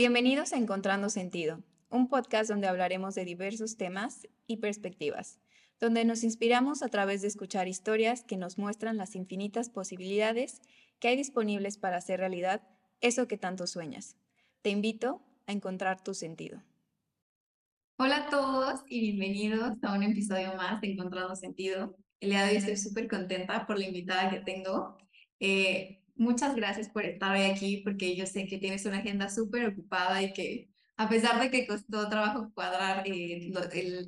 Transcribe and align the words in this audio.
Bienvenidos 0.00 0.54
a 0.54 0.56
Encontrando 0.56 1.10
Sentido, 1.10 1.62
un 1.90 2.08
podcast 2.08 2.48
donde 2.48 2.66
hablaremos 2.66 3.14
de 3.14 3.26
diversos 3.26 3.76
temas 3.76 4.26
y 4.46 4.56
perspectivas, 4.56 5.40
donde 5.78 6.06
nos 6.06 6.24
inspiramos 6.24 6.82
a 6.82 6.88
través 6.88 7.20
de 7.20 7.28
escuchar 7.28 7.68
historias 7.68 8.24
que 8.24 8.38
nos 8.38 8.56
muestran 8.56 8.96
las 8.96 9.14
infinitas 9.14 9.68
posibilidades 9.68 10.62
que 11.00 11.08
hay 11.08 11.16
disponibles 11.16 11.76
para 11.76 11.98
hacer 11.98 12.18
realidad 12.18 12.62
eso 13.02 13.28
que 13.28 13.36
tanto 13.36 13.66
sueñas. 13.66 14.16
Te 14.62 14.70
invito 14.70 15.20
a 15.46 15.52
encontrar 15.52 16.02
tu 16.02 16.14
sentido. 16.14 16.62
Hola 17.98 18.24
a 18.24 18.30
todos 18.30 18.80
y 18.88 19.00
bienvenidos 19.02 19.72
a 19.82 19.92
un 19.92 20.02
episodio 20.02 20.54
más 20.54 20.80
de 20.80 20.92
Encontrando 20.92 21.36
Sentido. 21.36 21.94
El 22.20 22.30
día 22.30 22.46
de 22.46 22.52
hoy 22.52 22.56
estoy 22.56 22.78
súper 22.78 23.06
contenta 23.06 23.66
por 23.66 23.78
la 23.78 23.84
invitada 23.84 24.30
que 24.30 24.40
tengo. 24.40 24.96
Eh, 25.40 25.99
muchas 26.20 26.54
gracias 26.54 26.90
por 26.90 27.04
estar 27.04 27.34
hoy 27.34 27.44
aquí 27.46 27.78
porque 27.78 28.14
yo 28.14 28.26
sé 28.26 28.46
que 28.46 28.58
tienes 28.58 28.84
una 28.84 28.98
agenda 28.98 29.30
súper 29.30 29.66
ocupada 29.66 30.22
y 30.22 30.32
que 30.34 30.70
a 30.98 31.08
pesar 31.08 31.40
de 31.40 31.50
que 31.50 31.66
costó 31.66 32.08
trabajo 32.10 32.52
cuadrar 32.52 33.04
eh, 33.06 33.50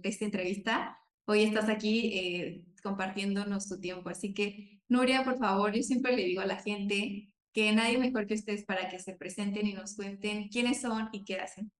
esta 0.02 0.24
entrevista, 0.26 0.98
hoy 1.24 1.42
estás 1.42 1.70
aquí 1.70 2.12
eh, 2.12 2.64
compartiéndonos 2.82 3.66
tu 3.66 3.80
tiempo. 3.80 4.10
Así 4.10 4.34
que, 4.34 4.82
Nuria, 4.88 5.24
por 5.24 5.38
favor, 5.38 5.72
yo 5.72 5.82
siempre 5.82 6.14
le 6.14 6.24
digo 6.24 6.42
a 6.42 6.46
la 6.46 6.56
gente 6.56 7.30
que 7.54 7.72
nadie 7.72 7.96
mejor 7.96 8.26
que 8.26 8.34
ustedes 8.34 8.64
para 8.64 8.90
que 8.90 8.98
se 8.98 9.14
presenten 9.14 9.66
y 9.66 9.72
nos 9.72 9.96
cuenten 9.96 10.48
quiénes 10.48 10.82
son 10.82 11.08
y 11.12 11.24
qué 11.24 11.40
hacen. 11.40 11.72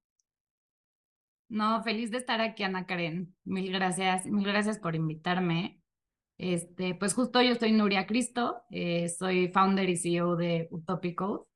No, 1.51 1.83
feliz 1.83 2.11
de 2.11 2.17
estar 2.17 2.41
aquí, 2.41 2.63
Ana 2.63 2.87
Karen. 2.87 3.37
Mil 3.45 3.71
gracias, 3.71 4.25
mil 4.25 4.47
gracias 4.47 4.79
por 4.79 4.95
invitarme. 4.95 5.82
Este, 6.43 6.97
pues 6.97 7.15
justo 7.15 7.41
yo 7.41 7.55
soy 7.55 7.71
Nuria 7.71 8.05
Cristo, 8.05 8.63
eh, 8.71 9.09
soy 9.09 9.47
founder 9.53 9.89
y 9.89 9.97
CEO 9.97 10.35
de 10.35 10.67
Utopico. 10.73 11.49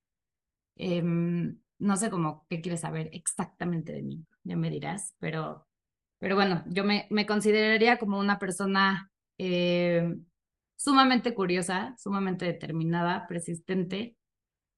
Em, 0.76 1.58
no 1.78 1.96
sé 1.96 2.08
cómo 2.08 2.46
qué 2.48 2.60
quieres 2.60 2.82
saber 2.82 3.10
exactamente 3.12 3.92
de 3.92 4.02
mí, 4.02 4.24
ya 4.44 4.56
me 4.56 4.70
dirás, 4.70 5.16
pero, 5.18 5.66
pero 6.20 6.36
bueno, 6.36 6.62
yo 6.68 6.84
me, 6.84 7.08
me 7.10 7.26
consideraría 7.26 7.98
como 7.98 8.20
una 8.20 8.38
persona 8.38 9.10
eh, 9.38 10.14
sumamente 10.76 11.34
curiosa, 11.34 11.96
sumamente 11.98 12.44
determinada, 12.44 13.26
persistente 13.26 14.16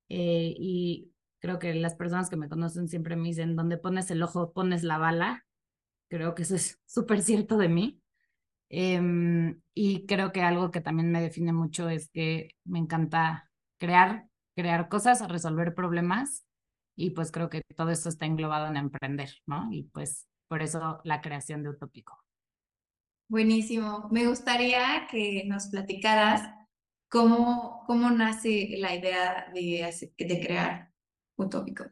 eh, 0.09 0.55
y 0.59 1.13
Creo 1.41 1.61
que 1.61 1.73
las 1.75 1.95
personas 1.95 2.29
que 2.31 2.37
me 2.37 2.49
conocen 2.49 2.89
siempre 2.89 3.15
me 3.15 3.29
dicen, 3.29 3.55
donde 3.55 3.79
pones 3.79 4.11
el 4.11 4.25
ojo, 4.25 4.53
pones 4.53 4.83
la 4.83 4.99
bala. 4.99 5.47
Creo 6.09 6.35
que 6.35 6.43
eso 6.43 6.57
es 6.57 6.81
súper 6.85 7.23
cierto 7.23 7.59
de 7.59 7.69
mí. 7.69 8.01
Em, 8.71 9.61
y 9.75 10.07
creo 10.07 10.33
que 10.33 10.43
algo 10.43 10.71
que 10.71 10.81
también 10.81 11.11
me 11.11 11.21
define 11.21 11.53
mucho 11.53 11.89
es 11.89 12.11
que 12.11 12.51
me 12.65 12.79
encanta 12.79 13.51
crear, 13.79 14.29
crear 14.57 14.89
cosas, 14.89 15.27
resolver 15.29 15.75
problemas. 15.75 16.45
Y 16.97 17.11
pues 17.11 17.31
creo 17.31 17.49
que 17.49 17.63
todo 17.77 17.91
esto 17.91 18.09
está 18.09 18.27
englobado 18.27 18.67
en 18.67 18.77
emprender, 18.77 19.31
¿no? 19.47 19.69
Y 19.71 19.85
pues 19.85 20.29
por 20.49 20.63
eso 20.63 21.01
la 21.05 21.21
creación 21.21 21.63
de 21.63 21.71
Utópico. 21.71 22.19
Buenísimo. 23.29 24.09
Me 24.11 24.27
gustaría 24.27 25.07
que 25.11 25.45
nos 25.47 25.69
platicaras 25.69 26.43
cómo, 27.09 27.85
cómo 27.87 28.11
nace 28.11 28.75
la 28.79 28.95
idea 28.95 29.51
de, 29.55 30.13
de 30.17 30.41
crear 30.41 30.89
utópico? 31.37 31.85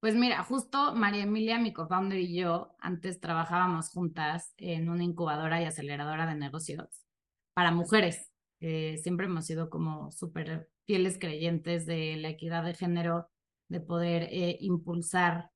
Pues 0.00 0.14
mira, 0.14 0.44
justo 0.44 0.94
María 0.94 1.24
Emilia, 1.24 1.58
mi 1.58 1.72
co-founder 1.72 2.18
y 2.18 2.36
yo, 2.36 2.76
antes 2.78 3.18
trabajábamos 3.18 3.90
juntas 3.90 4.54
en 4.58 4.88
una 4.88 5.02
incubadora 5.02 5.60
y 5.60 5.64
aceleradora 5.64 6.26
de 6.26 6.34
negocios 6.34 7.06
para 7.54 7.72
mujeres. 7.72 8.30
siempre 8.60 9.26
hemos 9.26 9.46
sido 9.46 9.70
como 9.70 10.10
súper 10.12 10.70
fieles 10.86 11.18
creyentes 11.18 11.86
de 11.86 12.16
la 12.16 12.28
equidad 12.28 12.64
de 12.64 12.74
género, 12.74 13.28
de 13.68 13.80
poder 13.80 14.24
eh, 14.30 14.58
impulsar 14.60 15.50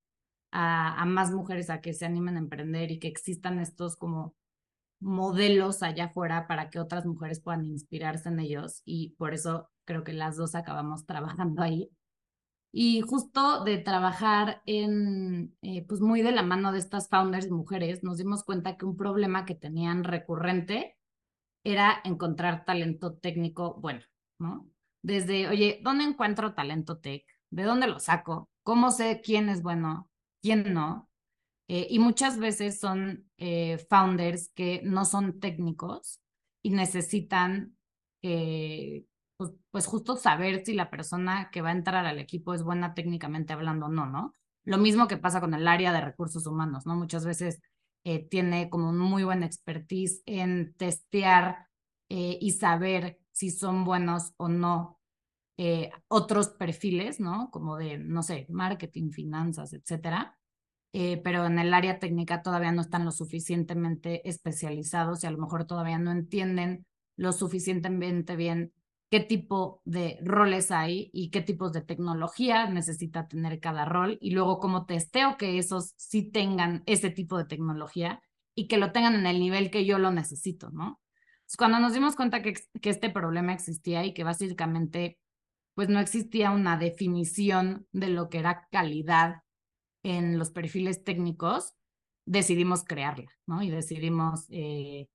a, 0.51 1.01
a, 1.01 1.05
más 1.07 1.31
mujeres 1.31 1.71
a 1.71 1.81
que 1.81 1.95
se 1.95 2.07
animen 2.07 2.37
a 2.37 2.41
emprender 2.41 2.91
y 2.91 2.99
que 2.99 3.09
existan 3.09 3.61
estos 3.61 3.97
como 3.97 4.35
modelos 5.01 5.83
allá 5.83 6.07
afuera 6.07 6.47
para 6.47 6.71
que 6.71 6.79
otras 6.81 7.07
mujeres 7.07 7.41
puedan 7.41 7.67
inspirarse 7.67 8.29
en 8.29 8.41
ellos. 8.41 8.83
Y 8.85 9.11
por 9.17 9.35
eso 9.35 9.71
creo 9.85 10.05
que 10.05 10.13
las 10.13 10.37
dos 10.37 10.55
acabamos 10.55 11.07
trabajando 11.07 11.63
ahí. 11.63 11.91
Y 12.73 13.01
justo 13.01 13.65
de 13.65 13.79
trabajar 13.79 14.63
en, 14.65 15.57
eh, 15.63 15.85
pues 15.89 16.01
muy 16.01 16.23
de 16.23 16.31
la 16.31 16.43
mano 16.43 16.73
de 16.73 16.79
estas 16.79 17.09
founders 17.09 17.51
mujeres, 17.51 18.05
nos 18.05 18.19
dimos 18.19 18.45
cuenta 18.45 18.77
que 18.77 18.85
un 18.87 18.97
problema 18.97 19.45
que 19.45 19.57
tenían 19.57 20.05
recurrente 20.05 20.97
era 21.65 22.01
encontrar 22.05 22.65
talento 22.65 23.15
técnico 23.15 23.75
bueno, 23.81 24.03
¿no? 24.39 24.71
Desde, 25.03 25.49
oye, 25.49 25.81
¿dónde 25.83 26.05
encuentro 26.05 26.55
talento 26.55 26.99
tech? 26.99 27.25
¿De 27.51 27.65
dónde 27.65 27.89
lo 27.89 27.99
saco? 27.99 28.49
¿Cómo 28.63 28.93
sé 28.93 29.21
quién 29.23 29.49
es 29.49 29.63
bueno, 29.63 30.09
quién 30.41 30.73
no? 30.73 31.11
Eh, 31.69 31.87
y 31.91 31.99
muchas 31.99 32.39
veces 32.39 32.79
son 32.79 33.31
eh, 33.37 33.79
founders 33.89 34.51
que 34.55 34.81
no 34.85 35.05
son 35.05 35.41
técnicos 35.41 36.21
y 36.63 36.71
necesitan 36.71 37.77
pues, 39.41 39.53
pues, 39.71 39.87
justo 39.87 40.17
saber 40.17 40.67
si 40.67 40.75
la 40.75 40.91
persona 40.91 41.49
que 41.51 41.63
va 41.63 41.71
a 41.71 41.73
entrar 41.73 42.05
al 42.05 42.19
equipo 42.19 42.53
es 42.53 42.63
buena 42.63 42.93
técnicamente 42.93 43.55
hablando 43.55 43.87
o 43.87 43.89
no, 43.89 44.05
¿no? 44.05 44.37
Lo 44.65 44.77
mismo 44.77 45.09
que 45.09 45.17
pasa 45.17 45.41
con 45.41 45.55
el 45.55 45.67
área 45.67 45.95
de 45.95 46.03
recursos 46.03 46.47
humanos, 46.47 46.85
¿no? 46.85 46.95
Muchas 46.95 47.25
veces 47.25 47.59
eh, 48.05 48.29
tiene 48.29 48.69
como 48.69 48.93
muy 48.93 49.25
buena 49.25 49.47
expertise 49.47 50.23
en 50.27 50.75
testear 50.75 51.69
eh, 52.11 52.37
y 52.39 52.53
saber 52.53 53.19
si 53.33 53.51
son 53.51 53.87
buenos 53.87 54.35
o 54.37 54.49
no 54.49 55.01
eh, 55.57 55.91
otros 56.09 56.51
perfiles, 56.51 57.19
¿no? 57.19 57.51
Como 57.51 57.79
de, 57.79 57.97
no 57.97 58.23
sé, 58.23 58.45
marketing, 58.51 59.11
finanzas, 59.11 59.73
etcétera. 59.73 60.37
pero 60.93 61.47
en 61.47 61.59
el 61.59 61.73
área 61.73 61.99
técnica 61.99 62.43
todavía 62.43 62.73
no 62.73 62.83
están 62.83 63.07
lo 63.07 63.13
suficientemente 63.13 64.29
especializados 64.29 65.25
y 65.25 65.27
a 65.29 65.31
lo 65.31 65.39
mejor 65.39 65.65
todavía 65.65 65.99
no 65.99 66.11
entienden 66.11 66.85
lo 67.17 67.33
suficientemente 67.33 68.37
bien 68.37 68.75
qué 69.11 69.21
tipo 69.21 69.83
de 69.85 70.19
roles 70.23 70.71
hay 70.71 71.11
y 71.13 71.31
qué 71.31 71.41
tipos 71.41 71.73
de 71.73 71.83
tecnología 71.83 72.69
necesita 72.71 73.27
tener 73.27 73.61
cada 73.61 73.85
rol 73.85 74.19
y 74.21 74.31
luego 74.31 74.61
cómo 74.61 74.87
testeo 74.87 75.37
que 75.37 75.59
esos 75.59 75.95
sí 75.97 76.31
tengan 76.31 76.83
ese 76.87 77.11
tipo 77.11 77.37
de 77.37 77.45
tecnología 77.45 78.23
y 78.55 78.69
que 78.69 78.79
lo 78.79 78.93
tengan 78.93 79.15
en 79.15 79.27
el 79.27 79.41
nivel 79.41 79.71
que 79.71 79.85
yo 79.85 79.99
lo 79.99 80.11
necesito, 80.11 80.71
¿no? 80.71 81.01
cuando 81.59 81.81
nos 81.81 81.95
dimos 81.95 82.15
cuenta 82.15 82.43
que, 82.43 82.55
que 82.81 82.91
este 82.91 83.11
problema 83.11 83.53
existía 83.53 84.05
y 84.05 84.15
que 84.15 84.23
básicamente 84.23 85.19
pues 85.75 85.89
no 85.89 85.99
existía 85.99 86.51
una 86.51 86.77
definición 86.77 87.89
de 87.93 88.09
lo 88.09 88.29
que 88.29 88.39
era 88.39 88.69
calidad 88.71 89.43
en 90.03 90.39
los 90.39 90.51
perfiles 90.51 91.05
técnicos, 91.05 91.75
decidimos 92.27 92.85
crearla, 92.85 93.31
¿no? 93.47 93.63
Y 93.63 93.71
decidimos 93.71 94.47
eh, 94.51 95.09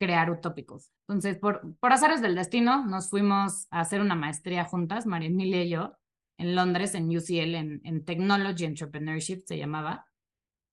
crear 0.00 0.30
utópicos. 0.30 0.90
Entonces, 1.06 1.36
por, 1.36 1.76
por 1.78 1.92
azares 1.92 2.22
del 2.22 2.34
destino, 2.34 2.86
nos 2.86 3.10
fuimos 3.10 3.66
a 3.70 3.80
hacer 3.80 4.00
una 4.00 4.14
maestría 4.14 4.64
juntas, 4.64 5.04
María 5.06 5.28
Emilia 5.28 5.62
y 5.62 5.68
yo, 5.68 5.92
en 6.38 6.56
Londres, 6.56 6.94
en 6.94 7.14
UCL, 7.14 7.54
en, 7.84 8.04
Technology 8.06 8.64
Entrepreneurship 8.64 9.42
se 9.44 9.58
llamaba. 9.58 10.06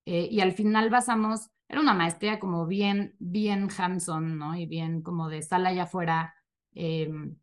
Eh, 0.05 0.29
y 0.31 0.39
al 0.39 0.53
final 0.53 0.89
basamos, 0.89 1.49
era 1.67 1.81
una 1.81 1.93
maestría 1.93 2.39
como 2.39 2.65
bien, 2.65 3.17
bien 3.19 3.67
hands-on, 3.77 4.37
¿no? 4.37 4.55
Y 4.55 4.65
bien 4.65 5.01
como 5.01 5.27
de 5.27 5.41
sala 5.41 5.69
allá 5.69 5.83
afuera, 5.83 6.33
em, 6.73 7.35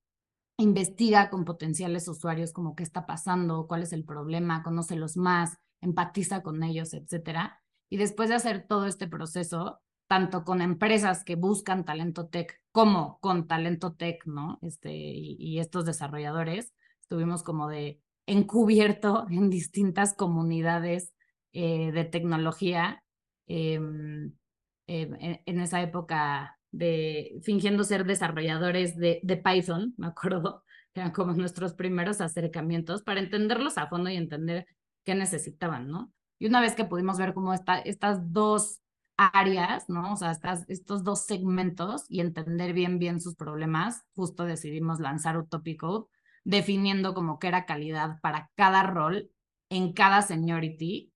investiga 0.58 1.28
con 1.28 1.44
potenciales 1.44 2.08
usuarios 2.08 2.52
como 2.54 2.74
qué 2.74 2.82
está 2.82 3.04
pasando, 3.04 3.66
cuál 3.66 3.82
es 3.82 3.92
el 3.92 4.04
problema, 4.04 4.62
conócelos 4.62 5.18
más, 5.18 5.58
empatiza 5.82 6.42
con 6.42 6.62
ellos, 6.62 6.94
etcétera. 6.94 7.60
Y 7.90 7.98
después 7.98 8.30
de 8.30 8.36
hacer 8.36 8.66
todo 8.66 8.86
este 8.86 9.06
proceso, 9.06 9.82
tanto 10.14 10.44
con 10.44 10.62
empresas 10.62 11.25
que 11.25 11.34
buscan 11.34 11.84
talento 11.84 12.28
tech 12.28 12.60
como 12.70 13.19
con 13.19 13.48
talento 13.48 13.94
tech, 13.94 14.25
¿no? 14.26 14.60
Este, 14.62 14.92
y, 14.94 15.58
estos 15.58 15.84
desarrolladores, 15.84 16.72
estuvimos 17.00 17.42
como 17.42 17.69
de 17.69 18.00
encubierto 18.25 19.26
en 19.30 19.50
distintas 19.50 20.14
comunidades 20.14 21.12
eh, 21.52 21.90
de 21.90 22.05
tecnología 22.05 23.02
em, 23.49 24.34
em, 24.87 25.40
en, 25.46 25.61
esa 25.61 25.82
época 25.82 26.61
de 26.70 27.40
fingiendo 27.43 27.82
ser 27.82 28.05
desarrolladores 28.05 28.96
de, 28.96 29.19
de 29.25 29.37
Python, 29.37 29.94
me 29.96 30.06
acuerdo, 30.06 30.62
eran 30.94 31.11
como 31.11 31.32
nuestros 31.32 31.75
primeros 31.75 32.20
acercamientos 32.20 33.02
para 33.02 33.19
entenderlos 33.19 33.78
a 33.78 33.88
fondo 33.88 34.11
y 34.11 34.16
entender 34.16 34.69
qué 35.02 35.16
necesitaban, 35.16 35.88
¿no? 35.88 36.12
Y 36.38 36.46
una 36.46 36.61
vez 36.61 36.76
que 36.76 36.84
pudimos 36.84 37.19
ver 37.19 37.34
cómo 37.34 37.52
esta, 37.52 37.81
estas 37.81 38.32
dos 38.32 38.81
áreas, 39.16 39.88
¿no? 39.88 40.12
O 40.12 40.16
sea, 40.16 40.31
estas, 40.31 40.69
estos 40.69 41.05
dos 41.05 41.25
segmentos 41.26 42.05
y 42.08 42.20
entender 42.20 42.72
bien, 42.72 42.99
bien 42.99 43.20
sus 43.20 43.37
problemas, 43.37 44.05
justo 44.14 44.44
decidimos 44.44 45.00
lanzar 45.00 45.37
Utopico, 45.38 46.08
definiendo 46.44 47.14
como 47.14 47.38
que 47.38 47.49
era 47.49 47.66
calidad 47.66 48.20
para 48.20 48.50
cada 48.55 48.82
rol 48.82 49.31
en 49.70 49.93
cada 49.93 50.22
seniority 50.22 51.12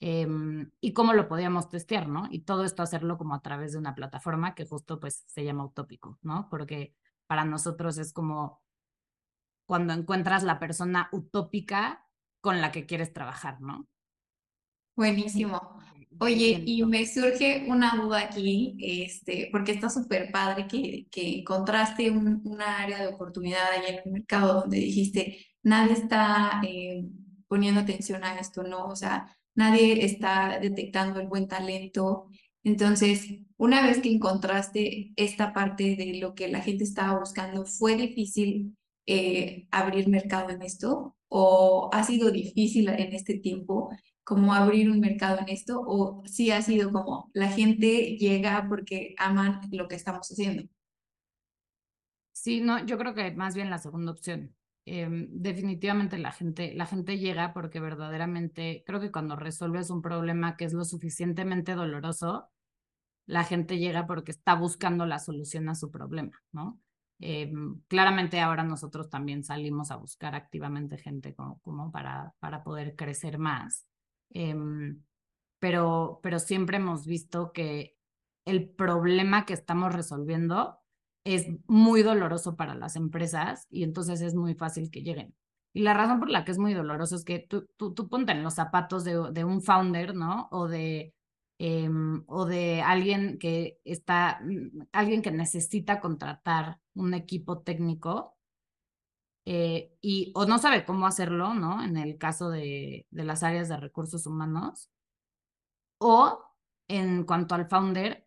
em, 0.00 0.70
y 0.80 0.92
cómo 0.92 1.12
lo 1.12 1.28
podíamos 1.28 1.68
testear, 1.68 2.08
¿no? 2.08 2.28
Y 2.30 2.40
todo 2.40 2.64
esto 2.64 2.82
hacerlo 2.82 3.18
como 3.18 3.34
a 3.34 3.42
través 3.42 3.72
de 3.72 3.78
una 3.78 3.94
plataforma 3.94 4.54
que 4.54 4.66
justo 4.66 4.98
pues 5.00 5.24
se 5.26 5.44
llama 5.44 5.64
Utópico, 5.64 6.18
¿no? 6.22 6.48
Porque 6.50 6.94
para 7.26 7.44
nosotros 7.44 7.98
es 7.98 8.12
como 8.12 8.62
cuando 9.66 9.92
encuentras 9.92 10.42
la 10.42 10.58
persona 10.58 11.08
utópica 11.12 12.04
con 12.40 12.60
la 12.60 12.72
que 12.72 12.86
quieres 12.86 13.12
trabajar, 13.12 13.60
¿no? 13.60 13.86
Buenísimo. 14.96 15.80
Oye, 16.22 16.62
y 16.66 16.84
me 16.84 17.06
surge 17.06 17.64
una 17.68 17.92
duda 17.96 18.20
aquí, 18.20 18.76
este, 18.78 19.48
porque 19.50 19.72
está 19.72 19.88
súper 19.88 20.30
padre 20.30 20.66
que, 20.68 21.06
que 21.10 21.38
encontraste 21.38 22.10
un, 22.10 22.42
una 22.44 22.78
área 22.78 23.00
de 23.00 23.06
oportunidad 23.08 23.70
allá 23.72 23.88
en 23.88 24.00
el 24.04 24.12
mercado 24.12 24.60
donde 24.60 24.76
dijiste, 24.78 25.38
nadie 25.62 25.94
está 25.94 26.60
eh, 26.62 27.06
poniendo 27.48 27.80
atención 27.80 28.22
a 28.22 28.38
esto, 28.38 28.62
¿no? 28.62 28.86
O 28.88 28.96
sea, 28.96 29.34
nadie 29.54 30.04
está 30.04 30.58
detectando 30.60 31.20
el 31.20 31.28
buen 31.28 31.48
talento. 31.48 32.28
Entonces, 32.64 33.26
una 33.56 33.80
vez 33.86 34.00
que 34.00 34.12
encontraste 34.12 35.12
esta 35.16 35.54
parte 35.54 35.96
de 35.96 36.18
lo 36.20 36.34
que 36.34 36.48
la 36.48 36.60
gente 36.60 36.84
estaba 36.84 37.18
buscando, 37.18 37.64
¿fue 37.64 37.96
difícil 37.96 38.76
eh, 39.06 39.66
abrir 39.70 40.06
mercado 40.08 40.50
en 40.50 40.60
esto? 40.62 41.16
¿O 41.28 41.88
ha 41.94 42.04
sido 42.04 42.30
difícil 42.30 42.88
en 42.90 43.14
este 43.14 43.38
tiempo? 43.38 43.90
Como 44.24 44.54
abrir 44.54 44.90
un 44.90 45.00
mercado 45.00 45.38
en 45.40 45.48
esto 45.48 45.80
o 45.84 46.22
si 46.26 46.50
ha 46.50 46.62
sido 46.62 46.92
como 46.92 47.30
la 47.34 47.48
gente 47.48 48.16
llega 48.16 48.66
porque 48.68 49.14
aman 49.18 49.60
lo 49.72 49.88
que 49.88 49.96
estamos 49.96 50.28
haciendo? 50.30 50.64
Sí, 52.32 52.60
no, 52.60 52.84
yo 52.86 52.96
creo 52.98 53.14
que 53.14 53.32
más 53.32 53.54
bien 53.54 53.70
la 53.70 53.78
segunda 53.78 54.12
opción. 54.12 54.54
Em, 54.86 55.28
definitivamente 55.30 56.18
la 56.18 56.32
gente, 56.32 56.74
la 56.74 56.86
gente 56.86 57.18
llega 57.18 57.52
porque 57.52 57.80
verdaderamente 57.80 58.82
creo 58.86 58.98
que 59.00 59.12
cuando 59.12 59.36
resuelves 59.36 59.90
un 59.90 60.02
problema 60.02 60.56
que 60.56 60.64
es 60.64 60.72
lo 60.72 60.84
suficientemente 60.84 61.74
doloroso, 61.74 62.48
la 63.26 63.44
gente 63.44 63.78
llega 63.78 64.06
porque 64.06 64.32
está 64.32 64.54
buscando 64.54 65.06
la 65.06 65.18
solución 65.18 65.68
a 65.68 65.74
su 65.74 65.90
problema, 65.90 66.32
¿no? 66.52 66.80
Em, 67.20 67.80
claramente 67.88 68.40
ahora 68.40 68.64
nosotros 68.64 69.10
también 69.10 69.44
salimos 69.44 69.90
a 69.90 69.96
buscar 69.96 70.34
activamente 70.34 70.96
gente 70.98 71.34
como, 71.34 71.60
como 71.60 71.92
para, 71.92 72.34
para 72.40 72.64
poder 72.64 72.96
crecer 72.96 73.38
más. 73.38 73.86
Em, 74.30 75.02
pero, 75.58 76.20
pero 76.22 76.38
siempre 76.38 76.78
hemos 76.78 77.06
visto 77.06 77.52
que 77.52 77.96
el 78.44 78.68
problema 78.68 79.46
que 79.46 79.54
estamos 79.54 79.94
resolviendo 79.94 80.78
es 81.24 81.46
muy 81.66 82.02
doloroso 82.02 82.56
para 82.56 82.74
las 82.74 82.96
empresas 82.96 83.66
y 83.70 83.82
entonces 83.84 84.20
es 84.22 84.34
muy 84.34 84.54
fácil 84.54 84.90
que 84.90 85.02
lleguen. 85.02 85.34
Y 85.72 85.82
la 85.82 85.94
razón 85.94 86.18
por 86.18 86.30
la 86.30 86.44
que 86.44 86.52
es 86.52 86.58
muy 86.58 86.74
doloroso 86.74 87.14
es 87.14 87.24
que 87.24 87.38
tú, 87.40 87.68
tú, 87.76 87.94
tú 87.94 88.08
ponte 88.08 88.32
en 88.32 88.42
los 88.42 88.54
zapatos 88.54 89.04
de, 89.04 89.30
de 89.32 89.44
un 89.44 89.62
founder, 89.62 90.14
¿no? 90.14 90.48
O 90.50 90.66
de, 90.66 91.14
em, 91.58 92.24
o 92.26 92.46
de 92.46 92.82
alguien 92.82 93.38
que 93.38 93.78
está, 93.84 94.40
mm, 94.42 94.88
alguien 94.92 95.22
que 95.22 95.30
necesita 95.30 96.00
contratar 96.00 96.80
un 96.94 97.14
equipo 97.14 97.60
técnico 97.60 98.36
eh, 99.46 99.96
y 100.00 100.32
o 100.34 100.46
no 100.46 100.58
sabe 100.58 100.84
cómo 100.84 101.06
hacerlo, 101.06 101.54
¿no? 101.54 101.82
En 101.82 101.96
el 101.96 102.18
caso 102.18 102.50
de, 102.50 103.06
de 103.10 103.24
las 103.24 103.42
áreas 103.42 103.68
de 103.68 103.76
recursos 103.76 104.26
humanos. 104.26 104.90
O 105.98 106.42
en 106.88 107.24
cuanto 107.24 107.54
al 107.54 107.68
founder, 107.68 108.26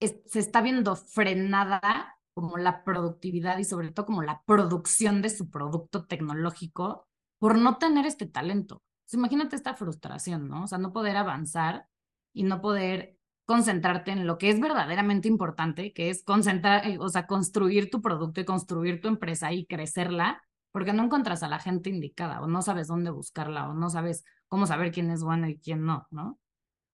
se 0.00 0.38
está 0.38 0.62
viendo 0.62 0.96
frenada 0.96 2.18
como 2.34 2.56
la 2.56 2.84
productividad 2.84 3.58
y 3.58 3.64
sobre 3.64 3.90
todo 3.90 4.06
como 4.06 4.22
la 4.22 4.42
producción 4.46 5.22
de 5.22 5.30
su 5.30 5.50
producto 5.50 6.06
tecnológico 6.06 7.08
por 7.38 7.58
no 7.58 7.78
tener 7.78 8.06
este 8.06 8.26
talento. 8.26 8.82
imagínate 9.12 9.56
esta 9.56 9.74
frustración, 9.74 10.48
¿no? 10.48 10.64
O 10.64 10.66
sea, 10.68 10.78
no 10.78 10.92
poder 10.92 11.16
avanzar 11.16 11.88
y 12.32 12.44
no 12.44 12.60
poder 12.60 13.18
concentrarte 13.50 14.12
en 14.12 14.28
lo 14.28 14.38
que 14.38 14.48
es 14.48 14.60
verdaderamente 14.60 15.26
importante, 15.26 15.92
que 15.92 16.08
es 16.08 16.22
concentrar, 16.22 16.86
eh, 16.86 16.98
o 17.00 17.08
sea, 17.08 17.26
construir 17.26 17.90
tu 17.90 18.00
producto 18.00 18.40
y 18.40 18.44
construir 18.44 19.00
tu 19.00 19.08
empresa 19.08 19.52
y 19.52 19.66
crecerla, 19.66 20.40
porque 20.70 20.92
no 20.92 21.02
encuentras 21.02 21.42
a 21.42 21.48
la 21.48 21.58
gente 21.58 21.90
indicada 21.90 22.42
o 22.42 22.46
no 22.46 22.62
sabes 22.62 22.86
dónde 22.86 23.10
buscarla 23.10 23.68
o 23.68 23.74
no 23.74 23.90
sabes 23.90 24.22
cómo 24.46 24.68
saber 24.68 24.92
quién 24.92 25.10
es 25.10 25.24
bueno 25.24 25.48
y 25.48 25.58
quién 25.58 25.84
no, 25.84 26.06
¿no? 26.12 26.38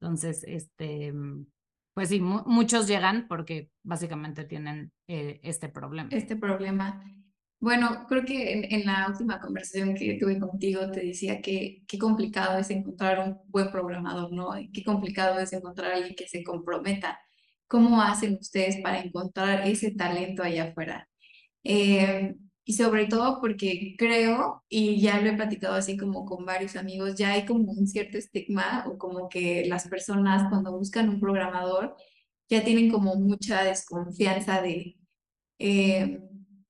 Entonces, 0.01 0.45
este, 0.49 1.13
pues 1.93 2.09
sí, 2.09 2.21
muchos 2.21 2.87
llegan 2.87 3.27
porque 3.29 3.71
básicamente 3.83 4.45
tienen 4.45 4.93
eh, 5.09 5.41
este 5.43 5.69
problema. 5.69 6.09
Este 6.11 6.37
problema. 6.37 7.05
Bueno, 7.59 8.07
creo 8.09 8.25
que 8.25 8.69
en, 8.71 8.85
la 8.85 9.07
última 9.09 9.41
conversación 9.41 9.95
que 9.95 10.19
tuve 10.21 10.39
contigo 10.39 10.91
te 10.91 11.01
decía 11.01 11.41
que 11.41 11.83
qué 11.89 11.99
complicado 11.99 12.59
es 12.59 12.71
encontrar 12.71 13.19
un 13.19 13.39
buen 13.49 13.71
programador, 13.71 14.31
¿no? 14.33 14.51
Qué 14.73 14.85
complicado 14.85 15.39
es 15.41 15.53
encontrar 15.53 15.93
alguien 15.93 16.15
que 16.15 16.29
se 16.29 16.45
comprometa. 16.45 17.19
¿Cómo 17.67 18.01
hacen 18.03 18.35
ustedes 18.41 18.77
para 18.83 19.01
encontrar 19.01 19.67
ese 19.67 19.91
talento 19.93 20.43
allá 20.43 20.65
afuera? 20.65 21.09
Eh, 21.65 22.37
y 22.65 22.75
sobre 22.75 23.07
todo 23.07 23.41
porque 23.41 23.95
creo, 23.99 24.65
y 24.69 25.01
ya 25.01 25.21
lo 25.21 25.31
he 25.31 25.37
platicado 25.37 25.75
así 25.75 25.97
como 25.97 26.25
con 26.27 26.45
varios 26.45 26.77
amigos, 26.77 27.17
ya 27.17 27.33
hay 27.33 27.47
como 27.47 27.73
un 27.73 27.87
cierto 27.87 28.19
estigma 28.19 28.85
o 28.89 28.99
como 28.99 29.29
que 29.29 29.67
las 29.67 29.89
personas 29.89 30.49
cuando 30.51 30.73
buscan 30.77 31.09
un 31.09 31.21
programador 31.21 31.97
ya 32.49 32.65
tienen 32.65 32.91
como 32.91 33.17
mucha 33.17 33.65
desconfianza 33.65 34.63
de... 34.63 34.97
Eh, 35.59 36.21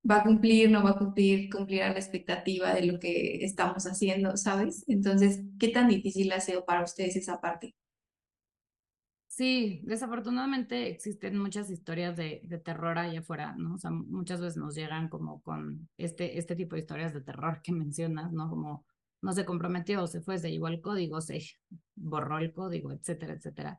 va 0.08 0.18
a 0.18 0.22
cumplir, 0.22 0.70
no 0.70 0.82
va 0.82 0.90
a 0.90 0.98
cumplir, 0.98 1.50
cumplirá 1.50 1.92
la 1.92 1.98
expectativa 1.98 2.74
de 2.74 2.86
lo 2.86 2.98
que 2.98 3.44
estamos 3.44 3.84
haciendo, 3.86 4.36
¿sabes? 4.36 4.84
Entonces, 4.88 5.42
¿qué 5.58 5.68
tan 5.68 5.88
difícil 5.88 6.32
ha 6.32 6.40
sido 6.40 6.64
para 6.64 6.84
ustedes 6.84 7.16
esa 7.16 7.40
parte? 7.40 7.74
Sí, 9.26 9.82
desafortunadamente 9.84 10.88
existen 10.88 11.36
muchas 11.38 11.70
historias 11.70 12.16
de, 12.16 12.40
de, 12.44 12.58
terror 12.58 12.98
allá 12.98 13.20
afuera, 13.20 13.54
¿no? 13.58 13.74
O 13.74 13.78
sea, 13.78 13.90
muchas 13.90 14.40
veces 14.40 14.56
nos 14.56 14.74
llegan 14.74 15.10
como 15.10 15.42
con 15.42 15.90
este, 15.98 16.38
este 16.38 16.56
tipo 16.56 16.74
de 16.74 16.80
historias 16.80 17.12
de 17.12 17.20
terror 17.20 17.60
que 17.62 17.72
mencionas, 17.72 18.32
¿no? 18.32 18.48
Como 18.48 18.86
no 19.20 19.32
se 19.32 19.44
comprometió, 19.44 20.06
se 20.06 20.22
fue, 20.22 20.38
se 20.38 20.50
llevó 20.50 20.68
el 20.68 20.80
código, 20.80 21.20
se 21.20 21.42
borró 21.96 22.38
el 22.38 22.52
código, 22.54 22.92
etcétera, 22.92 23.34
etcétera. 23.34 23.78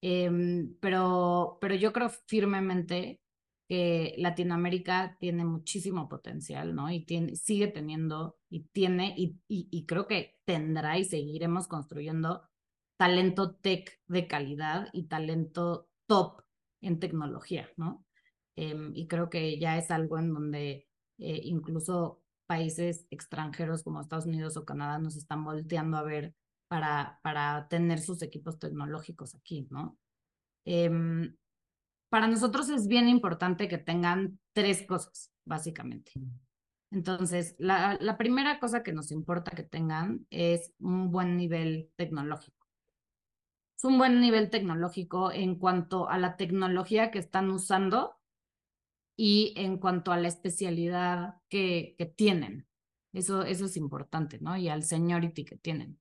Em, 0.00 0.76
pero, 0.80 1.58
pero 1.60 1.74
yo 1.74 1.92
creo 1.92 2.10
firmemente 2.10 3.20
que 3.68 4.14
Latinoamérica 4.18 5.16
tiene 5.18 5.44
muchísimo 5.44 6.08
potencial, 6.08 6.74
¿no? 6.74 6.90
Y 6.90 7.04
tiene, 7.04 7.36
sigue 7.36 7.68
teniendo 7.68 8.38
y 8.50 8.64
tiene 8.68 9.14
y, 9.16 9.38
y, 9.48 9.86
creo 9.86 10.06
que 10.06 10.36
tendrá 10.44 10.98
y 10.98 11.04
seguiremos 11.04 11.66
construyendo 11.66 12.42
talento 12.96 13.54
tech 13.56 14.00
de 14.06 14.26
calidad 14.26 14.88
y 14.92 15.04
talento 15.08 15.88
top 16.06 16.42
en 16.80 17.00
tecnología, 17.00 17.70
¿no? 17.76 18.04
Em, 18.56 18.92
y 18.94 19.08
creo 19.08 19.30
que 19.30 19.58
ya 19.58 19.78
es 19.78 19.90
algo 19.90 20.18
en 20.18 20.32
donde 20.32 20.88
eh, 21.18 21.40
incluso 21.44 22.22
países 22.46 23.06
extranjeros 23.10 23.82
como 23.82 24.00
Estados 24.00 24.26
Unidos 24.26 24.56
o 24.56 24.64
Canadá 24.64 24.98
nos 24.98 25.16
están 25.16 25.44
volteando 25.44 25.96
a 25.96 26.02
ver 26.02 26.34
para, 26.68 27.20
para 27.22 27.66
tener 27.68 28.00
sus 28.00 28.22
equipos 28.22 28.58
tecnológicos 28.58 29.34
aquí, 29.34 29.66
¿no? 29.70 29.98
Em, 30.64 31.36
para 32.14 32.28
nosotros 32.28 32.68
es 32.68 32.86
bien 32.86 33.08
importante 33.08 33.66
que 33.66 33.76
tengan 33.76 34.38
tres 34.52 34.86
cosas, 34.86 35.32
básicamente. 35.44 36.12
Entonces, 36.92 37.56
la, 37.58 37.98
la 38.00 38.16
primera 38.16 38.60
cosa 38.60 38.84
que 38.84 38.92
nos 38.92 39.10
importa 39.10 39.50
que 39.50 39.64
tengan 39.64 40.24
es 40.30 40.72
un 40.78 41.10
buen 41.10 41.36
nivel 41.36 41.90
tecnológico. 41.96 42.68
Es 43.76 43.82
un 43.82 43.98
buen 43.98 44.20
nivel 44.20 44.48
tecnológico 44.48 45.32
en 45.32 45.56
cuanto 45.56 46.08
a 46.08 46.16
la 46.18 46.36
tecnología 46.36 47.10
que 47.10 47.18
están 47.18 47.50
usando 47.50 48.14
y 49.18 49.52
en 49.56 49.78
cuanto 49.78 50.12
a 50.12 50.16
la 50.16 50.28
especialidad 50.28 51.40
que, 51.48 51.96
que 51.98 52.06
tienen. 52.06 52.68
Eso, 53.12 53.42
eso 53.42 53.64
es 53.64 53.76
importante, 53.76 54.38
¿no? 54.38 54.56
Y 54.56 54.68
al 54.68 54.84
seniority 54.84 55.44
que 55.44 55.56
tienen. 55.56 55.98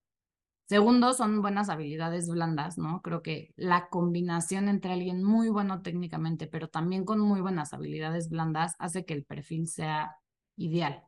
Segundo, 0.65 1.13
son 1.13 1.41
buenas 1.41 1.70
habilidades 1.70 2.29
blandas, 2.29 2.77
¿no? 2.77 3.01
Creo 3.01 3.22
que 3.22 3.53
la 3.58 3.89
combinación 3.89 4.70
entre 4.70 4.93
alguien 4.93 5.24
muy 5.24 5.50
bueno 5.50 5.82
técnicamente, 5.82 6.48
pero 6.48 6.70
también 6.70 7.03
con 7.03 7.20
muy 7.20 7.41
buenas 7.41 7.74
habilidades 7.74 8.29
blandas, 8.29 8.75
hace 8.79 9.05
que 9.05 9.13
el 9.13 9.25
perfil 9.25 9.67
sea 9.67 10.15
ideal. 10.55 11.03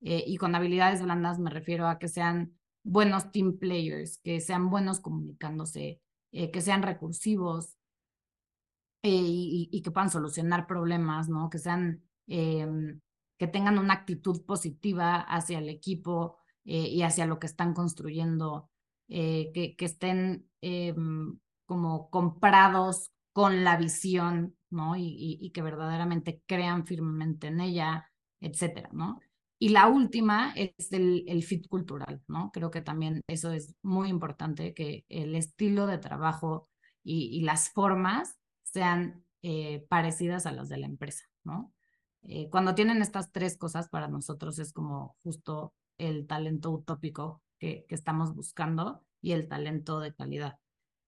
Eh, 0.00 0.24
y 0.26 0.36
con 0.36 0.54
habilidades 0.54 1.02
blandas 1.02 1.38
me 1.38 1.50
refiero 1.50 1.88
a 1.88 1.98
que 1.98 2.08
sean 2.08 2.58
buenos 2.84 3.30
team 3.32 3.58
players, 3.58 4.18
que 4.18 4.40
sean 4.40 4.70
buenos 4.70 5.00
comunicándose, 5.00 6.00
eh, 6.32 6.50
que 6.50 6.60
sean 6.60 6.82
recursivos 6.82 7.76
eh, 9.02 9.10
y, 9.12 9.82
que 9.82 9.90
puedan 9.90 10.10
solucionar 10.10 10.66
problemas, 10.66 11.28
¿no? 11.28 11.50
Que 11.50 11.58
sean, 11.58 12.02
em, 12.26 13.00
que 13.38 13.46
tengan 13.46 13.78
una 13.78 13.94
actitud 13.94 14.44
positiva 14.44 15.20
hacia 15.20 15.58
el 15.58 15.68
equipo 15.68 16.38
y 16.64 17.02
hacia 17.02 17.24
lo 17.26 17.38
que 17.38 17.46
están 17.46 17.72
construyendo. 17.72 18.68
Eh, 19.08 19.52
que, 19.54 19.84
estén 19.84 20.46
em, 20.60 21.38
como 21.64 22.10
comprados 22.10 23.10
con 23.32 23.64
la 23.64 23.76
visión, 23.78 24.56
¿no? 24.70 24.96
Y, 24.96 25.50
que 25.54 25.62
verdaderamente 25.62 26.42
crean 26.46 26.86
firmemente 26.86 27.46
en 27.46 27.60
ella, 27.60 28.10
etcétera, 28.40 28.90
¿no? 28.92 29.20
Y 29.58 29.70
la 29.70 29.88
última 29.88 30.52
es 30.56 30.92
el, 30.92 31.42
fit 31.42 31.68
cultural, 31.68 32.22
¿no? 32.28 32.50
Creo 32.52 32.70
que 32.70 32.82
también 32.82 33.22
eso 33.28 33.52
es 33.52 33.74
muy 33.82 34.08
importante, 34.08 34.74
que 34.74 35.04
el 35.08 35.34
estilo 35.34 35.86
de 35.86 35.98
trabajo 35.98 36.68
y, 37.02 37.40
las 37.42 37.70
formas 37.70 38.38
sean 38.62 39.24
eh, 39.42 39.86
parecidas 39.88 40.46
a 40.46 40.52
las 40.52 40.68
de 40.68 40.78
la 40.78 40.86
empresa, 40.86 41.24
¿no? 41.44 41.72
Eh, 42.22 42.50
cuando 42.50 42.74
tienen 42.74 43.00
estas 43.02 43.32
tres 43.32 43.56
cosas 43.56 43.88
para 43.88 44.08
nosotros 44.08 44.58
es 44.58 44.72
como 44.72 45.16
justo 45.22 45.72
el 45.98 46.26
talento 46.26 46.70
utópico 46.70 47.42
que, 47.58 47.86
estamos 47.88 48.34
buscando 48.34 49.04
y 49.20 49.32
el 49.32 49.48
talento 49.48 50.00
de 50.00 50.14
calidad. 50.14 50.58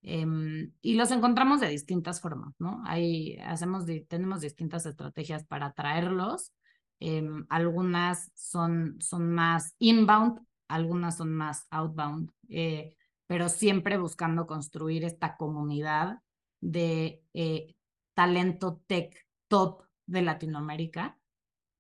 Em, 0.03 0.73
y 0.81 0.95
los 0.95 1.11
encontramos 1.11 1.61
de 1.61 1.69
distintas 1.69 2.21
formas, 2.21 2.55
¿no? 2.59 2.83
Ahí 2.87 3.37
hacemos, 3.45 3.85
tenemos 4.09 4.41
distintas 4.41 4.87
estrategias 4.87 5.45
para 5.45 5.67
atraerlos. 5.67 6.53
Em, 7.01 7.47
algunas 7.49 8.31
son, 8.35 8.97
son 9.01 9.31
más 9.33 9.75
inbound, 9.79 10.41
algunas 10.69 11.17
son 11.17 11.33
más 11.35 11.67
outbound, 11.71 12.31
eh, 12.49 12.97
pero 13.27 13.49
siempre 13.49 13.99
buscando 13.99 14.47
construir 14.47 15.05
esta 15.05 15.37
comunidad 15.37 16.21
de 16.61 17.23
eh, 17.35 17.75
talento 18.15 18.83
tech 18.87 19.27
top 19.49 19.85
de 20.07 20.23
Latinoamérica 20.23 21.20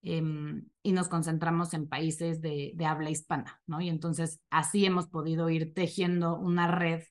em, 0.03 0.67
y 0.83 0.93
nos 0.93 1.09
concentramos 1.09 1.75
en 1.75 1.89
países 1.89 2.41
de, 2.41 2.73
de, 2.75 2.87
habla 2.87 3.11
hispana, 3.11 3.61
¿no? 3.67 3.81
Y 3.81 3.89
entonces 3.89 4.41
así 4.51 4.87
hemos 4.87 5.09
podido 5.09 5.51
ir 5.51 5.75
tejiendo 5.75 6.39
una 6.39 6.67
red 6.69 7.03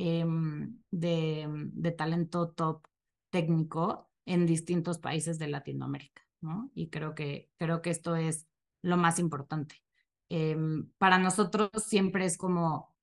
Em, 0.00 0.78
de, 0.92 1.44
de, 1.72 1.90
talento 1.90 2.50
top 2.50 2.86
técnico 3.30 4.08
en 4.26 4.46
distintos 4.46 4.98
países 5.00 5.40
de 5.40 5.48
Latinoamérica, 5.48 6.22
¿no? 6.40 6.70
Y 6.72 6.88
creo 6.88 7.16
que, 7.16 7.50
creo 7.56 7.82
que 7.82 7.90
esto 7.90 8.14
es 8.14 8.46
lo 8.80 8.96
más 8.96 9.18
importante. 9.18 9.82
Em, 10.28 10.88
para 10.98 11.18
nosotros 11.18 11.70
siempre 11.84 12.26
es 12.26 12.38
como, 12.38 12.94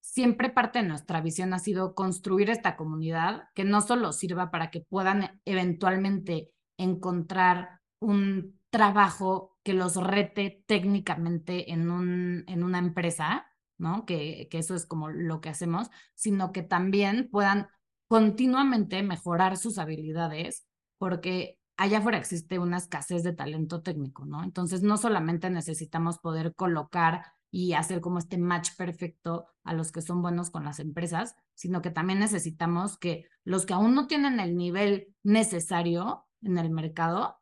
siempre 0.00 0.48
parte 0.48 0.78
de 0.78 0.86
nuestra 0.86 1.20
visión 1.20 1.52
ha 1.52 1.58
sido 1.58 1.96
construir 1.96 2.50
esta 2.50 2.76
comunidad 2.76 3.48
que 3.56 3.64
no 3.64 3.80
solo 3.80 4.12
sirva 4.12 4.52
para 4.52 4.70
que 4.70 4.82
puedan 4.82 5.40
eventualmente 5.44 6.52
encontrar 6.78 7.80
un 8.06 8.58
trabajo 8.70 9.58
que 9.62 9.74
los 9.74 9.96
rete 9.96 10.64
técnicamente 10.66 11.72
en, 11.72 11.90
un, 11.90 12.44
en 12.46 12.62
una 12.62 12.78
empresa, 12.78 13.46
¿no? 13.78 14.06
Que, 14.06 14.48
que 14.50 14.58
eso 14.58 14.74
es 14.74 14.86
como 14.86 15.08
lo 15.08 15.40
que 15.40 15.48
hacemos, 15.48 15.90
sino 16.14 16.52
que 16.52 16.62
también 16.62 17.28
puedan 17.30 17.68
continuamente 18.08 19.02
mejorar 19.02 19.56
sus 19.56 19.78
habilidades, 19.78 20.66
porque 20.98 21.58
allá 21.76 21.98
afuera 21.98 22.18
existe 22.18 22.58
una 22.58 22.76
escasez 22.76 23.24
de 23.24 23.32
talento 23.32 23.82
técnico, 23.82 24.24
¿no? 24.24 24.44
Entonces, 24.44 24.82
no 24.82 24.96
solamente 24.96 25.50
necesitamos 25.50 26.18
poder 26.18 26.54
colocar 26.54 27.24
y 27.50 27.72
hacer 27.72 28.00
como 28.00 28.18
este 28.18 28.38
match 28.38 28.70
perfecto 28.76 29.46
a 29.64 29.74
los 29.74 29.90
que 29.90 30.02
son 30.02 30.22
buenos 30.22 30.50
con 30.50 30.64
las 30.64 30.78
empresas, 30.78 31.34
sino 31.54 31.82
que 31.82 31.90
también 31.90 32.18
necesitamos 32.18 32.98
que 32.98 33.24
los 33.44 33.66
que 33.66 33.74
aún 33.74 33.94
no 33.94 34.06
tienen 34.06 34.38
el 34.38 34.56
nivel 34.56 35.14
necesario 35.22 36.26
en 36.42 36.58
el 36.58 36.70
mercado 36.70 37.38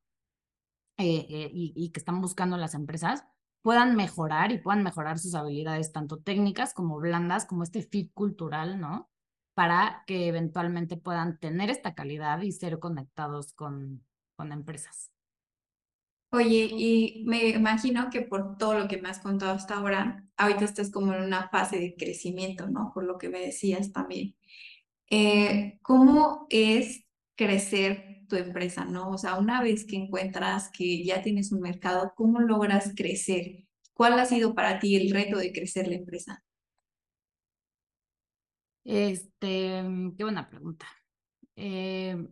eh, 0.97 1.27
eh, 1.29 1.51
y, 1.53 1.73
y, 1.75 1.91
que 1.91 1.99
están 2.01 2.21
buscando 2.21 2.57
las 2.57 2.75
empresas, 2.75 3.25
puedan 3.63 3.97
mejorar 3.97 4.53
y 4.53 4.59
puedan 4.59 4.83
mejorar 4.83 5.19
sus 5.19 5.35
habilidades 5.35 5.93
tanto 5.93 6.19
técnicas 6.19 6.75
como 6.75 6.99
blandas, 6.99 7.47
como 7.47 7.63
este 7.63 7.83
fit 7.83 8.13
cultural, 8.13 8.81
¿no? 8.81 9.11
Para 9.55 10.05
que 10.07 10.29
eventualmente 10.29 10.97
puedan 10.97 11.39
tener 11.39 11.71
esta 11.71 11.95
calidad 11.95 12.43
y 12.43 12.53
ser 12.53 12.79
conectados 12.79 13.53
con, 13.55 14.05
con 14.37 14.53
empresas. 14.53 15.11
Oye, 16.35 16.69
y 16.71 17.23
me 17.27 17.51
imagino 17.51 18.11
que 18.11 18.23
por 18.23 18.59
todo 18.59 18.77
lo 18.77 18.89
que 18.89 19.01
me 19.01 19.09
has 19.09 19.21
contado 19.21 19.53
hasta 19.53 19.77
ahora, 19.77 20.27
ahorita 20.37 20.65
estás 20.65 20.91
como 20.91 21.15
en 21.15 21.23
una 21.23 21.49
fase 21.49 21.79
de 21.79 21.95
crecimiento, 21.97 22.69
¿no? 22.69 22.91
Por 22.93 23.05
lo 23.05 23.19
que 23.19 23.29
me 23.29 23.39
decías 23.39 23.93
también. 23.93 24.35
Eh, 25.09 25.79
¿Cómo 25.83 26.47
es 26.51 27.05
crecer 27.37 28.14
tu 28.35 28.43
empresa, 28.43 28.85
¿no? 28.85 29.11
O 29.11 29.19
sea, 29.19 29.39
una 29.39 29.63
vez 29.63 29.85
que 29.87 29.97
encuentras 29.97 30.71
que 30.71 31.05
ya 31.05 31.23
tienes 31.23 31.53
un 31.53 31.61
mercado, 31.61 32.13
¿cómo 32.17 32.41
logras 32.41 32.93
crecer? 32.97 33.65
¿Cuál 33.95 34.19
ha 34.19 34.27
sido 34.27 34.55
para 34.55 34.79
ti 34.81 34.97
el 34.97 35.13
reto 35.13 35.39
de 35.39 35.53
crecer 35.53 35.87
la 35.89 35.95
empresa? 35.97 36.43
Este, 38.85 39.83
qué 40.17 40.25
buena 40.25 40.49
pregunta. 40.49 40.87
Eh, 41.57 42.29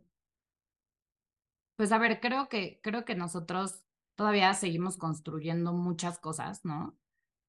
pues 1.76 1.92
a 1.92 1.98
ver, 1.98 2.20
creo 2.20 2.48
que, 2.48 2.80
creo 2.82 3.04
que 3.04 3.14
nosotros 3.14 3.84
todavía 4.16 4.52
seguimos 4.54 4.96
construyendo 4.96 5.72
muchas 5.72 6.18
cosas, 6.18 6.64
¿no? 6.64 6.98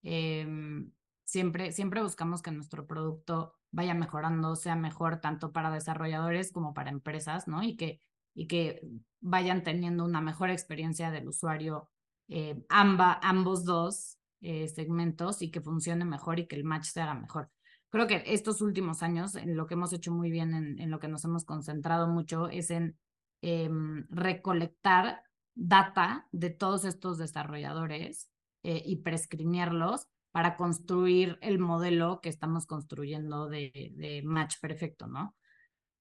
Em, 0.04 0.92
siempre, 1.26 1.72
siempre 1.72 2.02
buscamos 2.02 2.42
que 2.42 2.52
nuestro 2.52 2.88
producto 2.88 3.56
vaya 3.72 3.94
mejorando, 3.96 4.56
sea 4.56 4.76
mejor 4.76 5.20
tanto 5.22 5.52
para 5.52 5.72
desarrolladores 5.72 6.52
como 6.52 6.74
para 6.74 6.92
empresas, 6.92 7.48
¿no? 7.48 7.64
Y 7.64 7.76
que 7.76 8.00
y 8.34 8.48
que 8.48 8.82
vayan 9.22 9.64
teniendo 9.64 10.04
una 10.04 10.22
mejor 10.22 10.50
experiencia 10.50 11.12
del 11.12 11.28
usuario, 11.28 11.90
eh, 12.28 12.64
ambos 12.70 13.64
dos 13.66 14.18
eh, 14.42 14.68
segmentos 14.68 15.42
y 15.42 15.52
que 15.52 15.62
funcione 15.62 16.06
mejor 16.06 16.40
y 16.40 16.48
que 16.48 16.56
el 16.56 16.64
match 16.64 16.86
se 16.86 17.02
haga 17.02 17.14
mejor. 17.14 17.50
Creo 17.90 18.08
que 18.08 18.24
estos 18.26 18.62
últimos 18.62 19.04
años, 19.04 19.36
en 19.36 19.56
lo 19.56 19.68
que 19.68 19.76
hemos 19.76 19.94
hecho 19.94 20.12
muy 20.12 20.32
bien, 20.32 20.54
en, 20.80 20.92
lo 20.92 21.00
que 21.00 21.08
nos 21.08 21.24
hemos 21.26 21.46
concentrado 21.46 22.08
mucho, 22.08 22.50
es 22.50 22.72
en 22.72 22.98
em, 23.42 24.08
recolectar 24.10 25.24
data 25.54 26.28
de 26.32 26.50
todos 26.50 26.86
estos 26.86 27.20
desarrolladores 27.20 28.30
eh, 28.64 28.82
y 28.84 28.98
prescrinearlos 28.98 30.08
para 30.32 30.56
construir 30.58 31.38
el 31.42 31.60
modelo 31.60 32.20
que 32.22 32.30
estamos 32.30 32.66
construyendo 32.66 33.48
de 33.48 34.22
match 34.26 34.56
perfecto, 34.60 35.06
¿no? 35.06 35.36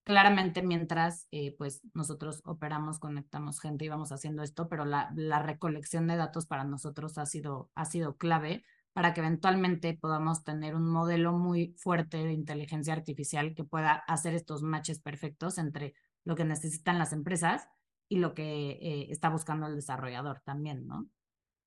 Claramente 0.05 0.63
mientras 0.63 1.29
eh, 1.31 1.55
pues 1.57 1.81
nosotros 1.95 2.43
operamos, 2.45 2.99
conectamos 2.99 3.61
gente 3.61 3.85
y 3.85 3.89
vamos 3.89 4.11
haciendo 4.11 4.43
esto, 4.43 4.69
pero 4.69 4.85
la, 4.85 5.13
la 5.15 5.41
recolección 5.41 6.09
de 6.09 6.17
datos 6.17 6.47
para 6.47 6.65
nosotros 6.65 7.19
ha 7.19 7.27
sido, 7.27 7.71
ha 7.75 7.85
sido 7.85 8.17
clave 8.17 8.65
para 8.93 9.15
que 9.15 9.21
eventualmente 9.21 9.97
podamos 9.99 10.45
tener 10.45 10.75
un 10.75 10.91
modelo 10.91 11.33
muy 11.33 11.75
fuerte 11.79 12.19
de 12.19 12.33
inteligencia 12.33 12.93
artificial 12.93 13.55
que 13.55 13.65
pueda 13.65 13.95
hacer 14.07 14.35
estos 14.35 14.63
matches 14.63 15.01
perfectos 15.01 15.59
entre 15.59 15.95
lo 16.25 16.37
que 16.37 16.45
necesitan 16.45 16.99
las 16.99 17.13
empresas 17.13 17.69
y 18.09 18.19
lo 18.19 18.35
que 18.35 18.73
eh, 18.73 19.07
está 19.11 19.31
buscando 19.31 19.67
el 19.67 19.77
desarrollador 19.77 20.41
también, 20.45 20.87
¿no? 20.87 21.09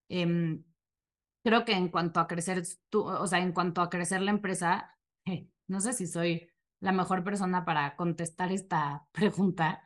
Em, 0.10 0.64
creo 1.44 1.66
que 1.66 1.74
en 1.74 1.90
cuanto 1.90 2.20
a 2.20 2.28
crecer, 2.28 2.64
tú, 2.90 3.04
o 3.04 3.28
sea, 3.28 3.40
en 3.40 3.54
cuanto 3.54 3.82
a 3.82 3.90
crecer 3.90 4.22
la 4.22 4.32
empresa, 4.32 4.96
no 5.68 5.80
sé 5.80 5.94
si 5.94 6.06
soy 6.06 6.48
la 6.86 6.92
mejor 6.92 7.24
persona 7.24 7.66
para 7.66 7.96
contestar 7.96 8.52
esta 8.52 9.08
pregunta, 9.12 9.82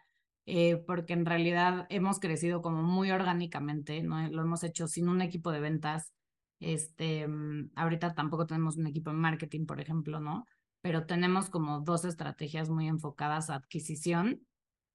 eh, 0.46 0.77
porque 0.86 1.13
en 1.13 1.25
realidad 1.25 1.88
hemos 1.89 2.20
crecido 2.20 2.62
como 2.62 2.84
muy 2.84 3.10
orgánicamente, 3.12 4.03
¿no? 4.03 4.27
Lo 4.27 4.41
hemos 4.41 4.63
hecho 4.63 4.88
sin 4.88 5.08
un 5.08 5.22
equipo 5.22 5.51
de 5.51 5.62
ventas. 5.62 6.12
Este, 6.60 7.25
mm, 7.27 7.72
ahorita 7.75 8.13
tampoco 8.15 8.46
tenemos 8.46 8.75
un 8.75 8.88
equipo 8.88 9.12
de 9.12 9.15
marketing, 9.15 9.65
por 9.65 9.79
ejemplo, 9.79 10.20
¿no? 10.20 10.46
Pero 10.82 11.06
tenemos 11.06 11.50
como 11.50 11.79
dos 11.79 12.03
estrategias 12.03 12.70
muy 12.70 12.88
enfocadas 12.88 13.50
a 13.50 13.56
adquisición 13.56 14.46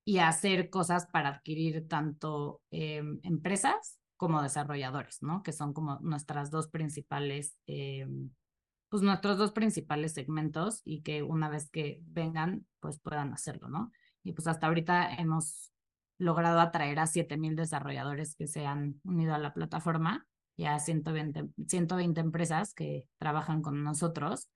y 0.05 0.19
hacer 0.19 0.69
cosas 0.69 1.07
para 1.07 1.31
adquirir 1.31 1.89
tanto 1.89 2.61
em, 2.71 3.19
empresas 3.23 3.99
como 4.19 4.43
desarrolladores, 4.43 5.23
¿no? 5.23 5.43
Que 5.43 5.53
son 5.53 5.73
como 5.73 5.99
nuestras 6.01 6.51
dos 6.51 6.69
principales 6.69 7.57
eh, 7.67 8.07
pues 8.95 9.03
nuestros 9.03 9.39
dos 9.39 9.51
principales 9.51 10.13
segmentos 10.13 10.81
y 10.85 11.03
que 11.03 11.25
una 11.25 11.49
vez 11.49 11.69
que 11.69 12.01
vengan, 12.05 12.65
pues 12.79 13.01
puedan 13.01 13.33
hacerlo, 13.33 13.69
¿no? 13.69 13.91
Y 14.23 14.35
pues 14.35 14.47
hasta 14.47 14.69
ahorita 14.69 15.17
hemos 15.17 15.73
logrado 16.17 16.61
atraer 16.61 17.01
a 17.01 17.09
7000 17.09 17.57
desarrolladores 17.57 18.37
que 18.37 18.47
se 18.47 18.67
han 18.67 19.01
unido 19.03 19.35
a 19.35 19.39
la 19.39 19.53
plataforma 19.53 20.29
y 20.57 20.67
a 20.67 20.79
120, 20.79 21.49
120 21.67 22.21
empresas 22.21 22.73
que 22.73 23.09
trabajan 23.19 23.63
con 23.63 23.83
nosotros. 23.83 24.49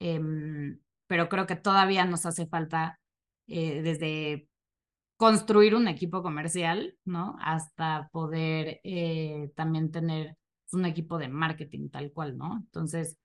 Em, 0.00 0.80
pero 1.06 1.28
creo 1.28 1.46
que 1.46 1.54
todavía 1.54 2.04
nos 2.04 2.26
hace 2.26 2.48
falta 2.48 2.98
eh, 3.46 3.80
desde 3.80 4.48
construir 5.16 5.76
un 5.76 5.86
equipo 5.86 6.20
comercial, 6.20 6.96
¿no? 7.04 7.36
Hasta 7.40 8.08
poder 8.10 8.80
eh, 8.82 9.52
también 9.54 9.92
tener 9.92 10.36
un 10.72 10.84
equipo 10.84 11.16
de 11.16 11.28
marketing 11.28 11.90
tal 11.90 12.10
cual, 12.10 12.36
¿no? 12.36 12.56
Entonces, 12.56 13.18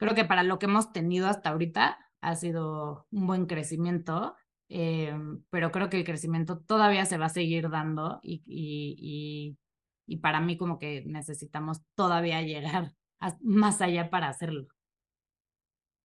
creo 0.00 0.14
que 0.14 0.24
para 0.24 0.42
lo 0.42 0.58
que 0.58 0.64
hemos 0.64 0.92
tenido 0.92 1.28
hasta 1.28 1.50
ahorita 1.50 1.98
ha 2.22 2.34
sido 2.34 3.06
un 3.10 3.26
buen 3.26 3.44
crecimiento, 3.44 4.34
eh, 4.70 5.14
pero 5.50 5.70
creo 5.70 5.90
que 5.90 5.98
el 5.98 6.04
crecimiento 6.04 6.58
todavía 6.58 7.04
se 7.04 7.18
va 7.18 7.26
a 7.26 7.28
seguir 7.28 7.68
dando 7.68 8.18
y, 8.22 8.42
y, 8.46 9.58
y, 10.06 10.16
para 10.16 10.40
mí 10.40 10.56
como 10.56 10.78
que 10.78 11.04
necesitamos 11.06 11.82
todavía 11.94 12.40
llegar 12.40 12.94
más 13.42 13.82
allá 13.82 14.08
para 14.08 14.28
hacerlo. 14.30 14.68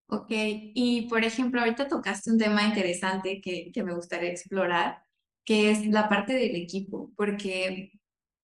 Ok, 0.08 0.28
y 0.30 1.08
por 1.08 1.24
ejemplo, 1.24 1.62
ahorita 1.62 1.88
tocaste 1.88 2.30
un 2.32 2.38
tema 2.38 2.64
interesante 2.64 3.40
que, 3.40 3.72
que 3.74 3.84
me 3.84 3.96
gustaría 3.96 4.30
explorar, 4.30 5.04
que 5.46 5.72
es 5.72 5.88
la 5.88 6.10
parte 6.10 6.34
del 6.34 6.56
equipo, 6.58 7.14
porque 7.16 7.94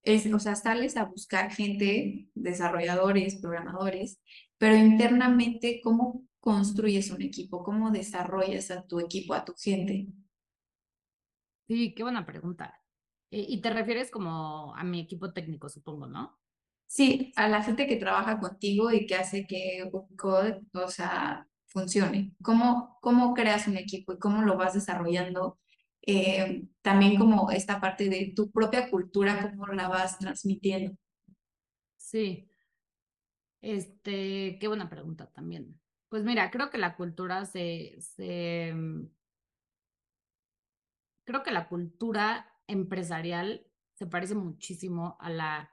es, 0.03 0.33
o 0.33 0.39
sea, 0.39 0.55
sales 0.55 0.95
a 0.95 1.05
buscar 1.05 1.51
gente, 1.51 2.29
desarrolladores, 2.35 3.35
programadores, 3.35 4.19
pero 4.61 4.75
internamente, 4.75 5.81
¿cómo 5.83 6.27
construyes 6.39 7.09
un 7.09 7.23
equipo? 7.23 7.63
¿Cómo 7.63 7.89
desarrollas 7.89 8.69
a 8.69 8.85
tu 8.85 8.99
equipo, 8.99 9.33
a 9.33 9.43
tu 9.43 9.55
gente? 9.55 10.05
Sí, 11.67 11.95
qué 11.95 12.03
buena 12.03 12.27
pregunta. 12.27 12.79
Y 13.31 13.59
te 13.59 13.71
refieres 13.71 14.11
como 14.11 14.75
a 14.75 14.83
mi 14.83 14.99
equipo 14.99 15.33
técnico, 15.33 15.67
supongo, 15.67 16.05
¿no? 16.05 16.37
Sí, 16.85 17.33
a 17.37 17.47
la 17.49 17.63
gente 17.63 17.87
que 17.87 17.95
trabaja 17.95 18.39
contigo 18.39 18.91
y 18.91 19.07
que 19.07 19.15
hace 19.15 19.47
que 19.47 19.89
Code, 20.15 20.61
o 20.75 20.87
sea, 20.89 21.47
funcione. 21.65 22.35
¿Cómo, 22.43 22.99
cómo 23.01 23.33
creas 23.33 23.67
un 23.67 23.77
equipo 23.77 24.13
y 24.13 24.19
cómo 24.19 24.43
lo 24.43 24.57
vas 24.57 24.75
desarrollando? 24.75 25.57
Eh, 26.03 26.65
también 26.83 27.17
como 27.17 27.49
esta 27.49 27.81
parte 27.81 28.09
de 28.09 28.31
tu 28.35 28.51
propia 28.51 28.91
cultura, 28.91 29.55
cómo 29.57 29.73
la 29.73 29.87
vas 29.87 30.19
transmitiendo. 30.19 30.95
Sí. 31.97 32.50
Este, 33.61 34.57
qué 34.59 34.67
buena 34.67 34.89
pregunta 34.89 35.27
también. 35.31 35.79
Pues 36.09 36.23
mira, 36.23 36.51
creo 36.51 36.69
que 36.69 36.77
la 36.77 36.95
cultura 36.95 37.45
se, 37.45 37.97
mm, 38.73 39.05
creo 41.23 41.43
que 41.43 41.51
la 41.51 41.67
cultura 41.69 42.47
empresarial 42.67 43.65
se 43.93 44.07
parece 44.07 44.35
muchísimo 44.35 45.17
a 45.19 45.29
la 45.29 45.69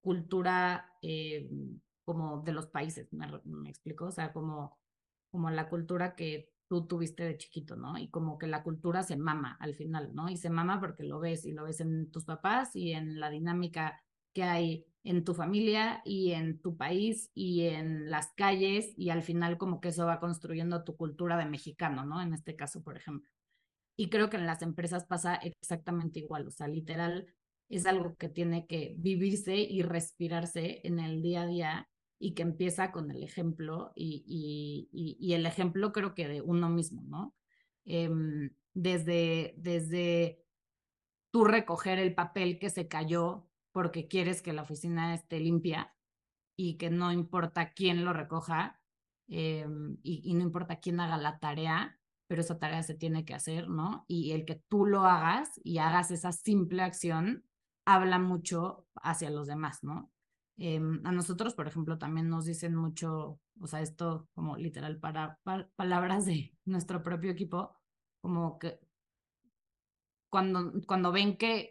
cultura 0.00 0.92
eh, 1.02 1.48
como 2.04 2.42
de 2.42 2.52
los 2.52 2.66
países, 2.66 3.12
¿me, 3.12 3.26
me 3.44 3.70
explico? 3.70 4.06
O 4.06 4.10
sea, 4.12 4.32
como, 4.32 4.78
como 5.30 5.50
la 5.50 5.68
cultura 5.68 6.14
que 6.14 6.52
tú 6.68 6.86
tuviste 6.86 7.24
de 7.24 7.38
chiquito, 7.38 7.76
¿no? 7.76 7.96
Y 7.98 8.08
como 8.08 8.38
que 8.38 8.46
la 8.46 8.62
cultura 8.62 9.02
se 9.02 9.16
mama 9.16 9.56
al 9.60 9.74
final, 9.74 10.14
¿no? 10.14 10.28
Y 10.28 10.36
se 10.36 10.50
mama 10.50 10.80
porque 10.80 11.04
lo 11.04 11.20
ves 11.20 11.46
y 11.46 11.52
lo 11.52 11.64
ves 11.64 11.80
en 11.80 12.10
tus 12.10 12.24
papás 12.24 12.76
y 12.76 12.92
en 12.92 13.20
la 13.20 13.30
dinámica 13.30 14.02
que 14.34 14.42
hay 14.42 14.86
en 15.04 15.22
tu 15.22 15.34
familia 15.34 16.00
y 16.04 16.32
en 16.32 16.60
tu 16.60 16.76
país 16.76 17.30
y 17.34 17.66
en 17.66 18.10
las 18.10 18.32
calles 18.32 18.94
y 18.96 19.10
al 19.10 19.22
final 19.22 19.58
como 19.58 19.80
que 19.80 19.88
eso 19.88 20.06
va 20.06 20.18
construyendo 20.18 20.82
tu 20.82 20.96
cultura 20.96 21.36
de 21.36 21.44
mexicano, 21.44 22.06
¿no? 22.06 22.22
En 22.22 22.32
este 22.32 22.56
caso, 22.56 22.82
por 22.82 22.96
ejemplo. 22.96 23.30
Y 23.96 24.08
creo 24.08 24.30
que 24.30 24.38
en 24.38 24.46
las 24.46 24.62
empresas 24.62 25.04
pasa 25.04 25.36
exactamente 25.36 26.20
igual, 26.20 26.48
o 26.48 26.50
sea, 26.50 26.68
literal 26.68 27.26
es 27.68 27.86
algo 27.86 28.16
que 28.16 28.28
tiene 28.28 28.66
que 28.66 28.94
vivirse 28.98 29.56
y 29.56 29.82
respirarse 29.82 30.80
en 30.84 30.98
el 30.98 31.22
día 31.22 31.42
a 31.42 31.46
día 31.46 31.88
y 32.18 32.34
que 32.34 32.42
empieza 32.42 32.90
con 32.90 33.10
el 33.10 33.22
ejemplo 33.22 33.92
y, 33.94 34.24
y, 34.26 35.16
y, 35.18 35.34
el 35.34 35.46
ejemplo 35.46 35.92
creo 35.92 36.14
que 36.14 36.28
de 36.28 36.40
uno 36.40 36.70
mismo, 36.70 37.02
¿no? 37.02 37.34
Em, 37.84 38.50
desde, 38.72 39.54
desde 39.58 40.42
tú 41.30 41.44
recoger 41.44 41.98
el 41.98 42.14
papel 42.14 42.58
que 42.58 42.70
se 42.70 42.88
cayó 42.88 43.48
porque 43.74 44.06
quieres 44.06 44.40
que 44.40 44.52
la 44.52 44.62
oficina 44.62 45.14
esté 45.14 45.40
limpia 45.40 45.92
y 46.56 46.76
que 46.76 46.90
no 46.90 47.10
importa 47.10 47.72
quién 47.72 48.04
lo 48.04 48.12
recoja 48.12 48.80
em, 49.26 49.98
y, 50.04 50.32
no 50.34 50.42
importa 50.42 50.78
quién 50.78 51.00
haga 51.00 51.18
la 51.18 51.40
tarea, 51.40 51.98
pero 52.28 52.42
esa 52.42 52.60
tarea 52.60 52.84
se 52.84 52.94
tiene 52.94 53.24
que 53.24 53.34
hacer, 53.34 53.68
¿no? 53.68 54.04
Y 54.06 54.30
el 54.30 54.44
que 54.44 54.62
tú 54.68 54.86
lo 54.86 55.00
hagas 55.00 55.60
y 55.64 55.78
hagas 55.78 56.12
esa 56.12 56.30
simple 56.30 56.82
acción 56.82 57.44
habla 57.84 58.20
mucho 58.20 58.86
hacia 59.02 59.30
los 59.30 59.48
demás, 59.48 59.82
¿no? 59.82 60.12
Em, 60.56 61.04
a 61.04 61.10
nosotros, 61.10 61.54
por 61.54 61.66
ejemplo, 61.66 61.98
también 61.98 62.28
nos 62.28 62.44
dicen 62.44 62.76
mucho, 62.76 63.40
o 63.60 63.66
sea, 63.66 63.80
esto 63.80 64.28
como 64.34 64.56
literal 64.56 65.00
para, 65.00 65.40
palabras 65.74 66.26
de 66.26 66.56
nuestro 66.64 67.02
propio 67.02 67.32
equipo, 67.32 67.74
como 68.20 68.56
que 68.60 68.78
cuando, 70.34 70.72
cuando 70.88 71.12
ven 71.12 71.36
que, 71.36 71.70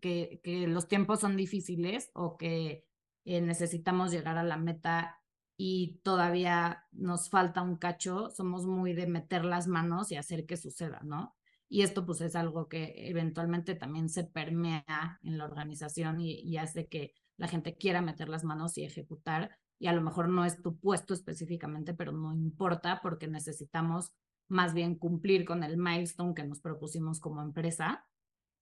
que, 0.00 0.40
que 0.42 0.66
los 0.66 0.88
tiempos 0.88 1.20
son 1.20 1.36
difíciles 1.36 2.10
o 2.14 2.38
que 2.38 2.86
eh, 3.26 3.42
necesitamos 3.42 4.10
llegar 4.10 4.38
a 4.38 4.42
la 4.42 4.56
meta 4.56 5.20
y 5.58 6.00
todavía 6.02 6.86
nos 6.92 7.28
falta 7.28 7.60
un 7.60 7.76
cacho, 7.76 8.30
somos 8.30 8.64
muy 8.64 8.94
de 8.94 9.06
meter 9.06 9.44
las 9.44 9.68
manos 9.68 10.10
y 10.12 10.16
hacer 10.16 10.46
que 10.46 10.56
suceda, 10.56 11.02
¿no? 11.04 11.36
Y 11.68 11.82
esto 11.82 12.06
pues 12.06 12.22
es 12.22 12.36
algo 12.36 12.70
que 12.70 12.94
eventualmente 13.10 13.74
también 13.74 14.08
se 14.08 14.24
permea 14.24 15.20
en 15.22 15.36
la 15.36 15.44
organización 15.44 16.22
y, 16.22 16.40
y 16.40 16.56
hace 16.56 16.88
que 16.88 17.12
la 17.36 17.48
gente 17.48 17.76
quiera 17.76 18.00
meter 18.00 18.30
las 18.30 18.44
manos 18.44 18.78
y 18.78 18.84
ejecutar. 18.84 19.58
Y 19.78 19.88
a 19.88 19.92
lo 19.92 20.00
mejor 20.00 20.30
no 20.30 20.46
es 20.46 20.62
tu 20.62 20.78
puesto 20.78 21.12
específicamente, 21.12 21.92
pero 21.92 22.12
no 22.12 22.32
importa 22.32 23.00
porque 23.02 23.28
necesitamos 23.28 24.14
más 24.50 24.74
bien 24.74 24.96
cumplir 24.96 25.44
con 25.44 25.62
el 25.62 25.76
milestone 25.76 26.34
que 26.34 26.44
nos 26.44 26.60
propusimos 26.60 27.20
como 27.20 27.42
empresa 27.42 28.06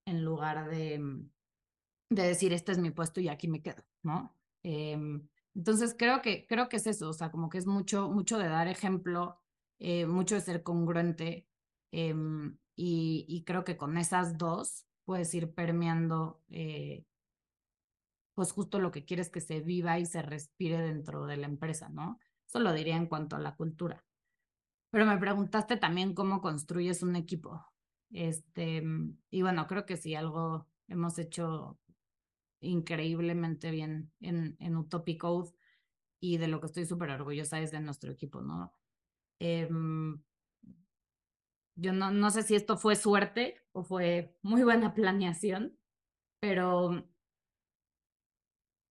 en 0.06 0.24
lugar 0.24 0.68
de, 0.70 1.00
de 2.10 2.22
decir, 2.22 2.52
este 2.52 2.72
es 2.72 2.78
mi 2.78 2.90
puesto 2.90 3.20
y 3.20 3.28
aquí 3.28 3.48
me 3.48 3.62
quedo, 3.62 3.84
¿no? 4.02 4.34
Eh, 4.62 4.96
entonces 5.54 5.94
creo 5.98 6.22
que, 6.22 6.46
creo 6.46 6.68
que 6.68 6.76
es 6.76 6.86
eso, 6.86 7.08
o 7.08 7.12
sea, 7.12 7.30
como 7.30 7.48
que 7.48 7.58
es 7.58 7.66
mucho, 7.66 8.08
mucho 8.08 8.38
de 8.38 8.48
dar 8.48 8.68
ejemplo, 8.68 9.40
eh, 9.80 10.06
mucho 10.06 10.36
de 10.36 10.40
ser 10.40 10.62
congruente. 10.62 11.48
Eh, 11.92 12.14
y, 12.76 13.42
creo 13.44 13.64
que 13.64 13.76
con 13.76 13.98
esas 13.98 14.38
dos 14.38 14.86
puedes 15.04 15.34
ir 15.34 15.52
permeando 15.52 16.40
eh, 16.48 17.04
pues 18.34 18.52
justo 18.52 18.78
lo 18.78 18.92
que 18.92 19.04
quieres 19.04 19.30
que 19.30 19.40
se 19.40 19.60
viva 19.60 19.98
y 19.98 20.06
se 20.06 20.22
respire 20.22 20.80
dentro 20.80 21.26
de 21.26 21.38
la 21.38 21.48
empresa, 21.48 21.88
¿no? 21.88 22.20
Eso 22.46 22.60
lo 22.60 22.72
diría 22.72 22.96
en 22.96 23.06
cuanto 23.06 23.34
a 23.34 23.40
la 23.40 23.56
cultura. 23.56 24.04
Pero 24.90 25.06
me 25.06 25.18
preguntaste 25.18 25.76
también 25.76 26.14
cómo 26.14 26.40
construyes 26.40 27.02
un 27.02 27.16
equipo. 27.16 27.64
Este, 28.10 28.82
y 29.30 29.42
bueno, 29.42 29.66
creo 29.66 29.84
que 29.84 29.96
sí, 29.96 30.14
algo 30.14 30.66
hemos 30.88 31.18
hecho 31.18 31.78
increíblemente 32.60 33.70
bien 33.70 34.10
en, 34.20 34.56
en 34.60 34.76
Utopic 34.76 35.20
Code 35.20 35.50
y 36.20 36.38
de 36.38 36.48
lo 36.48 36.60
que 36.60 36.66
estoy 36.66 36.86
súper 36.86 37.10
orgullosa 37.10 37.60
es 37.60 37.70
de 37.70 37.80
nuestro 37.80 38.10
equipo, 38.10 38.40
¿no? 38.40 38.72
Eh, 39.40 39.68
yo 41.76 41.92
no, 41.92 42.10
no 42.10 42.30
sé 42.30 42.42
si 42.42 42.56
esto 42.56 42.76
fue 42.76 42.96
suerte 42.96 43.62
o 43.72 43.84
fue 43.84 44.36
muy 44.42 44.64
buena 44.64 44.94
planeación, 44.94 45.78
pero 46.40 47.08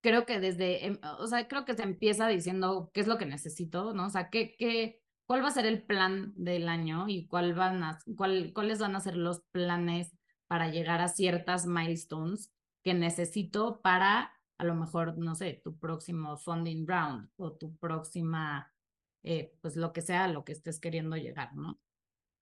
creo 0.02 0.26
que 0.26 0.40
desde, 0.40 0.86
em, 0.86 1.00
o 1.20 1.28
sea, 1.28 1.48
creo 1.50 1.66
que 1.66 1.76
se 1.76 1.84
empieza 1.84 2.28
diciendo 2.28 2.92
qué 2.94 3.02
es 3.02 3.08
lo 3.08 3.18
que 3.18 3.26
necesito, 3.26 3.94
¿no? 3.94 4.06
O 4.06 4.10
sea, 4.10 4.30
qué, 4.30 4.56
qué, 4.58 5.02
cuál 5.28 5.44
va 5.44 5.50
a 5.50 5.52
ser 5.52 5.66
el 5.66 5.84
plan 5.84 6.34
del 6.36 6.70
año 6.70 7.08
y 7.08 7.28
cuál 7.28 7.54
van 7.54 7.84
a, 7.84 8.00
cuál, 8.16 8.54
cuáles 8.54 8.80
van 8.80 8.96
a 8.96 9.02
ser 9.02 9.16
los 9.16 9.42
planes 9.52 10.16
para 10.48 10.70
llegar 10.70 11.02
a 11.02 11.10
ciertas 11.10 11.68
milestones 11.68 12.52
que 12.82 12.94
necesito 12.94 13.82
para, 13.82 14.32
a 14.58 14.64
lo 14.64 14.74
mejor, 14.74 15.18
no 15.18 15.36
sé, 15.36 15.62
tu 15.64 15.78
próximo 15.78 16.38
funding 16.38 16.88
round 16.88 17.30
o 17.36 17.52
tu 17.52 17.76
próxima, 17.76 18.74
eh, 19.24 19.54
pues 19.62 19.76
lo 19.76 19.92
que 19.92 20.02
sea, 20.02 20.30
lo 20.30 20.46
que 20.46 20.54
estés 20.54 20.80
queriendo 20.80 21.18
llegar, 21.18 21.54
¿no? 21.56 21.78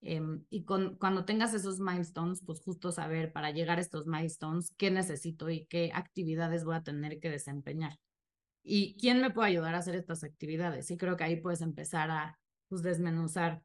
Em, 0.02 0.46
y 0.52 0.66
con, 0.66 0.98
cuando 0.98 1.26
tengas 1.26 1.56
esos 1.56 1.80
milestones, 1.80 2.44
pues 2.46 2.62
justo 2.62 2.92
saber 2.92 3.34
para 3.34 3.50
llegar 3.50 3.80
a 3.80 3.82
estos 3.82 4.06
milestones 4.06 4.72
qué 4.78 4.92
necesito 4.92 5.50
y 5.50 5.66
qué 5.66 5.90
actividades 5.96 6.64
voy 6.64 6.76
a 6.76 6.84
tener 6.84 7.20
que 7.20 7.32
desempeñar. 7.32 7.98
Y 8.64 8.96
quién 8.98 9.22
me 9.22 9.32
puede 9.32 9.50
ayudar 9.50 9.74
a 9.74 9.80
hacer 9.80 9.96
estas 9.96 10.24
actividades. 10.24 10.92
Y 10.92 10.98
creo 10.98 11.18
que 11.18 11.24
ahí 11.24 11.38
puedes 11.38 11.62
empezar 11.62 12.12
a 12.12 12.40
pues, 12.68 12.82
desmenuzar 12.84 13.62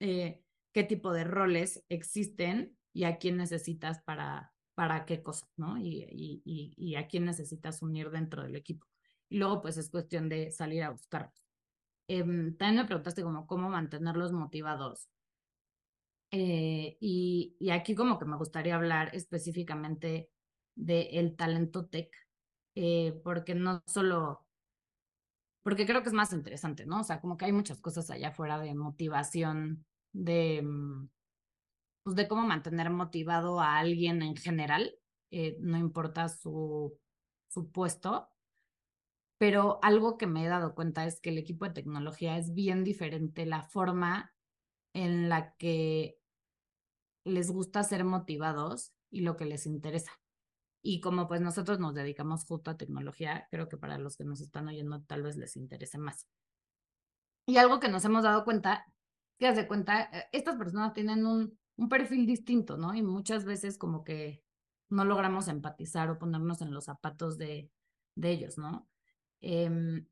eh, 0.00 0.40
qué 0.72 0.84
tipo 0.84 1.12
de 1.12 1.24
roles 1.24 1.84
existen 1.88 2.76
y 2.92 3.04
a 3.04 3.18
quién 3.18 3.36
necesitas 3.36 4.02
para, 4.02 4.52
para 4.74 5.04
qué 5.04 5.22
cosas, 5.22 5.48
¿no? 5.56 5.78
Y, 5.78 6.06
y, 6.10 6.74
y, 6.76 6.94
a 6.96 7.06
quién 7.06 7.24
necesitas 7.24 7.82
unir 7.82 8.10
dentro 8.10 8.42
del 8.42 8.56
equipo. 8.56 8.86
Y 9.28 9.38
luego, 9.38 9.62
pues 9.62 9.76
es 9.76 9.90
cuestión 9.90 10.28
de 10.28 10.50
salir 10.50 10.82
a 10.82 10.90
buscarlos. 10.90 11.44
Em, 12.08 12.56
también 12.56 12.82
me 12.82 12.86
preguntaste 12.86 13.22
como 13.22 13.46
cómo 13.46 13.68
mantenerlos 13.70 14.32
motivados. 14.32 15.08
Eh, 16.30 16.96
y, 17.00 17.56
y, 17.60 17.70
aquí 17.70 17.94
como 17.94 18.18
que 18.18 18.24
me 18.24 18.36
gustaría 18.36 18.74
hablar 18.74 19.10
específicamente 19.14 20.30
del 20.74 21.36
talento 21.36 21.86
tech, 21.86 22.10
eh, 22.74 23.20
porque 23.22 23.54
no 23.54 23.82
solo, 23.86 24.43
porque 25.64 25.86
creo 25.86 26.02
que 26.02 26.10
es 26.10 26.14
más 26.14 26.32
interesante, 26.32 26.86
¿no? 26.86 27.00
O 27.00 27.04
sea, 27.04 27.20
como 27.20 27.36
que 27.38 27.46
hay 27.46 27.52
muchas 27.52 27.80
cosas 27.80 28.10
allá 28.10 28.28
afuera 28.28 28.60
de 28.60 28.74
motivación, 28.74 29.86
de, 30.12 30.62
mm, 30.62 31.08
pues 32.04 32.16
de 32.16 32.28
cómo 32.28 32.46
mantener 32.46 32.90
motivado 32.90 33.60
a 33.60 33.78
alguien 33.78 34.22
en 34.22 34.36
general, 34.36 34.94
eh, 35.30 35.56
no 35.60 35.78
importa 35.78 36.28
su, 36.28 36.98
su 37.48 37.72
puesto, 37.72 38.28
pero 39.38 39.78
algo 39.82 40.18
que 40.18 40.26
me 40.26 40.44
he 40.44 40.48
dado 40.48 40.74
cuenta 40.74 41.06
es 41.06 41.20
que 41.20 41.30
el 41.30 41.38
equipo 41.38 41.64
de 41.64 41.72
tecnología 41.72 42.36
es 42.36 42.54
bien 42.54 42.84
diferente 42.84 43.46
la 43.46 43.62
forma 43.62 44.34
en 44.92 45.28
la 45.28 45.56
que 45.56 46.18
les 47.24 47.50
gusta 47.50 47.82
ser 47.82 48.04
motivados 48.04 48.92
y 49.10 49.22
lo 49.22 49.36
que 49.36 49.46
les 49.46 49.66
interesa. 49.66 50.12
Y 50.86 51.00
como 51.00 51.26
pues 51.26 51.40
nosotros 51.40 51.80
nos 51.80 51.94
dedicamos 51.94 52.44
justo 52.44 52.70
a 52.70 52.76
tecnología, 52.76 53.48
creo 53.50 53.70
que 53.70 53.78
para 53.78 53.96
los 53.96 54.18
que 54.18 54.24
nos 54.24 54.42
están 54.42 54.68
oyendo 54.68 55.00
tal 55.04 55.22
vez 55.22 55.38
les 55.38 55.56
interese 55.56 55.96
más. 55.96 56.28
Y 57.46 57.56
algo 57.56 57.80
que 57.80 57.88
nos 57.88 58.04
hemos 58.04 58.22
dado 58.22 58.44
cuenta, 58.44 58.84
que 59.38 59.50
de 59.50 59.66
cuenta, 59.66 60.10
eh, 60.12 60.26
estas 60.32 60.56
personas 60.56 60.92
tienen 60.92 61.24
un, 61.24 61.58
un 61.76 61.88
perfil 61.88 62.26
distinto, 62.26 62.76
¿no? 62.76 62.94
Y 62.94 63.02
muchas 63.02 63.46
veces 63.46 63.78
como 63.78 64.04
que 64.04 64.44
no 64.90 65.06
logramos 65.06 65.48
empatizar 65.48 66.10
o 66.10 66.18
ponernos 66.18 66.60
en 66.60 66.74
los 66.74 66.84
zapatos 66.84 67.38
de, 67.38 67.70
de 68.14 68.30
ellos, 68.30 68.58
¿no? 68.58 68.86
Em, 69.40 70.06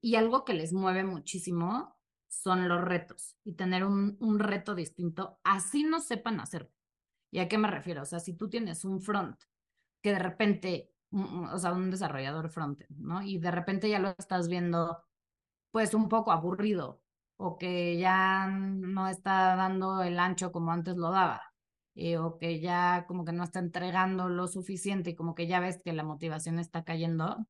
y 0.00 0.14
algo 0.14 0.44
que 0.44 0.54
les 0.54 0.72
mueve 0.72 1.02
muchísimo 1.02 1.98
son 2.28 2.68
los 2.68 2.80
retos 2.80 3.36
y 3.42 3.54
tener 3.54 3.84
un, 3.84 4.16
un 4.20 4.38
reto 4.38 4.76
distinto, 4.76 5.40
así 5.42 5.82
no 5.82 5.98
sepan 5.98 6.38
hacerlo. 6.38 6.70
¿Y 7.32 7.40
a 7.40 7.48
qué 7.48 7.58
me 7.58 7.68
refiero? 7.68 8.02
O 8.02 8.06
sea, 8.06 8.20
si 8.20 8.34
tú 8.34 8.48
tienes 8.48 8.84
un 8.84 9.00
front 9.00 9.47
que 10.02 10.12
de 10.12 10.18
repente 10.18 10.92
o 11.10 11.58
sea, 11.58 11.72
un 11.72 11.90
desarrollador 11.90 12.50
frontend, 12.50 12.98
¿no? 12.98 13.22
Y 13.22 13.38
de 13.38 13.50
repente 13.50 13.88
ya 13.88 13.98
lo 13.98 14.14
estás 14.18 14.48
viendo 14.48 15.02
pues 15.70 15.94
un 15.94 16.08
poco 16.08 16.32
aburrido 16.32 17.02
o 17.36 17.58
que 17.58 17.98
ya 17.98 18.48
no 18.48 19.08
está 19.08 19.56
dando 19.56 20.02
el 20.02 20.18
ancho 20.18 20.52
como 20.52 20.72
antes 20.72 20.96
lo 20.96 21.10
daba. 21.10 21.42
Eh, 21.94 22.16
o 22.16 22.38
que 22.38 22.60
ya 22.60 23.06
como 23.08 23.24
que 23.24 23.32
no 23.32 23.42
está 23.42 23.58
entregando 23.58 24.28
lo 24.28 24.46
suficiente 24.46 25.10
y 25.10 25.14
como 25.16 25.34
que 25.34 25.48
ya 25.48 25.58
ves 25.58 25.80
que 25.84 25.92
la 25.92 26.04
motivación 26.04 26.60
está 26.60 26.84
cayendo, 26.84 27.44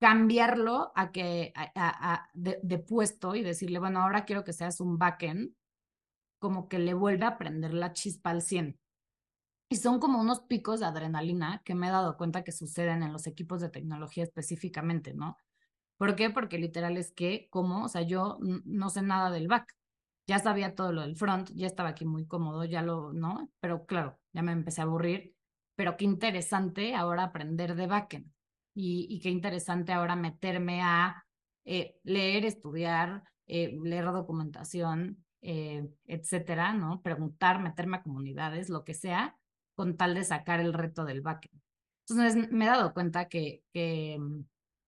cambiarlo 0.00 0.90
a 0.94 1.12
que 1.12 1.52
a, 1.54 2.30
de, 2.32 2.60
de, 2.62 2.78
puesto 2.78 3.34
y 3.34 3.42
decirle, 3.42 3.78
bueno, 3.78 4.00
ahora 4.00 4.24
quiero 4.24 4.42
que 4.42 4.54
seas 4.54 4.80
un 4.80 4.96
backend, 4.96 5.52
como 6.38 6.66
que 6.66 6.78
le 6.78 6.94
vuelve 6.94 7.26
a 7.26 7.36
prender 7.36 7.74
la 7.74 7.92
chispa 7.92 8.30
al 8.30 8.40
100. 8.40 8.78
Y 9.68 9.76
son 9.76 10.00
como 10.00 10.20
unos 10.20 10.40
picos 10.40 10.80
de 10.80 10.86
adrenalina 10.86 11.62
que 11.64 11.74
me 11.74 11.88
he 11.88 11.90
dado 11.90 12.16
cuenta 12.16 12.42
que 12.42 12.52
suceden 12.52 13.02
en 13.02 13.12
los 13.12 13.26
equipos 13.26 13.60
de 13.60 13.68
tecnología 13.68 14.24
específicamente, 14.24 15.12
¿no? 15.14 15.36
¿Por 15.98 16.16
qué? 16.16 16.30
Porque 16.30 16.58
literal 16.58 16.96
es 16.96 17.12
que, 17.12 17.48
como, 17.50 17.84
o 17.84 17.88
sea, 17.88 18.02
yo 18.02 18.38
no 18.40 18.88
sé 18.88 19.02
nada 19.02 19.30
del 19.30 19.48
back. 19.48 19.76
Ya 20.26 20.38
sabía 20.38 20.74
todo 20.74 20.92
lo 20.92 21.02
del 21.02 21.16
front, 21.16 21.50
ya 21.54 21.66
estaba 21.66 21.90
aquí 21.90 22.04
muy 22.04 22.26
cómodo, 22.26 22.64
ya 22.64 22.82
lo, 22.82 23.12
¿no? 23.12 23.50
Pero 23.60 23.84
claro, 23.86 24.18
ya 24.32 24.42
me 24.42 24.52
empecé 24.52 24.80
a 24.80 24.84
aburrir. 24.84 25.34
Pero 25.74 25.96
qué 25.96 26.04
interesante 26.04 26.94
ahora 26.94 27.24
aprender 27.24 27.74
de 27.74 27.86
backend. 27.86 28.32
Y, 28.74 29.06
y 29.10 29.20
qué 29.20 29.30
interesante 29.30 29.92
ahora 29.92 30.16
meterme 30.16 30.82
a 30.82 31.24
eh, 31.64 31.96
leer, 32.04 32.44
estudiar, 32.46 33.24
eh, 33.46 33.76
leer 33.82 34.06
documentación, 34.06 35.24
eh, 35.42 35.88
etcétera, 36.06 36.72
¿no? 36.72 37.02
Preguntar, 37.02 37.60
meterme 37.60 37.98
a 37.98 38.02
comunidades, 38.02 38.70
lo 38.70 38.84
que 38.84 38.94
sea, 38.94 39.36
con 39.78 39.96
tal 39.96 40.16
de 40.16 40.24
sacar 40.24 40.58
el 40.58 40.72
reto 40.72 41.04
del 41.04 41.20
backend. 41.20 41.62
Entonces 42.08 42.50
me 42.50 42.64
he 42.64 42.68
dado 42.68 42.92
cuenta 42.92 43.28
que, 43.28 43.62
que 43.72 44.18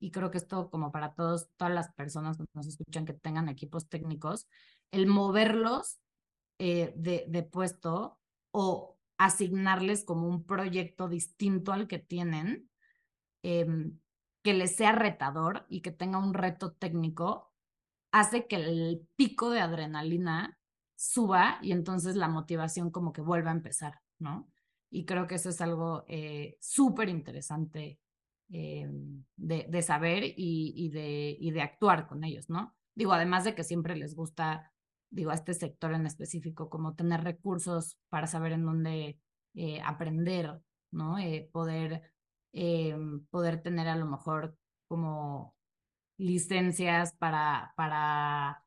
y 0.00 0.10
creo 0.10 0.32
que 0.32 0.38
esto 0.38 0.68
como 0.68 0.90
para 0.90 1.14
todos, 1.14 1.48
todas 1.56 1.72
las 1.72 1.92
personas 1.92 2.38
que 2.38 2.44
nos 2.54 2.66
escuchan 2.66 3.04
que 3.04 3.12
tengan 3.12 3.48
equipos 3.48 3.88
técnicos, 3.88 4.48
el 4.90 5.06
moverlos 5.06 6.00
eh, 6.58 6.92
de, 6.96 7.24
de 7.28 7.44
puesto 7.44 8.18
o 8.50 8.98
asignarles 9.16 10.04
como 10.04 10.26
un 10.26 10.42
proyecto 10.44 11.06
distinto 11.06 11.72
al 11.72 11.86
que 11.86 12.00
tienen, 12.00 12.68
em, 13.44 13.96
que 14.42 14.54
les 14.54 14.74
sea 14.74 14.90
retador 14.90 15.66
y 15.68 15.82
que 15.82 15.92
tenga 15.92 16.18
un 16.18 16.34
reto 16.34 16.72
técnico, 16.72 17.52
hace 18.10 18.48
que 18.48 18.56
el 18.56 19.06
pico 19.14 19.50
de 19.50 19.60
adrenalina 19.60 20.58
suba 20.96 21.60
y 21.62 21.70
entonces 21.70 22.16
la 22.16 22.26
motivación 22.26 22.90
como 22.90 23.12
que 23.12 23.20
vuelva 23.20 23.50
a 23.50 23.54
empezar, 23.54 24.00
¿no? 24.18 24.50
Y 24.90 25.04
creo 25.04 25.26
que 25.26 25.36
eso 25.36 25.50
es 25.50 25.60
algo 25.60 26.04
eh, 26.08 26.56
súper 26.60 27.08
interesante 27.08 27.98
eh, 28.52 28.88
de, 29.36 29.66
de, 29.68 29.82
saber 29.82 30.24
y, 30.24 30.72
y, 30.76 30.90
de, 30.90 31.36
y 31.38 31.50
de 31.52 31.62
actuar 31.62 32.08
con 32.08 32.24
ellos, 32.24 32.50
¿no? 32.50 32.74
Digo, 32.94 33.12
además 33.12 33.44
de 33.44 33.54
que 33.54 33.62
siempre 33.62 33.96
les 33.96 34.14
gusta, 34.16 34.72
digo, 35.10 35.30
a 35.30 35.34
este 35.34 35.54
sector 35.54 35.94
en 35.94 36.06
específico, 36.06 36.68
como 36.68 36.94
tener 36.96 37.22
recursos 37.22 37.98
para 38.08 38.26
saber 38.26 38.52
en 38.52 38.64
dónde 38.64 39.20
eh, 39.54 39.80
aprender, 39.84 40.60
¿no? 40.90 41.16
Poder, 41.52 42.02
poder 43.30 43.62
tener 43.62 43.86
a 43.86 43.96
lo 43.96 44.06
mejor 44.06 44.56
como 44.88 45.54
licencias 46.18 47.14
para, 47.16 47.72
para 47.76 48.64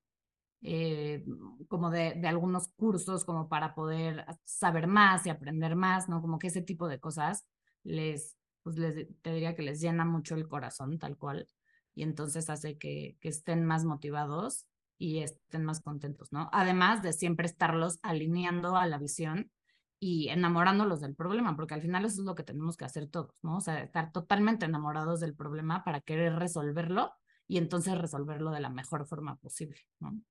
eh, 0.64 1.26
como 1.68 1.90
de, 1.90 2.14
de, 2.16 2.28
algunos 2.28 2.70
cursos, 2.70 3.26
como 3.26 3.50
para 3.50 3.76
poder 3.76 4.26
saber 4.46 4.88
más 4.88 5.26
y 5.26 5.30
aprender 5.30 5.76
más, 5.76 6.08
¿no? 6.08 6.22
Como 6.22 6.40
que 6.40 6.48
ese 6.48 6.62
tipo 6.62 6.88
de 6.88 7.00
cosas 7.00 7.46
les, 7.84 8.38
pues 8.64 8.78
les, 8.78 9.08
te 9.22 9.34
diría 9.34 9.56
que 9.56 9.62
les 9.62 9.82
llena 9.82 10.06
mucho 10.06 10.36
el 10.36 10.48
corazón, 10.48 11.00
tal 11.00 11.18
cual, 11.18 11.48
y 11.94 12.04
entonces 12.04 12.50
hace 12.50 12.78
que, 12.78 13.18
que 13.20 13.30
estén 13.30 13.66
más 13.66 13.84
motivados 13.84 14.66
y 14.98 15.20
estén 15.20 15.66
más 15.66 15.82
contentos, 15.82 16.32
¿no? 16.32 16.50
Además 16.54 17.04
de 17.04 17.14
siempre 17.14 17.46
estarlos 17.46 18.00
alineando 18.02 18.78
a 18.78 18.88
la 18.88 18.98
visión 18.98 19.52
y 20.00 20.30
enamorándolos 20.30 21.02
del 21.02 21.16
problema, 21.16 21.56
porque 21.56 21.74
al 21.74 21.82
final 21.82 22.06
eso 22.06 22.22
es 22.22 22.26
lo 22.26 22.36
que 22.36 22.44
tenemos 22.44 22.78
que 22.78 22.86
hacer 22.86 23.08
todos, 23.08 23.36
¿no? 23.42 23.58
O 23.58 23.62
sea, 23.62 23.82
estar 23.82 24.12
totalmente 24.12 24.66
enamorados 24.66 25.20
del 25.20 25.36
problema 25.36 25.84
para 25.84 26.02
querer 26.02 26.36
resolverlo 26.36 27.12
y 27.48 27.58
entonces 27.58 27.98
resolverlo 27.98 28.52
de 28.52 28.62
la 28.62 28.70
mejor 28.70 29.06
forma 29.06 29.36
posible, 29.38 29.78
¿no? 30.00 30.22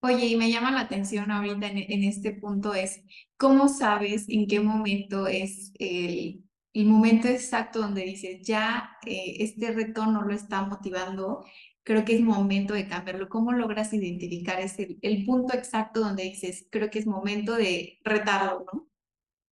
Oye, 0.00 0.26
y 0.26 0.36
me 0.36 0.50
llama 0.50 0.70
la 0.70 0.80
atención 0.82 1.30
ahorita 1.30 1.66
en, 1.68 1.78
en 1.78 2.04
este 2.04 2.32
punto 2.32 2.74
es, 2.74 3.02
¿cómo 3.36 3.68
sabes 3.68 4.28
en 4.28 4.46
qué 4.46 4.60
momento 4.60 5.26
es 5.26 5.72
el 5.78 6.44
el 6.74 6.86
momento 6.86 7.28
exacto 7.28 7.80
donde 7.80 8.02
dices, 8.02 8.40
ya 8.46 8.90
eh, 9.04 9.36
este 9.40 9.72
reto 9.72 10.06
no 10.06 10.22
lo 10.22 10.32
está 10.34 10.62
motivando, 10.62 11.44
creo 11.82 12.04
que 12.04 12.14
es 12.14 12.20
momento 12.20 12.74
de 12.74 12.86
cambiarlo. 12.86 13.28
¿Cómo 13.28 13.52
logras 13.52 13.92
identificar 13.92 14.60
ese, 14.60 14.96
el 15.02 15.24
punto 15.24 15.54
exacto 15.54 16.00
donde 16.00 16.24
dices, 16.24 16.68
creo 16.70 16.90
que 16.90 17.00
es 17.00 17.06
momento 17.06 17.54
de 17.56 17.98
retarlo, 18.04 18.64
¿no? 18.72 18.88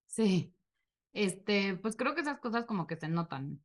Sí, 0.07 0.55
este, 1.13 1.77
pues 1.77 1.97
creo 1.97 2.15
que 2.15 2.23
esas 2.23 2.39
cosas 2.41 2.65
como 2.67 2.87
que 2.87 2.97
se 2.97 3.09
notan. 3.09 3.63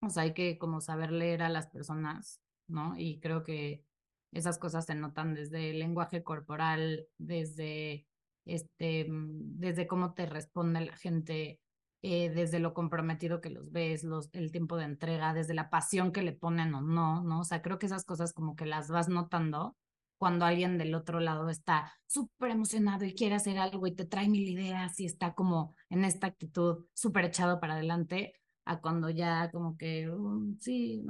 O 0.00 0.10
sea, 0.10 0.24
hay 0.24 0.34
que 0.34 0.58
como 0.58 0.80
saber 0.80 1.12
leer 1.12 1.42
a 1.42 1.48
las 1.48 1.68
personas, 1.68 2.42
¿no? 2.66 2.94
Y 2.98 3.20
creo 3.20 3.44
que 3.44 3.84
esas 4.32 4.58
cosas 4.58 4.86
se 4.86 4.94
notan 4.94 5.34
desde 5.34 5.70
el 5.70 5.78
lenguaje 5.78 6.22
corporal, 6.22 7.06
desde 7.18 8.06
este, 8.44 9.06
mm, 9.08 9.58
desde 9.58 9.86
cómo 9.86 10.14
te 10.14 10.26
responde 10.26 10.80
la 10.80 10.96
gente, 10.96 11.60
eh, 12.02 12.30
desde 12.30 12.58
lo 12.58 12.74
comprometido 12.74 13.40
que 13.40 13.50
los 13.50 13.70
ves, 13.70 14.02
los, 14.04 14.28
el 14.32 14.50
tiempo 14.50 14.76
de 14.76 14.84
entrega, 14.84 15.34
desde 15.34 15.54
la 15.54 15.70
pasión 15.70 16.12
que 16.12 16.22
le 16.22 16.32
ponen 16.32 16.74
o 16.74 16.80
no, 16.80 17.22
¿no? 17.22 17.40
O 17.40 17.44
sea, 17.44 17.62
creo 17.62 17.78
que 17.78 17.86
esas 17.86 18.04
cosas 18.04 18.32
como 18.32 18.56
que 18.56 18.66
las 18.66 18.88
vas 18.88 19.08
notando 19.08 19.76
cuando 20.18 20.44
alguien 20.44 20.78
del 20.78 20.94
otro 20.94 21.20
lado 21.20 21.48
está 21.50 21.92
súper 22.06 22.52
emocionado 22.52 23.04
y 23.04 23.14
quiere 23.14 23.34
hacer 23.34 23.58
algo 23.58 23.86
y 23.88 23.94
te 23.94 24.04
trae 24.04 24.28
mil 24.28 24.48
ideas 24.48 24.98
y 25.00 25.06
está 25.06 25.34
como 25.34 25.74
en 25.90 26.04
esta 26.04 26.28
actitud 26.28 26.86
súper 26.94 27.24
echado 27.26 27.60
para 27.60 27.74
adelante, 27.74 28.34
a 28.64 28.80
cuando 28.80 29.10
ya 29.10 29.50
como 29.50 29.76
que, 29.76 30.08
um, 30.10 30.56
sí, 30.60 31.02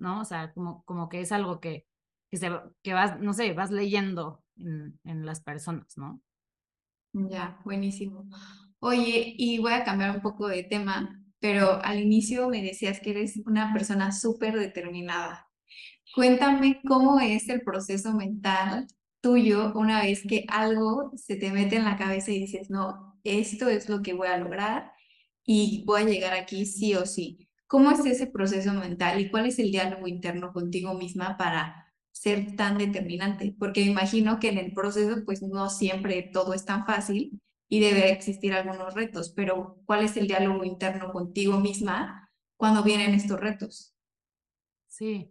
¿no? 0.00 0.20
O 0.20 0.24
sea, 0.24 0.52
como, 0.52 0.82
como 0.84 1.08
que 1.08 1.20
es 1.20 1.32
algo 1.32 1.60
que, 1.60 1.86
que, 2.30 2.36
se, 2.38 2.50
que 2.82 2.92
vas, 2.94 3.20
no 3.20 3.32
sé, 3.34 3.52
vas 3.52 3.70
leyendo 3.70 4.42
en, 4.56 4.98
en 5.04 5.26
las 5.26 5.40
personas, 5.40 5.96
¿no? 5.98 6.20
Ya, 7.12 7.58
buenísimo. 7.64 8.28
Oye, 8.80 9.34
y 9.38 9.58
voy 9.58 9.72
a 9.72 9.84
cambiar 9.84 10.10
un 10.16 10.22
poco 10.22 10.48
de 10.48 10.64
tema, 10.64 11.22
pero 11.40 11.82
al 11.82 11.98
inicio 12.00 12.48
me 12.48 12.62
decías 12.62 13.00
que 13.00 13.10
eres 13.10 13.38
una 13.46 13.72
persona 13.72 14.12
súper 14.12 14.58
determinada. 14.58 15.48
Cuéntame 16.14 16.82
cómo 16.86 17.20
es 17.20 17.48
el 17.48 17.62
proceso 17.62 18.14
mental 18.14 18.86
tuyo 19.20 19.72
una 19.76 20.02
vez 20.02 20.24
que 20.28 20.46
algo 20.48 21.12
se 21.16 21.36
te 21.36 21.52
mete 21.52 21.76
en 21.76 21.84
la 21.84 21.96
cabeza 21.98 22.32
y 22.32 22.40
dices, 22.40 22.70
no, 22.70 23.18
esto 23.24 23.68
es 23.68 23.88
lo 23.88 24.02
que 24.02 24.14
voy 24.14 24.28
a 24.28 24.38
lograr 24.38 24.92
y 25.46 25.84
voy 25.86 26.02
a 26.02 26.06
llegar 26.06 26.34
aquí 26.34 26.66
sí 26.66 26.94
o 26.94 27.06
sí. 27.06 27.48
¿Cómo 27.68 27.90
es 27.92 28.04
ese 28.06 28.26
proceso 28.28 28.72
mental 28.74 29.20
y 29.20 29.30
cuál 29.30 29.46
es 29.46 29.58
el 29.58 29.70
diálogo 29.72 30.08
interno 30.08 30.52
contigo 30.52 30.94
misma 30.94 31.36
para 31.38 31.85
ser 32.16 32.56
tan 32.56 32.78
determinante? 32.78 33.54
Porque 33.58 33.84
me 33.84 33.90
imagino 33.90 34.40
que 34.40 34.48
en 34.48 34.58
el 34.58 34.72
proceso 34.72 35.22
pues 35.26 35.42
no 35.42 35.68
siempre 35.68 36.30
todo 36.32 36.54
es 36.54 36.64
tan 36.64 36.86
fácil 36.86 37.40
y 37.68 37.80
debe 37.80 38.10
existir 38.10 38.54
algunos 38.54 38.94
retos, 38.94 39.32
pero 39.36 39.82
¿cuál 39.84 40.04
es 40.04 40.16
el 40.16 40.26
diálogo 40.26 40.64
interno 40.64 41.12
contigo 41.12 41.60
misma 41.60 42.30
cuando 42.56 42.82
vienen 42.82 43.14
estos 43.14 43.38
retos? 43.38 43.94
Sí. 44.86 45.30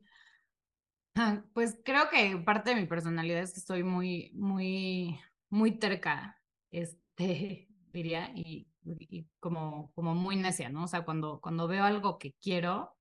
Ah, 1.15 1.43
pues 1.53 1.79
creo 1.83 2.09
que 2.11 2.37
parte 2.45 2.71
de 2.71 2.81
mi 2.81 2.85
personalidad 2.85 3.39
es 3.39 3.53
que 3.53 3.61
estoy 3.61 3.83
muy, 3.83 4.31
muy, 4.35 5.19
muy 5.49 5.79
terca, 5.79 6.39
este, 6.69 7.67
diría, 7.93 8.31
y, 8.35 8.67
y, 8.83 9.25
como, 9.39 9.91
como 9.95 10.13
muy 10.13 10.35
necia, 10.35 10.69
¿no? 10.69 10.83
O 10.83 10.87
sea, 10.87 11.03
cuando, 11.03 11.39
cuando 11.41 11.67
veo 11.67 11.83
algo 11.83 12.19
que 12.19 12.33
quiero, 12.41 12.94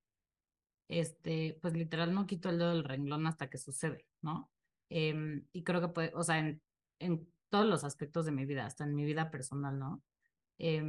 este, 0.87 1.57
pues 1.61 1.73
literal 1.73 2.13
no 2.13 2.25
quito 2.27 2.49
el 2.49 2.59
dedo 2.59 2.69
del 2.69 2.83
renglón 2.83 3.27
hasta 3.27 3.49
que 3.49 3.57
sucede, 3.57 4.05
¿no? 4.21 4.51
Eh, 4.89 5.43
y 5.51 5.63
creo 5.63 5.81
que 5.81 5.87
puede, 5.89 6.11
o 6.15 6.23
sea, 6.23 6.39
en, 6.39 6.61
en 6.99 7.27
todos 7.49 7.65
los 7.65 7.83
aspectos 7.83 8.25
de 8.25 8.31
mi 8.31 8.45
vida, 8.45 8.65
hasta 8.65 8.83
en 8.83 8.95
mi 8.95 9.05
vida 9.05 9.31
personal, 9.31 9.79
¿no? 9.79 10.03
Eh, 10.59 10.83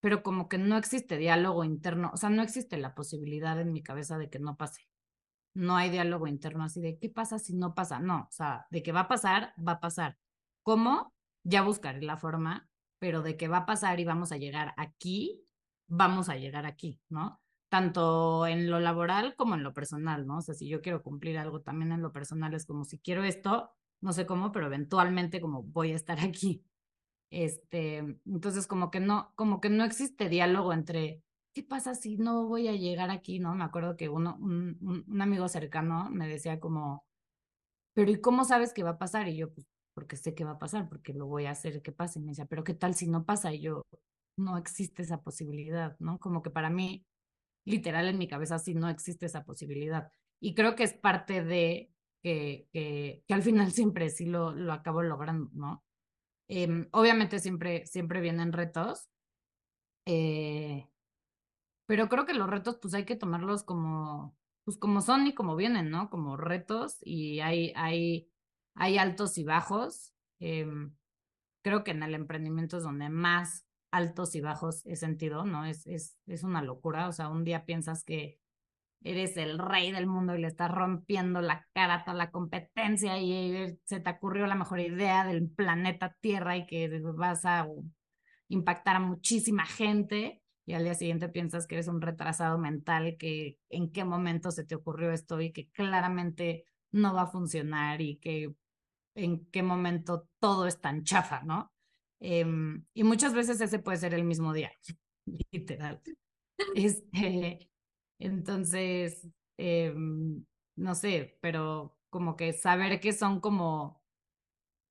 pero 0.00 0.22
como 0.22 0.48
que 0.48 0.58
no 0.58 0.76
existe 0.76 1.16
diálogo 1.16 1.64
interno, 1.64 2.10
o 2.14 2.16
sea, 2.16 2.30
no 2.30 2.42
existe 2.42 2.76
la 2.76 2.94
posibilidad 2.94 3.60
en 3.60 3.72
mi 3.72 3.82
cabeza 3.82 4.18
de 4.18 4.30
que 4.30 4.38
no 4.38 4.56
pase. 4.56 4.88
No 5.54 5.76
hay 5.76 5.90
diálogo 5.90 6.26
interno 6.26 6.64
así 6.64 6.80
de 6.80 6.98
qué 6.98 7.08
pasa 7.08 7.38
si 7.38 7.54
no 7.54 7.74
pasa. 7.74 7.98
No, 7.98 8.28
o 8.28 8.32
sea, 8.32 8.66
de 8.70 8.82
que 8.82 8.92
va 8.92 9.00
a 9.00 9.08
pasar, 9.08 9.54
va 9.58 9.72
a 9.72 9.80
pasar. 9.80 10.18
¿Cómo? 10.62 11.14
Ya 11.44 11.62
buscaré 11.62 12.02
la 12.02 12.18
forma, 12.18 12.68
pero 12.98 13.22
de 13.22 13.36
que 13.36 13.48
va 13.48 13.58
a 13.58 13.66
pasar 13.66 13.98
y 13.98 14.04
vamos 14.04 14.32
a 14.32 14.36
llegar 14.36 14.74
aquí, 14.76 15.44
vamos 15.88 16.28
a 16.28 16.36
llegar 16.36 16.66
aquí, 16.66 17.00
¿no? 17.08 17.40
Tanto 17.76 18.46
en 18.46 18.70
lo 18.70 18.80
laboral 18.80 19.34
como 19.36 19.54
en 19.54 19.62
lo 19.62 19.74
personal, 19.74 20.26
¿no? 20.26 20.38
O 20.38 20.40
sea, 20.40 20.54
si 20.54 20.66
yo 20.66 20.80
quiero 20.80 21.02
cumplir 21.02 21.36
algo 21.36 21.60
también 21.60 21.92
en 21.92 22.00
lo 22.00 22.10
personal, 22.10 22.54
es 22.54 22.64
como 22.64 22.84
si 22.86 22.98
quiero 22.98 23.22
esto, 23.22 23.70
no 24.00 24.14
sé 24.14 24.24
cómo, 24.24 24.50
pero 24.50 24.64
eventualmente 24.64 25.42
como 25.42 25.62
voy 25.62 25.92
a 25.92 25.96
estar 25.96 26.18
aquí. 26.20 26.64
Este, 27.30 27.98
entonces 28.24 28.66
como 28.66 28.90
que 28.90 29.00
no, 29.00 29.30
como 29.34 29.60
que 29.60 29.68
no 29.68 29.84
existe 29.84 30.30
diálogo 30.30 30.72
entre 30.72 31.22
¿qué 31.54 31.62
pasa 31.62 31.94
si 31.94 32.16
no 32.16 32.46
voy 32.46 32.68
a 32.68 32.72
llegar 32.72 33.10
aquí? 33.10 33.40
¿No? 33.40 33.54
Me 33.54 33.64
acuerdo 33.64 33.94
que 33.96 34.08
uno, 34.08 34.38
un, 34.40 35.04
un, 35.06 35.20
amigo 35.20 35.46
cercano 35.48 36.08
me 36.10 36.28
decía 36.28 36.60
como, 36.60 37.04
pero 37.94 38.10
¿y 38.10 38.20
cómo 38.22 38.44
sabes 38.44 38.72
que 38.72 38.84
va 38.84 38.92
a 38.92 38.98
pasar? 38.98 39.28
Y 39.28 39.36
yo, 39.36 39.52
pues, 39.52 39.66
porque 39.94 40.16
sé 40.16 40.34
que 40.34 40.44
va 40.44 40.52
a 40.52 40.58
pasar, 40.58 40.88
porque 40.88 41.12
lo 41.12 41.26
voy 41.26 41.46
a 41.46 41.52
hacer 41.52 41.82
que 41.82 41.92
pase. 41.92 42.20
Y 42.20 42.22
me 42.22 42.30
decía, 42.32 42.46
pero 42.46 42.64
¿qué 42.64 42.74
tal 42.74 42.94
si 42.94 43.06
no 43.08 43.24
pasa? 43.26 43.52
Y 43.54 43.60
yo, 43.60 43.82
no 44.38 44.58
existe 44.58 45.02
esa 45.02 45.22
posibilidad, 45.22 45.96
¿no? 45.98 46.18
Como 46.18 46.42
que 46.42 46.50
para 46.50 46.70
mí, 46.70 47.06
literal 47.66 48.08
en 48.08 48.16
mi 48.18 48.28
cabeza, 48.28 48.58
sí 48.58 48.74
no 48.74 48.88
existe 48.88 49.26
esa 49.26 49.44
posibilidad. 49.44 50.10
Y 50.40 50.54
creo 50.54 50.74
que 50.74 50.84
es 50.84 50.94
parte 50.94 51.44
de 51.44 51.90
que, 52.22 52.66
que, 52.72 53.22
que 53.26 53.34
al 53.34 53.42
final 53.42 53.72
siempre 53.72 54.08
sí 54.08 54.24
lo, 54.24 54.52
lo 54.52 54.72
acabo 54.72 55.02
logrando, 55.02 55.50
¿no? 55.52 55.84
Em, 56.48 56.88
obviamente 56.92 57.40
siempre, 57.40 57.84
siempre 57.86 58.20
vienen 58.20 58.52
retos, 58.52 59.08
eh, 60.06 60.88
pero 61.86 62.08
creo 62.08 62.24
que 62.24 62.34
los 62.34 62.48
retos 62.48 62.78
pues 62.80 62.94
hay 62.94 63.04
que 63.04 63.16
tomarlos 63.16 63.64
como, 63.64 64.36
pues 64.64 64.78
como 64.78 65.00
son 65.00 65.26
y 65.26 65.34
como 65.34 65.56
vienen, 65.56 65.90
¿no? 65.90 66.08
Como 66.08 66.36
retos 66.36 66.98
y 67.02 67.40
hay, 67.40 67.72
hay, 67.76 68.30
hay 68.74 68.98
altos 68.98 69.38
y 69.38 69.44
bajos. 69.44 70.12
Em, 70.38 70.94
creo 71.62 71.82
que 71.82 71.92
en 71.92 72.02
el 72.04 72.14
emprendimiento 72.14 72.76
es 72.76 72.84
donde 72.84 73.08
más 73.08 73.65
altos 73.90 74.34
y 74.34 74.40
bajos 74.40 74.84
he 74.86 74.96
sentido, 74.96 75.44
¿no? 75.44 75.64
Es, 75.64 75.86
es, 75.86 76.16
es 76.26 76.42
una 76.42 76.62
locura, 76.62 77.08
o 77.08 77.12
sea, 77.12 77.28
un 77.28 77.44
día 77.44 77.64
piensas 77.64 78.04
que 78.04 78.38
eres 79.02 79.36
el 79.36 79.58
rey 79.58 79.92
del 79.92 80.06
mundo 80.06 80.34
y 80.34 80.40
le 80.40 80.48
estás 80.48 80.70
rompiendo 80.70 81.40
la 81.40 81.66
cara 81.72 81.94
a 81.94 82.04
toda 82.04 82.16
la 82.16 82.30
competencia 82.30 83.18
y 83.18 83.78
se 83.84 84.00
te 84.00 84.10
ocurrió 84.10 84.46
la 84.46 84.54
mejor 84.54 84.80
idea 84.80 85.24
del 85.24 85.48
planeta 85.48 86.16
Tierra 86.20 86.56
y 86.56 86.66
que 86.66 87.00
vas 87.14 87.44
a 87.44 87.68
impactar 88.48 88.96
a 88.96 89.00
muchísima 89.00 89.64
gente 89.66 90.42
y 90.64 90.74
al 90.74 90.82
día 90.82 90.94
siguiente 90.94 91.28
piensas 91.28 91.66
que 91.66 91.76
eres 91.76 91.86
un 91.86 92.00
retrasado 92.00 92.58
mental, 92.58 93.16
que 93.16 93.58
en 93.68 93.92
qué 93.92 94.04
momento 94.04 94.50
se 94.50 94.64
te 94.64 94.74
ocurrió 94.74 95.12
esto 95.12 95.40
y 95.40 95.52
que 95.52 95.70
claramente 95.70 96.64
no 96.90 97.14
va 97.14 97.22
a 97.22 97.26
funcionar 97.28 98.00
y 98.00 98.16
que 98.16 98.52
en 99.14 99.46
qué 99.46 99.62
momento 99.62 100.28
todo 100.40 100.66
es 100.66 100.80
tan 100.80 101.04
chafa, 101.04 101.42
¿no? 101.44 101.72
Em, 102.20 102.84
y 102.94 103.04
muchas 103.04 103.34
veces 103.34 103.60
ese 103.60 103.78
puede 103.78 103.98
ser 103.98 104.14
el 104.14 104.24
mismo 104.24 104.52
día, 104.52 104.72
literal. 105.52 106.02
Este, 106.74 107.70
entonces, 108.18 109.28
em, 109.58 110.44
no 110.76 110.94
sé, 110.94 111.38
pero 111.42 111.96
como 112.10 112.36
que 112.36 112.52
saber 112.52 113.00
que 113.00 113.12
son 113.12 113.40
como, 113.40 114.02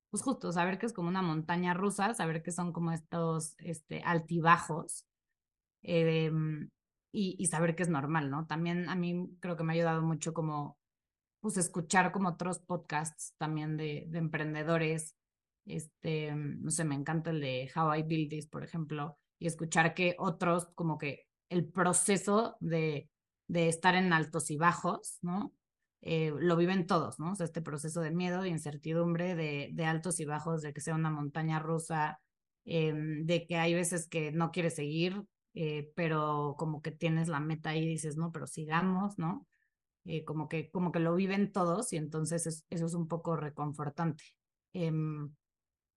pues 0.10 0.24
justo, 0.24 0.52
saber 0.52 0.80
que 0.80 0.86
es 0.86 0.94
como 0.94 1.10
una 1.10 1.22
montaña 1.22 1.74
rusa, 1.74 2.14
saber 2.14 2.42
que 2.44 2.52
son 2.52 2.72
como 2.74 2.92
estos 2.92 3.56
este, 3.60 4.02
altibajos 4.04 5.06
em, 5.84 6.70
y, 7.14 7.36
y 7.40 7.48
saber 7.48 7.76
que 7.76 7.84
es 7.84 7.90
normal, 7.90 8.30
¿no? 8.32 8.48
También 8.48 8.90
a 8.90 8.96
mí 8.96 9.30
creo 9.42 9.58
que 9.58 9.64
me 9.64 9.74
ha 9.74 9.76
ayudado 9.76 10.02
mucho 10.04 10.34
como, 10.34 10.78
pues 11.42 11.58
escuchar 11.58 12.12
como 12.12 12.30
otros 12.30 12.60
podcasts 12.60 13.36
también 13.38 13.78
de, 13.78 14.06
de 14.10 14.20
emprendedores, 14.20 15.16
este, 15.66 16.34
no 16.36 16.72
sé, 16.72 16.84
me 16.86 16.96
encanta 16.96 17.32
el 17.32 17.42
de 17.42 17.72
How 17.76 17.96
I 17.96 18.04
Build 18.04 18.30
This, 18.30 18.48
por 18.48 18.64
ejemplo, 18.64 19.18
y 19.40 19.48
escuchar 19.48 19.94
que 19.94 20.16
otros 20.20 20.68
como 20.76 20.98
que 20.98 21.28
el 21.50 21.66
proceso 21.66 22.58
de 22.60 23.10
de 23.48 23.70
estar 23.70 23.96
en 23.96 24.14
altos 24.14 24.52
y 24.52 24.58
bajos, 24.58 25.20
¿no? 25.22 25.54
Eh, 26.02 26.34
lo 26.38 26.56
viven 26.56 26.88
todos, 26.88 27.20
¿no? 27.20 27.32
O 27.32 27.36
sea, 27.36 27.46
este 27.46 27.62
proceso 27.62 28.02
de 28.02 28.12
miedo 28.12 28.44
e 28.44 28.50
incertidumbre, 28.50 29.36
de, 29.36 29.70
de 29.74 29.86
altos 29.86 30.20
y 30.20 30.26
bajos, 30.26 30.62
de 30.62 30.74
que 30.74 30.82
sea 30.82 30.96
una 30.96 31.10
montaña 31.10 31.60
rusa, 31.60 32.20
em, 32.66 33.26
de 33.26 33.46
que 33.48 33.58
hay 33.58 33.74
veces 33.74 34.08
que 34.08 34.32
no 34.32 34.52
quieres 34.52 34.76
seguir, 34.76 35.24
eh, 35.54 35.92
pero 35.96 36.56
como 36.58 36.82
que 36.82 36.92
tienes 36.92 37.28
la 37.28 37.40
meta 37.40 37.72
ahí 37.72 37.84
y 37.84 37.88
dices, 37.88 38.18
no, 38.18 38.32
pero 38.32 38.48
sigamos, 38.48 39.18
¿no? 39.18 39.48
Eh, 40.06 40.24
como, 40.24 40.48
que, 40.48 40.70
como 40.70 40.92
que 40.92 41.00
lo 41.00 41.16
viven 41.16 41.52
todos 41.52 41.92
y 41.94 41.98
entonces 41.98 42.66
eso 42.70 42.86
es 42.86 42.94
un 42.94 43.08
poco 43.08 43.36
reconfortante. 43.36 44.24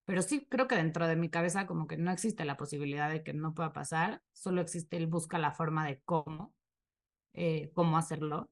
Pero 0.09 0.23
sí, 0.23 0.47
creo 0.49 0.67
que 0.67 0.75
dentro 0.75 1.07
de 1.07 1.15
mi 1.15 1.29
cabeza 1.29 1.67
como 1.67 1.85
que 1.85 1.95
no 1.95 2.09
existe 2.11 2.43
la 2.43 2.57
posibilidad 2.57 3.11
de 3.11 3.21
que 3.21 3.33
no 3.33 3.53
pueda 3.53 3.73
pasar, 3.73 4.23
solo 4.33 4.59
existe 4.59 4.97
el 4.97 5.05
busca 5.05 5.37
la 5.37 5.51
forma 5.51 5.85
de 5.85 6.01
cómo 6.01 6.51
eh, 7.33 7.71
cómo 7.75 7.97
hacerlo 7.97 8.49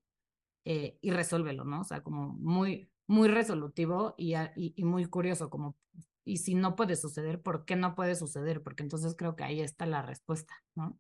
eh, 0.63 0.99
y 1.01 1.09
resuélvelo, 1.09 1.65
¿no? 1.65 1.81
O 1.81 1.83
sea, 1.83 2.03
como 2.03 2.29
muy, 2.33 2.91
muy 3.07 3.27
resolutivo 3.27 4.13
y, 4.17 4.35
y, 4.55 4.83
muy 4.83 5.05
curioso, 5.05 5.49
como, 5.49 5.75
y 6.23 6.37
si 6.37 6.53
no 6.53 6.75
puede 6.75 6.95
suceder, 6.95 7.41
¿por 7.41 7.65
qué 7.65 7.75
no 7.75 7.95
puede 7.95 8.15
suceder? 8.15 8.61
Porque 8.61 8.83
entonces 8.83 9.15
creo 9.17 9.35
que 9.35 9.43
ahí 9.43 9.61
está 9.61 9.85
la 9.87 10.03
respuesta, 10.03 10.53
¿no? 10.75 10.97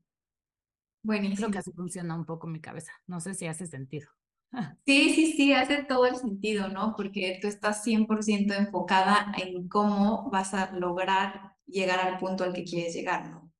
Buenísimo. 1.03 1.35
Creo 1.37 1.51
que 1.51 1.57
así 1.59 1.71
funciona 1.71 2.15
un 2.15 2.25
poco 2.25 2.47
mi 2.47 2.59
cabeza. 2.59 2.93
No 3.05 3.19
sé 3.19 3.35
si 3.35 3.45
hace 3.45 3.67
sentido. 3.67 4.09
Sí, 4.85 5.13
sí, 5.13 5.33
sí, 5.33 5.53
hace 5.53 5.83
todo 5.83 6.05
el 6.05 6.15
sentido, 6.15 6.69
¿no? 6.69 6.93
Porque 6.95 7.39
tú 7.41 7.47
estás 7.47 7.83
100% 7.83 8.53
enfocada 8.53 9.31
en 9.37 9.67
cómo 9.67 10.29
vas 10.31 10.53
a 10.53 10.71
lograr 10.73 11.53
llegar 11.65 11.99
al 11.99 12.17
punto 12.17 12.43
al 12.43 12.53
que 12.53 12.63
quieres 12.63 12.93
llegar, 12.93 13.29
¿no? 13.29 13.51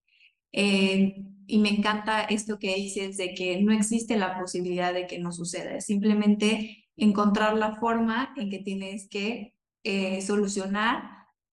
Eh, 0.54 1.16
y 1.48 1.60
me 1.60 1.70
encanta 1.70 2.24
esto 2.24 2.60
que 2.60 2.76
dices 2.76 3.18
de 3.18 3.34
que 3.36 3.62
no 3.62 3.74
existe 3.74 4.18
la 4.18 4.40
posibilidad 4.40 4.94
de 4.94 5.08
que 5.08 5.20
no 5.20 5.32
suceda, 5.32 5.76
es 5.78 5.86
simplemente 5.86 6.86
encontrar 6.98 7.58
la 7.58 7.76
forma 7.78 8.34
en 8.38 8.50
que 8.50 8.60
tienes 8.60 9.10
que 9.10 9.56
eh, 9.84 10.22
solucionar 10.22 11.04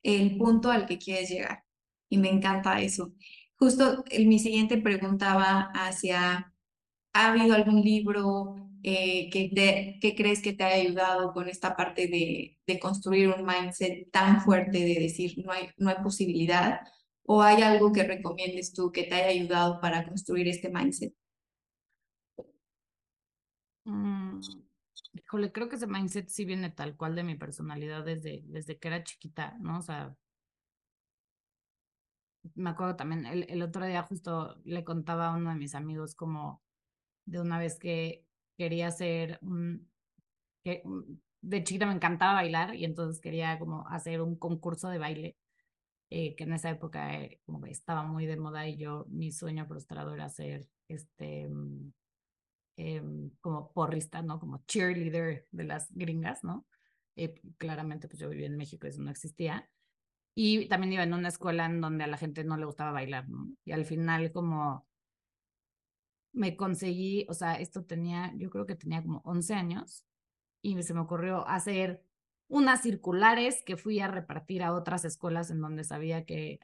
el 0.02 0.36
punto 0.38 0.70
al 0.70 0.86
que 0.86 0.98
quieres 0.98 1.30
llegar. 1.30 1.64
Y 2.08 2.18
me 2.18 2.30
encanta 2.30 2.80
eso. 2.82 3.12
Justo 3.56 4.04
mi 4.26 4.38
siguiente 4.38 4.78
pregunta 4.78 5.34
va 5.36 5.60
hacia, 5.74 6.52
¿ha 7.12 7.28
habido 7.32 7.54
algún 7.54 7.82
libro 7.82 8.63
eh, 8.84 9.30
que, 9.30 9.98
que 10.00 10.14
crees 10.14 10.42
que 10.42 10.52
te 10.52 10.64
ha 10.64 10.68
ayudado 10.68 11.32
con 11.32 11.48
esta 11.48 11.74
parte 11.76 12.06
de, 12.08 12.58
de 12.66 12.78
construir 12.78 13.30
un 13.30 13.44
mindset 13.46 14.10
tan 14.12 14.42
fuerte 14.42 14.78
de 14.78 15.00
decir 15.00 15.34
no 15.44 15.52
hay, 15.52 15.70
no 15.78 15.90
hay 15.90 15.96
posibilidad? 16.02 16.80
¿O 17.26 17.42
hay 17.42 17.62
algo 17.62 17.92
que 17.92 18.04
recomiendes 18.04 18.74
tú 18.74 18.92
que 18.92 19.04
te 19.04 19.14
haya 19.14 19.28
ayudado 19.28 19.80
para 19.80 20.06
construir 20.06 20.48
este 20.48 20.70
mindset? 20.70 21.14
Mm, 23.84 24.40
híjole, 25.14 25.52
creo 25.52 25.68
que 25.68 25.76
ese 25.76 25.86
mindset 25.86 26.28
sí 26.28 26.44
viene 26.44 26.70
tal 26.70 26.96
cual 26.96 27.14
de 27.14 27.22
mi 27.24 27.36
personalidad 27.36 28.04
desde, 28.04 28.42
desde 28.46 28.78
que 28.78 28.88
era 28.88 29.04
chiquita, 29.04 29.56
¿no? 29.60 29.78
O 29.78 29.82
sea, 29.82 30.14
me 32.54 32.70
acuerdo 32.70 32.96
también, 32.96 33.26
el, 33.26 33.46
el 33.48 33.62
otro 33.62 33.84
día 33.86 34.02
justo 34.02 34.56
le 34.64 34.84
contaba 34.84 35.28
a 35.28 35.36
uno 35.36 35.50
de 35.50 35.56
mis 35.56 35.74
amigos 35.74 36.14
como 36.14 36.62
de 37.26 37.40
una 37.40 37.58
vez 37.58 37.78
que 37.78 38.26
quería 38.56 38.90
un, 39.42 39.88
que 40.64 40.82
de 41.42 41.64
chiquita 41.64 41.86
me 41.86 41.94
encantaba 41.94 42.34
bailar 42.34 42.74
y 42.74 42.84
entonces 42.84 43.20
quería 43.20 43.58
como 43.58 43.86
hacer 43.88 44.20
un 44.22 44.36
concurso 44.36 44.88
de 44.88 44.98
baile 44.98 45.36
eh, 46.10 46.34
que 46.36 46.44
en 46.44 46.52
esa 46.52 46.70
época 46.70 47.14
eh, 47.20 47.40
estaba 47.66 48.04
muy 48.04 48.26
de 48.26 48.36
moda 48.36 48.68
y 48.68 48.76
yo, 48.76 49.06
mi 49.08 49.32
sueño 49.32 49.66
frustrado 49.66 50.14
era 50.14 50.28
ser 50.28 50.68
este, 50.88 51.48
mm, 51.48 51.92
em, 52.76 53.30
como 53.40 53.72
porrista, 53.72 54.22
¿no? 54.22 54.38
Como 54.38 54.64
cheerleader 54.66 55.46
de 55.50 55.64
las 55.64 55.92
gringas, 55.92 56.44
¿no? 56.44 56.66
Eh, 57.16 57.34
claramente, 57.58 58.08
pues 58.08 58.20
yo 58.20 58.28
vivía 58.28 58.46
en 58.46 58.56
México, 58.56 58.86
eso 58.86 59.02
no 59.02 59.10
existía. 59.10 59.68
Y 60.36 60.68
también 60.68 60.92
iba 60.94 61.02
en 61.04 61.14
una 61.14 61.28
escuela 61.28 61.66
en 61.66 61.80
donde 61.80 62.04
a 62.04 62.06
la 62.08 62.16
gente 62.18 62.44
no 62.44 62.56
le 62.56 62.66
gustaba 62.66 62.92
bailar. 62.92 63.26
Y 63.64 63.72
al 63.72 63.84
final 63.84 64.32
como 64.32 64.86
me 66.34 66.56
conseguí, 66.56 67.26
o 67.28 67.34
sea, 67.34 67.54
esto 67.54 67.84
tenía, 67.84 68.32
yo 68.36 68.50
creo 68.50 68.66
que 68.66 68.74
tenía 68.74 69.02
como 69.02 69.22
11 69.24 69.54
años 69.54 70.04
y 70.62 70.80
se 70.82 70.94
me 70.94 71.00
ocurrió 71.00 71.46
hacer 71.48 72.02
unas 72.48 72.82
circulares 72.82 73.62
que 73.64 73.76
fui 73.76 74.00
a 74.00 74.08
repartir 74.08 74.62
a 74.62 74.72
otras 74.74 75.04
escuelas 75.04 75.50
en 75.50 75.60
donde 75.60 75.84
sabía 75.84 76.24
que 76.24 76.60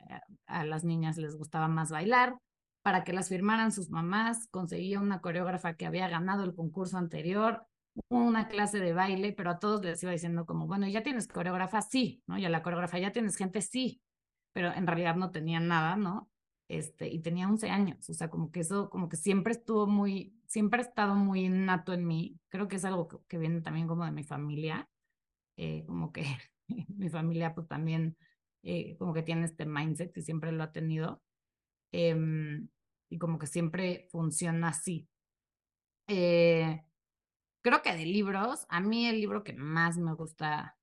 a 0.47 0.65
las 0.65 0.85
niñas 0.85 1.17
les 1.17 1.37
gustaba 1.37 1.69
más 1.69 1.91
bailar, 1.91 2.37
para 2.83 3.05
que 3.05 3.13
las 3.13 3.29
firmaran 3.29 3.73
sus 3.73 3.91
mamás, 3.91 4.49
conseguía 4.49 5.01
una 5.01 5.21
coreógrafa 5.21 5.75
que 5.75 5.87
había 5.87 6.09
ganado 6.09 6.45
el 6.45 6.55
concurso 6.55 6.97
anterior, 6.97 7.67
una 8.09 8.49
clase 8.49 8.81
de 8.81 8.95
baile, 8.95 9.33
pero 9.33 9.51
a 9.51 9.59
todos 9.59 9.85
les 9.85 10.03
iba 10.03 10.13
diciendo 10.13 10.47
como, 10.47 10.67
bueno, 10.67 10.89
¿ya 10.89 11.03
tienes 11.03 11.29
coreógrafa? 11.29 11.83
Sí, 11.83 12.23
¿no? 12.27 12.39
Y 12.39 12.45
a 12.45 12.49
la 12.49 12.63
coreógrafa, 12.63 12.99
¿ya 12.99 13.13
tienes 13.13 13.37
gente? 13.37 13.61
Sí, 13.61 14.01
pero 14.53 14.73
en 14.73 14.87
realidad 14.87 15.17
no 15.17 15.31
tenía 15.31 15.61
nada, 15.61 15.97
¿no? 15.97 16.30
Este, 16.71 17.09
y 17.09 17.19
tenía 17.19 17.49
11 17.49 17.69
años, 17.69 18.09
o 18.09 18.15
sea, 18.15 18.31
como 18.31 18.53
que 18.53 18.61
eso, 18.61 18.91
como 18.91 19.09
que 19.09 19.17
siempre 19.17 19.53
estuvo 19.53 19.89
muy, 19.89 20.37
siempre 20.47 20.79
ha 20.81 20.85
estado 20.85 21.17
muy 21.17 21.47
innato 21.47 21.93
en 21.93 22.07
mí, 22.07 22.39
creo 22.49 22.69
que 22.69 22.77
es 22.77 22.85
algo 22.85 23.09
que, 23.09 23.17
que 23.27 23.39
viene 23.39 23.61
también 23.61 23.89
como 23.89 24.05
de 24.05 24.13
mi 24.13 24.23
familia, 24.23 24.89
eh, 25.57 25.85
como 25.85 26.13
que 26.13 26.23
mi 26.89 27.09
familia 27.09 27.57
pues 27.57 27.67
también 27.67 28.17
eh, 28.63 28.97
como 28.99 29.13
que 29.13 29.25
tiene 29.25 29.47
este 29.47 29.67
mindset 29.67 30.17
y 30.17 30.23
siempre 30.23 30.53
lo 30.53 30.63
ha 30.63 30.71
tenido. 30.71 31.25
Em, 31.91 32.69
y 33.11 33.19
como 33.19 33.41
que 33.41 33.49
siempre 33.49 34.07
funciona 34.13 34.69
así. 34.69 35.09
Eh, 36.07 36.85
creo 37.63 37.83
que 37.83 37.97
de 37.97 38.07
libros, 38.07 38.65
a 38.69 38.81
mí 38.81 39.07
el 39.07 39.21
libro 39.21 39.43
que 39.43 39.55
más 39.55 39.99
me 39.99 40.15
gusta, 40.15 40.79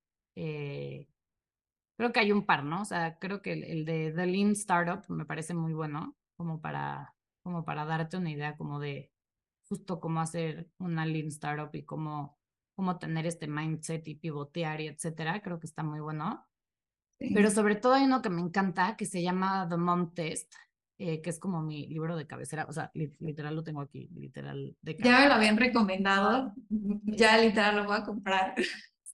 creo 1.98 2.14
que 2.14 2.20
hay 2.20 2.32
un 2.32 2.46
par, 2.46 2.64
¿no? 2.64 2.82
O 2.82 2.86
sea, 2.86 3.18
creo 3.20 3.42
que 3.42 3.54
el, 3.54 3.64
el, 3.64 3.86
de 3.86 4.14
The 4.16 4.26
Lean 4.26 4.52
Startup 4.52 5.04
me 5.10 5.26
parece 5.26 5.54
muy 5.54 5.74
bueno, 5.74 6.16
como 6.38 6.62
para, 6.62 7.14
como 7.44 7.66
para 7.66 7.86
darte 7.86 8.18
una 8.18 8.32
idea 8.32 8.56
como 8.56 8.80
de 8.80 9.12
justo 9.68 10.00
cómo 10.00 10.22
hacer 10.22 10.70
una 10.78 11.06
lean 11.06 11.28
startup 11.28 11.70
y 11.74 11.84
cómo, 11.84 12.38
cómo 12.76 12.98
tener 12.98 13.26
este 13.26 13.48
mindset 13.48 14.08
y 14.08 14.16
pivotear 14.16 14.82
y 14.82 14.88
etcétera. 14.88 15.42
Creo 15.42 15.60
que 15.60 15.68
está 15.68 15.84
muy 15.84 16.00
bueno. 16.00 16.46
Pero 17.20 17.50
sobre 17.50 17.76
todo 17.76 17.94
hay 17.94 18.06
uno 18.06 18.22
que 18.22 18.30
me 18.30 18.42
encanta 18.42 18.96
que 18.96 19.06
se 19.06 19.24
llama 19.24 19.68
The 19.68 19.78
Mom 19.78 20.14
Test, 20.14 20.54
eh, 21.00 21.20
que 21.22 21.32
es 21.32 21.40
como 21.40 21.64
mi 21.64 21.88
libro 21.88 22.16
de 22.16 22.28
cabecera, 22.28 22.66
o 22.70 22.74
sea, 22.74 22.92
literal 22.94 23.56
lo 23.56 23.64
tengo 23.64 23.82
aquí, 23.82 24.08
literal 24.14 24.76
de 24.82 24.96
Ya 24.98 25.22
me 25.22 25.28
lo 25.28 25.34
habían 25.34 25.58
recomendado, 25.58 26.54
ya 27.06 27.38
literal 27.40 27.78
lo 27.78 27.86
voy 27.86 27.98
a 27.98 28.04
comprar. 28.04 28.54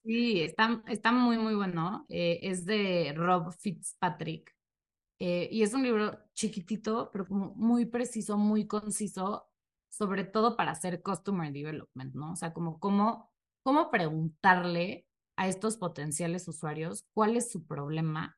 Sí, 0.03 0.41
está, 0.41 0.83
está 0.87 1.11
muy, 1.13 1.37
muy 1.37 1.55
bueno. 1.55 2.05
Eh, 2.09 2.39
es 2.43 2.65
de 2.65 3.13
Rob 3.15 3.53
Fitzpatrick. 3.53 4.53
Eh, 5.19 5.49
y 5.51 5.63
es 5.63 5.73
un 5.73 5.83
libro 5.83 6.19
chiquitito, 6.33 7.11
pero 7.13 7.27
como 7.27 7.53
muy 7.55 7.85
preciso, 7.85 8.37
muy 8.37 8.67
conciso, 8.67 9.47
sobre 9.89 10.25
todo 10.25 10.57
para 10.57 10.71
hacer 10.71 11.03
customer 11.03 11.53
development, 11.53 12.15
¿no? 12.15 12.33
O 12.33 12.35
sea, 12.37 12.53
como 12.53 12.79
cómo, 12.79 13.31
cómo 13.63 13.91
preguntarle 13.91 15.07
a 15.37 15.47
estos 15.47 15.77
potenciales 15.77 16.47
usuarios 16.47 17.05
cuál 17.13 17.37
es 17.37 17.51
su 17.51 17.65
problema, 17.67 18.37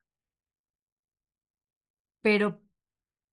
pero 2.22 2.62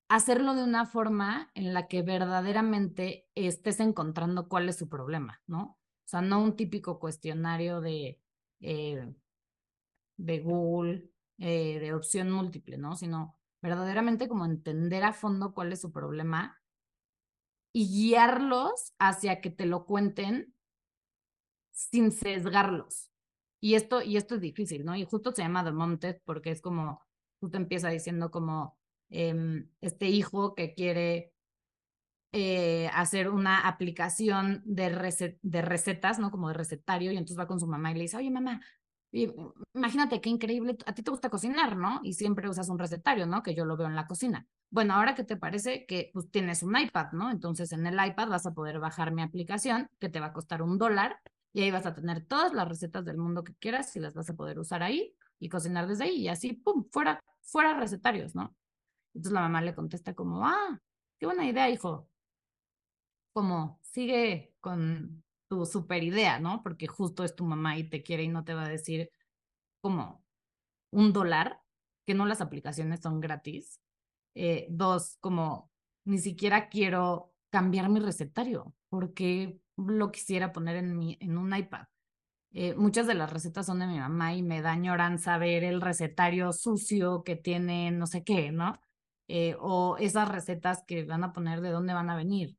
hacerlo 0.08 0.54
de 0.54 0.64
una 0.64 0.86
forma 0.86 1.50
en 1.54 1.74
la 1.74 1.88
que 1.88 2.02
verdaderamente 2.02 3.28
estés 3.34 3.80
encontrando 3.80 4.48
cuál 4.48 4.68
es 4.68 4.78
su 4.78 4.88
problema, 4.88 5.42
¿no? 5.46 5.78
Sea, 6.12 6.20
no 6.20 6.42
un 6.42 6.56
típico 6.56 6.98
cuestionario 6.98 7.80
de, 7.80 8.20
eh, 8.60 9.14
de 10.18 10.40
Google, 10.40 11.08
eh, 11.38 11.78
de 11.80 11.94
opción 11.94 12.30
múltiple, 12.30 12.76
¿no? 12.76 12.96
Sino 12.96 13.38
verdaderamente 13.62 14.28
como 14.28 14.44
entender 14.44 15.04
a 15.04 15.14
fondo 15.14 15.54
cuál 15.54 15.72
es 15.72 15.80
su 15.80 15.90
problema 15.90 16.62
y 17.72 17.88
guiarlos 17.88 18.92
hacia 18.98 19.40
que 19.40 19.48
te 19.48 19.64
lo 19.64 19.86
cuenten 19.86 20.54
sin 21.70 22.12
sesgarlos. 22.12 23.10
Y 23.58 23.76
esto, 23.76 24.02
y 24.02 24.18
esto 24.18 24.34
es 24.34 24.42
difícil, 24.42 24.84
¿no? 24.84 24.94
Y 24.94 25.06
justo 25.06 25.32
se 25.32 25.40
llama 25.40 25.64
The 25.64 25.72
Monted 25.72 26.20
porque 26.26 26.50
es 26.50 26.60
como, 26.60 27.00
justo 27.40 27.56
empieza 27.56 27.88
diciendo 27.88 28.30
como 28.30 28.78
em, 29.08 29.70
este 29.80 30.10
hijo 30.10 30.54
que 30.54 30.74
quiere 30.74 31.31
eh, 32.32 32.88
hacer 32.94 33.28
una 33.28 33.68
aplicación 33.68 34.62
de, 34.64 34.88
recetas, 34.88 36.18
¿no? 36.18 36.30
Como 36.30 36.48
de 36.48 36.54
recetario, 36.54 37.12
y 37.12 37.16
entonces 37.16 37.38
va 37.38 37.46
con 37.46 37.60
su 37.60 37.66
mamá 37.66 37.90
y 37.90 37.94
le 37.94 38.00
dice, 38.02 38.16
oye, 38.16 38.30
mamá, 38.30 38.60
imagínate 39.74 40.20
qué 40.20 40.30
increíble, 40.30 40.76
a 40.86 40.94
ti 40.94 41.02
te 41.02 41.10
gusta 41.10 41.28
cocinar, 41.28 41.76
¿no? 41.76 42.00
Y 42.02 42.14
siempre 42.14 42.48
usas 42.48 42.68
un 42.68 42.78
recetario, 42.78 43.26
¿no? 43.26 43.42
Que 43.42 43.54
yo 43.54 43.64
lo 43.64 43.76
veo 43.76 43.86
en 43.86 43.94
la 43.94 44.06
cocina. 44.06 44.46
Bueno, 44.70 44.94
ahora 44.94 45.14
qué 45.14 45.24
te 45.24 45.36
parece 45.36 45.84
que 45.84 46.10
pues, 46.14 46.30
tienes 46.30 46.62
un 46.62 46.78
iPad, 46.78 47.12
¿no? 47.12 47.30
Entonces 47.30 47.72
en 47.72 47.86
el 47.86 47.94
iPad 47.94 48.28
vas 48.28 48.46
a 48.46 48.54
poder 48.54 48.80
bajar 48.80 49.12
mi 49.12 49.20
aplicación 49.22 49.90
que 50.00 50.08
te 50.08 50.18
va 50.18 50.26
a 50.26 50.32
costar 50.32 50.62
un 50.62 50.78
dólar 50.78 51.20
y 51.52 51.62
ahí 51.62 51.70
vas 51.70 51.84
a 51.84 51.94
tener 51.94 52.24
todas 52.24 52.54
las 52.54 52.66
recetas 52.66 53.04
del 53.04 53.18
mundo 53.18 53.44
que 53.44 53.54
quieras 53.56 53.94
y 53.96 54.00
las 54.00 54.14
vas 54.14 54.30
a 54.30 54.34
poder 54.34 54.58
usar 54.58 54.82
ahí 54.82 55.14
y 55.38 55.50
cocinar 55.50 55.86
desde 55.86 56.04
ahí 56.04 56.16
y 56.22 56.28
así, 56.28 56.54
¡pum!, 56.54 56.86
fuera, 56.90 57.20
fuera 57.42 57.78
recetarios, 57.78 58.34
¿no? 58.34 58.54
Entonces 59.14 59.32
la 59.34 59.42
mamá 59.42 59.60
le 59.60 59.74
contesta 59.74 60.14
como, 60.14 60.46
ah, 60.46 60.80
qué 61.18 61.26
buena 61.26 61.46
idea, 61.46 61.68
hijo. 61.68 62.08
Como, 63.32 63.80
sigue 63.82 64.54
con 64.60 65.24
tu 65.48 65.66
super 65.66 66.02
idea, 66.02 66.38
¿no? 66.38 66.62
Porque 66.62 66.86
justo 66.86 67.24
es 67.24 67.34
tu 67.36 67.44
mamá 67.44 67.78
y 67.78 67.88
te 67.88 68.02
quiere 68.02 68.24
y 68.24 68.28
no 68.28 68.44
te 68.44 68.54
va 68.54 68.64
a 68.64 68.68
decir 68.68 69.10
como 69.80 70.24
un 70.92 71.12
dólar, 71.12 71.60
que 72.06 72.14
no 72.14 72.26
las 72.26 72.40
aplicaciones 72.40 73.00
son 73.00 73.20
gratis. 73.20 73.80
Eh, 74.34 74.66
dos, 74.70 75.16
como 75.20 75.70
ni 76.04 76.18
siquiera 76.18 76.68
quiero 76.68 77.34
cambiar 77.50 77.88
mi 77.90 78.00
recetario 78.00 78.74
porque 78.88 79.60
lo 79.76 80.10
quisiera 80.12 80.52
poner 80.52 80.76
en, 80.76 80.98
mi, 80.98 81.18
en 81.20 81.38
un 81.38 81.54
iPad. 81.56 81.86
Eh, 82.52 82.74
muchas 82.76 83.06
de 83.06 83.14
las 83.14 83.32
recetas 83.32 83.66
son 83.66 83.78
de 83.80 83.86
mi 83.86 83.98
mamá 83.98 84.34
y 84.34 84.42
me 84.42 84.62
da 84.62 84.72
añoranza 84.72 85.38
ver 85.38 85.64
el 85.64 85.80
recetario 85.80 86.52
sucio 86.52 87.24
que 87.24 87.36
tiene 87.36 87.90
no 87.92 88.06
sé 88.06 88.24
qué, 88.24 88.52
¿no? 88.52 88.78
Eh, 89.28 89.56
o 89.60 89.96
esas 89.98 90.28
recetas 90.28 90.84
que 90.86 91.04
van 91.04 91.24
a 91.24 91.32
poner 91.32 91.60
de 91.62 91.70
dónde 91.70 91.94
van 91.94 92.10
a 92.10 92.16
venir. 92.16 92.56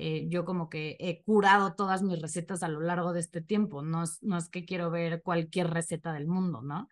Eh, 0.00 0.28
yo 0.28 0.44
como 0.44 0.68
que 0.68 0.96
he 1.00 1.24
curado 1.24 1.74
todas 1.74 2.02
mis 2.02 2.22
recetas 2.22 2.62
a 2.62 2.68
lo 2.68 2.80
largo 2.80 3.12
de 3.12 3.18
este 3.18 3.42
tiempo, 3.42 3.82
no 3.82 4.04
es, 4.04 4.22
no 4.22 4.38
es 4.38 4.48
que 4.48 4.64
quiero 4.64 4.92
ver 4.92 5.22
cualquier 5.24 5.70
receta 5.70 6.12
del 6.12 6.28
mundo, 6.28 6.62
¿no? 6.62 6.88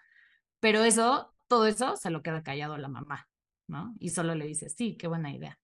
Pero 0.59 0.83
eso, 0.83 1.33
todo 1.47 1.66
eso 1.66 1.97
se 1.97 2.11
lo 2.11 2.23
queda 2.23 2.42
callado 2.42 2.77
la 2.79 2.88
mamá, 2.88 3.29
¿no? 3.69 3.95
Y 4.01 4.11
solo 4.11 4.35
le 4.35 4.47
dice, 4.47 4.69
sí, 4.71 4.97
qué 4.97 5.07
buena 5.07 5.33
idea. 5.33 5.57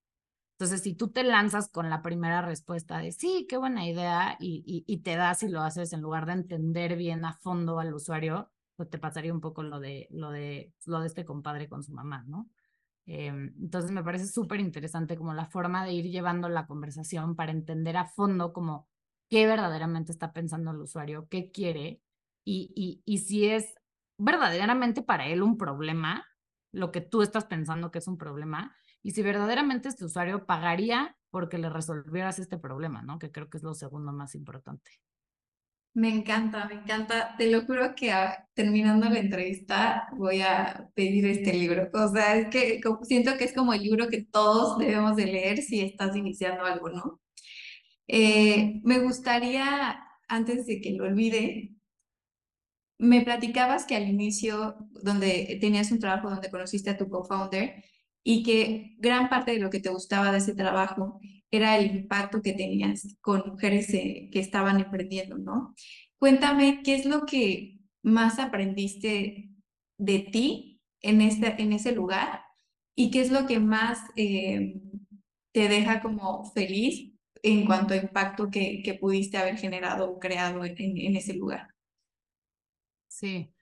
Entonces, 0.53 0.83
si 0.83 0.95
tú 0.95 1.09
te 1.11 1.25
lanzas 1.25 1.69
con 1.69 1.91
la 1.91 2.01
primera 2.01 2.43
respuesta 2.43 2.99
de 2.99 3.11
sí, 3.11 3.47
qué 3.49 3.57
buena 3.57 3.89
idea, 3.89 4.37
y, 4.39 4.85
y, 4.87 4.99
te 4.99 5.17
das 5.17 5.43
y 5.43 5.49
lo 5.49 5.63
haces 5.63 5.93
en 5.93 6.01
lugar 6.01 6.27
de 6.27 6.35
entender 6.35 6.97
bien 6.97 7.25
a 7.25 7.33
fondo 7.39 7.81
al 7.81 7.93
usuario, 7.93 8.53
pues 8.77 8.89
te 8.89 8.99
pasaría 8.99 9.35
un 9.35 9.41
poco 9.41 9.65
lo 9.65 9.81
de, 9.81 10.07
lo 10.13 10.31
de, 10.31 10.73
lo 10.87 11.01
de 11.01 11.09
este 11.09 11.25
compadre 11.25 11.69
con 11.69 11.83
su 11.83 11.93
mamá, 11.93 12.23
¿no? 12.29 12.49
Em, 13.07 13.55
entonces, 13.61 13.91
me 13.91 14.05
parece 14.05 14.27
súper 14.27 14.61
interesante 14.61 15.17
como 15.17 15.35
la 15.35 15.47
forma 15.47 15.85
de 15.85 15.93
ir 15.93 16.07
llevando 16.11 16.49
la 16.49 16.67
conversación 16.67 17.37
para 17.37 17.53
entender 17.53 17.97
a 17.97 18.07
fondo 18.07 18.53
como 18.53 18.89
qué 19.29 19.47
verdaderamente 19.47 20.13
está 20.13 20.33
pensando 20.33 20.71
el 20.71 20.79
usuario, 20.81 21.29
qué 21.29 21.51
quiere, 21.51 22.01
y, 22.45 22.73
y, 22.77 23.03
y 23.05 23.19
si 23.19 23.47
es 23.49 23.75
verdaderamente 24.19 25.03
para 25.03 25.27
él 25.27 25.43
un 25.43 25.59
problema, 25.59 26.25
lo 26.73 26.93
que 26.93 27.01
tú 27.01 27.23
estás 27.23 27.45
pensando 27.47 27.91
que 27.91 27.99
es 27.99 28.09
un 28.09 28.19
problema, 28.19 28.75
y 29.03 29.13
si 29.13 29.23
verdaderamente 29.23 29.89
este 29.89 30.05
usuario 30.05 30.47
pagaría 30.47 31.17
porque 31.31 31.59
le 31.59 31.71
resolvieras 31.71 32.39
este 32.39 32.59
problema, 32.59 33.03
¿no? 33.03 33.19
Que 33.19 33.33
creo 33.33 33.49
que 33.51 33.59
es 33.59 33.65
lo 33.65 33.75
segundo 33.75 34.13
más 34.13 34.35
importante. 34.35 34.91
Me 35.95 36.09
encanta, 36.09 36.67
me 36.67 36.75
encanta. 36.75 37.35
Te 37.37 37.51
lo 37.51 37.63
juro 37.67 37.95
que 37.95 38.13
ah, 38.13 38.49
terminando 38.55 39.09
la 39.11 39.19
entrevista 39.19 40.09
voy 40.17 40.41
a 40.41 40.89
pedir 40.95 41.27
este 41.27 41.53
libro. 41.53 41.91
O 41.93 42.09
sea, 42.09 42.37
es 42.37 42.49
que 42.49 42.81
siento 43.03 43.37
que 43.37 43.45
es 43.45 43.53
como 43.55 43.75
el 43.75 43.83
libro 43.83 44.09
que 44.09 44.25
todos 44.25 44.79
debemos 44.79 45.17
de 45.17 45.27
leer 45.27 45.59
si 45.63 45.81
estás 45.83 46.17
iniciando 46.17 46.65
algo, 46.65 46.89
¿no? 46.89 47.21
Eh, 48.09 48.81
me 48.85 49.01
gustaría, 49.01 50.01
antes 50.29 50.67
de 50.67 50.81
que 50.81 50.93
lo 50.93 51.05
olvide, 51.05 51.73
me 52.99 53.23
platicabas 53.23 53.85
que 53.85 53.97
al 53.97 54.09
inicio, 54.09 54.77
donde 55.03 55.59
tenías 55.61 55.91
un 55.91 55.99
trabajo 55.99 56.31
donde 56.31 56.51
conociste 56.51 56.91
a 56.91 56.97
tu 56.97 57.09
co-founder, 57.09 57.85
y 58.25 58.43
que 58.43 58.95
gran 58.99 59.29
parte 59.29 59.53
de 59.53 59.59
lo 59.59 59.71
que 59.71 59.81
te 59.81 59.91
gustaba 59.91 60.31
de 60.31 60.39
ese 60.39 60.55
trabajo 60.55 61.21
era 61.51 61.77
el 61.77 61.97
impacto 61.97 62.41
que 62.41 62.53
tenías 62.53 63.17
con 63.21 63.43
mujeres 63.47 63.93
eh, 63.95 64.31
que 64.33 64.41
estaban 64.41 64.81
emprendiendo, 64.81 65.37
¿no? 65.37 65.75
Cuéntame, 66.19 66.83
¿qué 66.83 66.95
es 66.95 67.05
lo 67.05 67.27
que 67.27 67.79
más 68.03 68.39
aprendiste 68.39 69.51
de 69.99 70.19
ti 70.21 70.81
en, 71.01 71.21
este, 71.21 71.61
en 71.61 71.73
ese 71.73 71.93
lugar 71.93 72.43
y 72.95 73.11
qué 73.11 73.21
es 73.21 73.31
lo 73.31 73.47
que 73.47 73.59
más 73.59 74.01
eh, 74.17 74.81
te 75.53 75.69
deja 75.69 76.01
como 76.01 76.45
feliz 76.53 77.13
en 77.43 77.67
cuanto 77.67 77.93
a 77.95 77.97
impacto 77.97 78.51
que, 78.51 78.97
pudiste 79.01 79.37
haber 79.37 79.59
generado 79.59 80.11
o 80.11 80.19
creado 80.19 80.65
en, 80.65 80.77
en 80.79 81.17
ese 81.17 81.35
lugar? 81.35 81.69
Sí, 83.09 83.53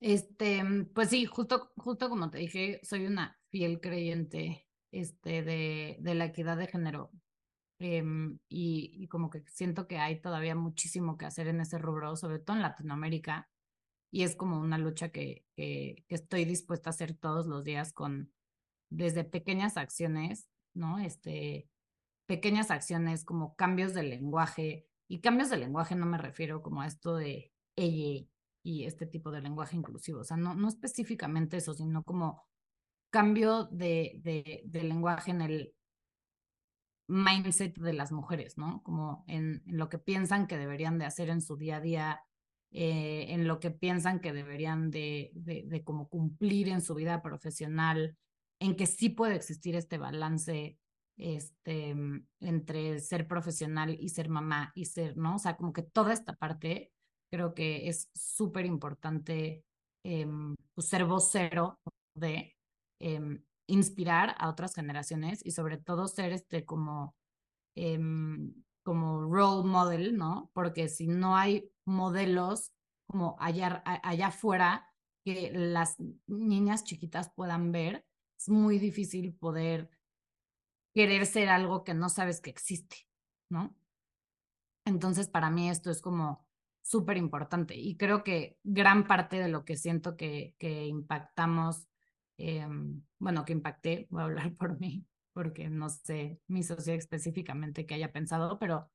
este, 0.00 0.62
pues 0.92 1.10
sí, 1.10 1.24
justo, 1.26 1.70
justo 1.76 2.08
como 2.08 2.28
te 2.28 2.38
dije, 2.38 2.80
soy 2.82 3.06
una 3.06 3.38
fiel 3.52 3.80
creyente 3.80 4.66
este, 4.90 5.42
de, 5.42 5.98
de 6.00 6.14
la 6.14 6.24
equidad 6.24 6.56
de 6.56 6.66
género. 6.66 7.12
Em, 7.78 8.38
y, 8.48 9.06
como 9.08 9.28
que 9.30 9.44
siento 9.48 9.86
que 9.86 9.98
hay 9.98 10.20
todavía 10.20 10.54
muchísimo 10.54 11.18
que 11.18 11.26
hacer 11.26 11.48
en 11.48 11.60
ese 11.60 11.78
rubro, 11.78 12.16
sobre 12.16 12.38
todo 12.38 12.56
en 12.56 12.62
Latinoamérica. 12.62 13.50
Y 14.10 14.24
es 14.24 14.36
como 14.36 14.58
una 14.58 14.78
lucha 14.78 15.10
que, 15.10 15.44
que, 15.56 16.04
que 16.08 16.14
estoy 16.14 16.44
dispuesta 16.44 16.90
a 16.90 16.92
hacer 16.92 17.14
todos 17.14 17.46
los 17.46 17.64
días 17.64 17.92
con 17.92 18.32
desde 18.90 19.24
pequeñas 19.24 19.76
acciones, 19.76 20.48
¿no? 20.74 20.98
Este, 20.98 21.68
pequeñas 22.26 22.70
acciones 22.70 23.24
como 23.24 23.56
cambios 23.56 23.94
de 23.94 24.02
lenguaje. 24.04 24.86
Y 25.08 25.20
cambios 25.20 25.50
de 25.50 25.58
lenguaje 25.58 25.94
no 25.94 26.06
me 26.06 26.18
refiero 26.18 26.62
como 26.62 26.82
a 26.82 26.86
esto 26.86 27.16
de 27.16 27.52
ella 27.76 28.26
y 28.62 28.84
este 28.84 29.06
tipo 29.06 29.30
de 29.30 29.42
lenguaje 29.42 29.76
inclusivo. 29.76 30.20
O 30.20 30.24
sea, 30.24 30.36
no, 30.36 30.54
no 30.54 30.68
específicamente 30.68 31.56
eso, 31.56 31.74
sino 31.74 32.04
como 32.04 32.42
cambio 33.12 33.64
de, 33.64 34.20
de, 34.64 34.82
lenguaje 34.82 35.30
en 35.30 35.42
el 35.42 35.74
mindset 37.06 37.78
de 37.78 37.92
las 37.92 38.10
mujeres, 38.10 38.56
¿no? 38.56 38.82
Como 38.82 39.22
en, 39.28 39.62
lo 39.66 39.90
que 39.90 39.98
piensan 39.98 40.46
que 40.46 40.56
deberían 40.56 40.98
de 40.98 41.04
hacer 41.04 41.28
en 41.28 41.42
su 41.42 41.56
día 41.56 41.76
a 41.76 41.80
día, 41.80 42.22
eh, 42.70 43.26
en 43.28 43.46
lo 43.46 43.60
que 43.60 43.70
piensan 43.70 44.20
que 44.20 44.32
deberían 44.32 44.90
de, 44.90 45.30
de, 45.34 45.84
como 45.84 46.08
cumplir 46.08 46.70
en 46.70 46.80
su 46.80 46.94
vida 46.94 47.20
profesional, 47.20 48.16
en 48.58 48.76
que 48.76 48.86
sí 48.86 49.10
puede 49.10 49.36
existir 49.36 49.76
este 49.76 49.98
balance 49.98 50.78
este, 51.18 51.94
entre 52.40 52.98
ser 53.00 53.28
profesional 53.28 53.94
y 54.00 54.08
ser 54.08 54.30
mamá 54.30 54.72
y 54.74 54.86
ser, 54.86 55.18
¿no? 55.18 55.36
O 55.36 55.38
sea, 55.38 55.56
como 55.56 55.74
que 55.74 55.82
toda 55.82 56.14
esta 56.14 56.32
parte 56.34 56.92
creo 57.30 57.52
que 57.52 57.88
es 57.88 58.08
súper 58.14 58.64
importante 58.64 59.64
eh, 60.02 60.26
ser 60.78 61.04
vocero 61.04 61.78
de, 62.14 62.56
Em, 63.04 63.42
inspirar 63.66 64.36
a 64.38 64.48
otras 64.48 64.74
generaciones 64.74 65.44
y 65.44 65.50
sobre 65.50 65.76
todo 65.76 66.06
ser 66.06 66.32
este 66.32 66.64
como, 66.64 67.16
em, 67.74 68.54
como 68.84 69.22
role 69.22 69.66
model, 69.68 70.16
¿no? 70.16 70.50
Porque 70.52 70.88
si 70.88 71.08
no 71.08 71.36
hay 71.36 71.68
modelos 71.84 72.72
como 73.08 73.36
allá, 73.40 73.82
allá 73.84 74.28
afuera 74.28 74.88
que 75.24 75.50
las 75.52 75.96
niñas 76.28 76.84
chiquitas 76.84 77.32
puedan 77.34 77.72
ver, 77.72 78.06
es 78.38 78.48
muy 78.48 78.78
difícil 78.78 79.34
poder 79.34 79.90
querer 80.94 81.26
ser 81.26 81.48
algo 81.48 81.82
que 81.82 81.94
no 81.94 82.08
sabes 82.08 82.40
que 82.40 82.50
existe, 82.50 83.08
¿no? 83.50 83.74
Entonces, 84.84 85.28
para 85.28 85.50
mí 85.50 85.68
esto 85.68 85.90
es 85.90 86.00
como 86.00 86.46
súper 86.82 87.16
importante 87.16 87.74
y 87.74 87.96
creo 87.96 88.22
que 88.22 88.58
gran 88.62 89.08
parte 89.08 89.40
de 89.40 89.48
lo 89.48 89.64
que 89.64 89.76
siento 89.76 90.16
que, 90.16 90.54
que 90.58 90.86
impactamos, 90.86 91.88
em, 92.42 93.02
bueno, 93.18 93.44
que 93.44 93.52
impacté, 93.52 94.06
voy 94.10 94.22
a 94.22 94.24
hablar 94.24 94.54
por 94.58 94.78
mí, 94.80 95.06
porque 95.32 95.70
no 95.70 95.88
sé 95.88 96.40
mi 96.48 96.62
socio 96.62 96.94
específicamente 96.94 97.86
que 97.86 97.94
haya 97.94 98.12
pensado, 98.12 98.58
pero 98.58 98.90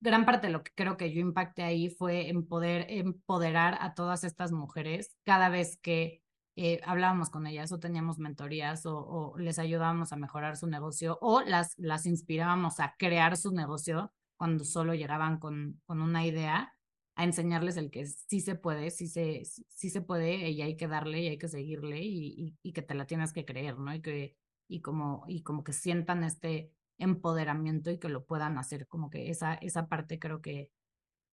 gran 0.00 0.24
parte 0.24 0.48
de 0.48 0.52
lo 0.52 0.62
que 0.62 0.72
creo 0.74 0.96
que 0.96 1.12
yo 1.12 1.20
impacté 1.20 1.62
ahí 1.62 1.90
fue 1.90 2.28
en 2.28 2.46
poder 2.46 2.86
empoderar 2.88 3.78
a 3.80 3.94
todas 3.94 4.24
estas 4.24 4.52
mujeres 4.52 5.16
cada 5.24 5.48
vez 5.48 5.78
que 5.78 6.22
eh, 6.56 6.80
hablábamos 6.84 7.28
con 7.30 7.46
ellas 7.46 7.70
o 7.72 7.78
teníamos 7.78 8.18
mentorías 8.18 8.86
o, 8.86 9.34
les 9.38 9.58
ayudábamos 9.58 10.12
a 10.12 10.16
mejorar 10.16 10.56
su 10.56 10.66
negocio 10.66 11.18
o 11.20 11.42
las, 11.42 11.76
inspirábamos 12.06 12.80
a 12.80 12.94
crear 12.98 13.36
su 13.36 13.52
negocio 13.52 14.12
cuando 14.38 14.64
solo 14.64 14.94
llegaban 14.94 15.38
con 15.38 15.80
una 15.86 16.26
idea, 16.26 16.75
a 17.16 17.24
enseñarles 17.24 17.76
el 17.78 17.90
que 17.90 18.06
sí 18.06 18.40
se 18.40 18.54
puede, 18.54 18.90
sí 18.90 19.08
se, 19.08 19.42
sí 19.44 19.90
se 19.90 20.02
puede 20.02 20.50
y 20.50 20.62
hay 20.62 20.76
que 20.76 20.86
darle 20.86 21.22
y 21.22 21.28
hay 21.28 21.38
que 21.38 21.48
seguirle 21.48 22.02
y, 22.02 22.54
y, 22.62 22.72
que 22.72 22.82
te 22.82 22.94
la 22.94 23.06
tienes 23.06 23.32
que 23.32 23.44
creer, 23.44 23.78
¿no? 23.78 23.94
Y 23.94 24.02
que 24.02 24.36
y 24.68 24.80
como, 24.82 25.24
y 25.28 25.42
como 25.42 25.64
que 25.64 25.72
sientan 25.72 26.24
este 26.24 26.72
empoderamiento 26.98 27.90
y 27.90 27.98
que 27.98 28.08
lo 28.08 28.24
puedan 28.24 28.58
hacer, 28.58 28.86
como 28.86 29.10
que 29.10 29.30
esa, 29.30 29.54
esa 29.54 29.86
parte 29.86 30.18
creo 30.18 30.40
que, 30.42 30.70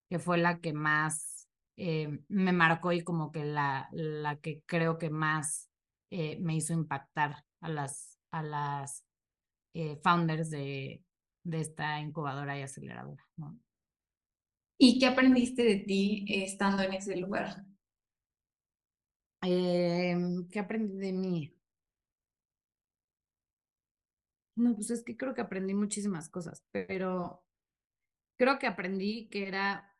que 0.08 0.18
fue 0.18 0.38
la 0.38 0.60
que 0.60 0.72
más 0.72 1.48
eh, 1.76 2.20
me 2.28 2.52
marcó 2.52 2.92
y 2.92 3.02
como 3.02 3.32
que 3.32 3.44
la, 3.44 3.88
la 3.92 4.36
que 4.36 4.62
creo 4.66 4.98
que 4.98 5.10
más 5.10 5.70
eh, 6.10 6.38
me 6.40 6.56
hizo 6.56 6.72
impactar 6.72 7.44
a 7.60 7.68
las, 7.68 8.18
a 8.30 8.42
las 8.42 9.04
eh, 9.74 9.98
founders 10.02 10.50
de, 10.50 11.02
de 11.42 11.60
esta 11.60 12.00
incubadora 12.00 12.58
y 12.58 12.62
aceleradora. 12.62 13.24
¿no? 13.36 13.58
¿Y 14.78 14.98
qué 15.00 15.06
aprendiste 15.06 15.62
de 15.64 15.76
ti 15.76 16.24
estando 16.28 16.82
en 16.82 16.92
ese 16.94 17.16
lugar? 17.16 17.64
Em, 19.42 20.48
¿Qué 20.50 20.58
aprendí 20.58 20.96
de 20.98 21.12
mí? 21.12 21.54
No, 24.56 24.74
pues 24.74 24.90
es 24.90 25.02
que 25.02 25.16
creo 25.16 25.34
que 25.34 25.40
aprendí 25.40 25.74
muchísimas 25.74 26.28
cosas, 26.28 26.64
pero 26.70 27.44
creo 28.36 28.58
que 28.58 28.66
aprendí 28.66 29.28
que 29.28 29.48
era 29.48 29.96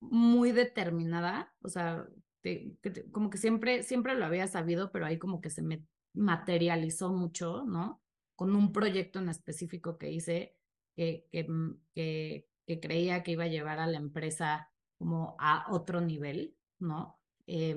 muy 0.00 0.52
determinada, 0.52 1.54
o 1.62 1.68
sea, 1.68 2.06
como 3.12 3.30
que 3.30 3.38
siempre, 3.38 3.82
siempre 3.82 4.14
lo 4.14 4.24
había 4.24 4.48
sabido, 4.48 4.90
pero 4.90 5.06
ahí 5.06 5.18
como 5.18 5.40
que 5.40 5.50
se 5.50 5.62
me 5.62 5.84
materializó 6.14 7.10
mucho, 7.12 7.64
¿no? 7.64 8.02
Con 8.36 8.56
un 8.56 8.72
proyecto 8.72 9.20
en 9.20 9.28
específico 9.28 9.98
que 9.98 10.10
hice, 10.10 10.56
que, 10.96 11.28
que, 11.94 12.48
que 12.66 12.80
creía 12.80 13.22
que 13.22 13.32
iba 13.32 13.44
a 13.44 13.48
llevar 13.48 13.78
a 13.80 13.86
la 13.86 13.98
empresa 13.98 14.70
como 14.98 15.36
a 15.38 15.66
otro 15.70 16.00
nivel, 16.00 16.56
¿no? 16.78 17.18
Eh, 17.46 17.76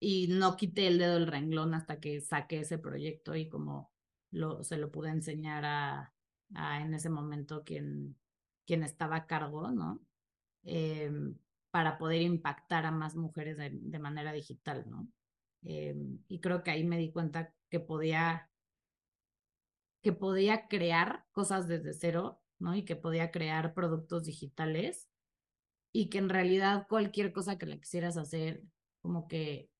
y 0.00 0.28
no 0.28 0.56
quité 0.56 0.86
el 0.86 0.98
dedo 0.98 1.14
del 1.14 1.26
renglón 1.26 1.74
hasta 1.74 2.00
que 2.00 2.20
saqué 2.20 2.60
ese 2.60 2.78
proyecto 2.78 3.34
y 3.34 3.48
como 3.48 3.92
lo, 4.30 4.62
se 4.62 4.78
lo 4.78 4.90
pude 4.90 5.10
enseñar 5.10 5.64
a, 5.64 6.14
en 6.80 6.94
ese 6.94 7.10
momento 7.10 7.64
quien, 7.64 8.16
quien 8.66 8.82
estaba 8.82 9.16
a 9.16 9.26
cargo, 9.26 9.70
¿no? 9.70 10.00
Eh, 10.64 11.10
para 11.70 11.98
poder 11.98 12.22
impactar 12.22 12.86
a 12.86 12.90
más 12.90 13.14
mujeres 13.14 13.56
de, 13.56 13.70
de 13.72 13.98
manera 13.98 14.32
digital, 14.32 14.84
¿no? 14.88 15.08
Eh, 15.64 15.96
y 16.28 16.40
creo 16.40 16.62
que 16.62 16.70
ahí 16.70 16.84
me 16.84 16.98
di 16.98 17.12
cuenta 17.12 17.52
que 17.68 17.80
podía, 17.80 18.50
que 20.02 20.12
podía 20.12 20.68
crear 20.68 21.26
cosas 21.32 21.66
desde 21.68 21.92
cero, 21.92 22.37
¿no? 22.58 22.74
Y 22.74 22.84
que 22.84 22.96
podía 22.96 23.30
crear 23.30 23.74
productos 23.74 24.24
digitales 24.24 25.08
y 25.92 26.10
que 26.10 26.18
en 26.18 26.28
realidad 26.28 26.86
cualquier 26.88 27.32
cosa 27.32 27.58
que 27.58 27.66
le 27.66 27.80
quisieras 27.80 28.16
hacer, 28.16 28.62
como 29.00 29.28
que 29.28 29.70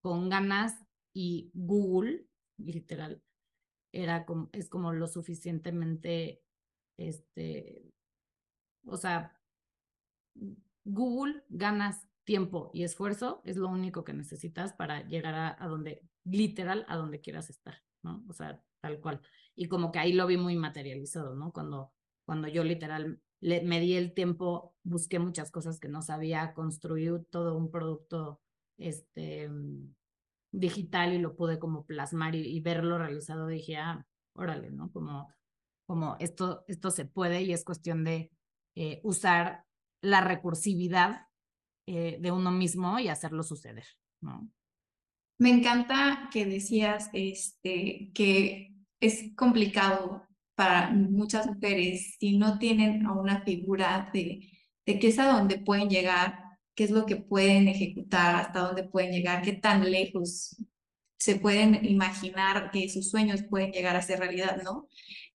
con 0.00 0.28
ganas 0.28 0.74
y 1.12 1.50
Google, 1.54 2.26
literal, 2.58 3.22
era 3.92 4.24
como, 4.26 4.50
es 4.52 4.68
como 4.68 4.92
lo 4.92 5.06
suficientemente, 5.06 6.42
este, 6.98 7.90
o 8.86 8.96
sea, 8.96 9.38
Google 10.84 11.44
ganas 11.48 12.06
tiempo 12.24 12.70
y 12.74 12.84
esfuerzo, 12.84 13.42
es 13.44 13.56
lo 13.56 13.68
único 13.68 14.04
que 14.04 14.12
necesitas 14.12 14.72
para 14.74 15.02
llegar 15.06 15.34
a, 15.34 15.56
a, 15.62 15.66
donde, 15.66 16.02
literal, 16.24 16.84
a 16.88 16.96
donde 16.96 17.20
quieras 17.20 17.48
estar, 17.50 17.82
¿no? 18.02 18.24
O 18.28 18.32
sea, 18.32 18.62
tal 18.80 19.00
cual. 19.00 19.20
Y 19.54 19.66
como 19.66 19.90
que 19.90 19.98
ahí 19.98 20.12
lo 20.12 20.26
vi 20.26 20.36
muy 20.36 20.56
materializado, 20.56 21.34
¿no? 21.34 21.52
Cuando, 21.52 21.92
cuando 22.28 22.46
yo 22.46 22.62
literal 22.62 23.22
le, 23.40 23.62
me 23.62 23.80
di 23.80 23.94
el 23.94 24.12
tiempo, 24.12 24.74
busqué 24.82 25.18
muchas 25.18 25.50
cosas 25.50 25.80
que 25.80 25.88
no 25.88 26.02
sabía, 26.02 26.52
construí 26.52 27.08
todo 27.30 27.56
un 27.56 27.70
producto, 27.70 28.42
este, 28.76 29.48
digital 30.52 31.14
y 31.14 31.20
lo 31.20 31.36
pude 31.36 31.58
como 31.58 31.86
plasmar 31.86 32.34
y, 32.34 32.40
y, 32.40 32.60
verlo 32.60 32.98
realizado, 32.98 33.46
dije, 33.46 33.78
ah, 33.78 34.06
órale, 34.34 34.70
¿no? 34.70 34.92
Como, 34.92 35.34
como 35.86 36.16
esto, 36.20 36.66
esto 36.68 36.90
se 36.90 37.06
puede 37.06 37.40
y 37.44 37.54
es 37.54 37.64
cuestión 37.64 38.04
de 38.04 38.30
eh, 38.76 39.00
usar 39.04 39.64
la 40.02 40.20
recursividad 40.20 41.28
eh, 41.86 42.18
de 42.20 42.30
uno 42.30 42.50
mismo 42.50 42.98
y 42.98 43.08
hacerlo 43.08 43.42
suceder, 43.42 43.86
¿no? 44.20 44.50
Me 45.38 45.48
encanta 45.48 46.28
que 46.30 46.44
decías 46.44 47.08
este, 47.14 48.10
que 48.12 48.74
es 49.00 49.34
complicado 49.34 50.27
para 50.58 50.90
muchas 50.90 51.46
mujeres 51.46 52.16
si 52.20 52.36
no 52.38 52.58
tienen 52.58 53.06
a 53.06 53.12
una 53.14 53.42
figura 53.42 54.10
de, 54.12 54.50
de 54.86 54.98
qué 54.98 55.08
es 55.08 55.18
a 55.18 55.32
dónde 55.32 55.58
pueden 55.58 55.88
llegar 55.88 56.48
qué 56.78 56.84
es 56.84 56.90
lo 56.92 57.06
que 57.06 57.16
pueden 57.16 57.66
ejecutar, 57.66 58.36
hasta 58.36 58.60
dónde 58.60 58.84
pueden 58.84 59.10
llegar, 59.10 59.42
qué 59.42 59.52
tan 59.52 59.90
lejos 59.90 60.56
se 61.18 61.34
pueden 61.34 61.84
imaginar 61.84 62.70
que 62.70 62.88
sus 62.88 63.10
sueños 63.10 63.42
pueden 63.50 63.72
llegar 63.72 63.96
a 63.96 64.02
ser 64.02 64.20
realidad, 64.20 64.62
¿no? 64.62 64.86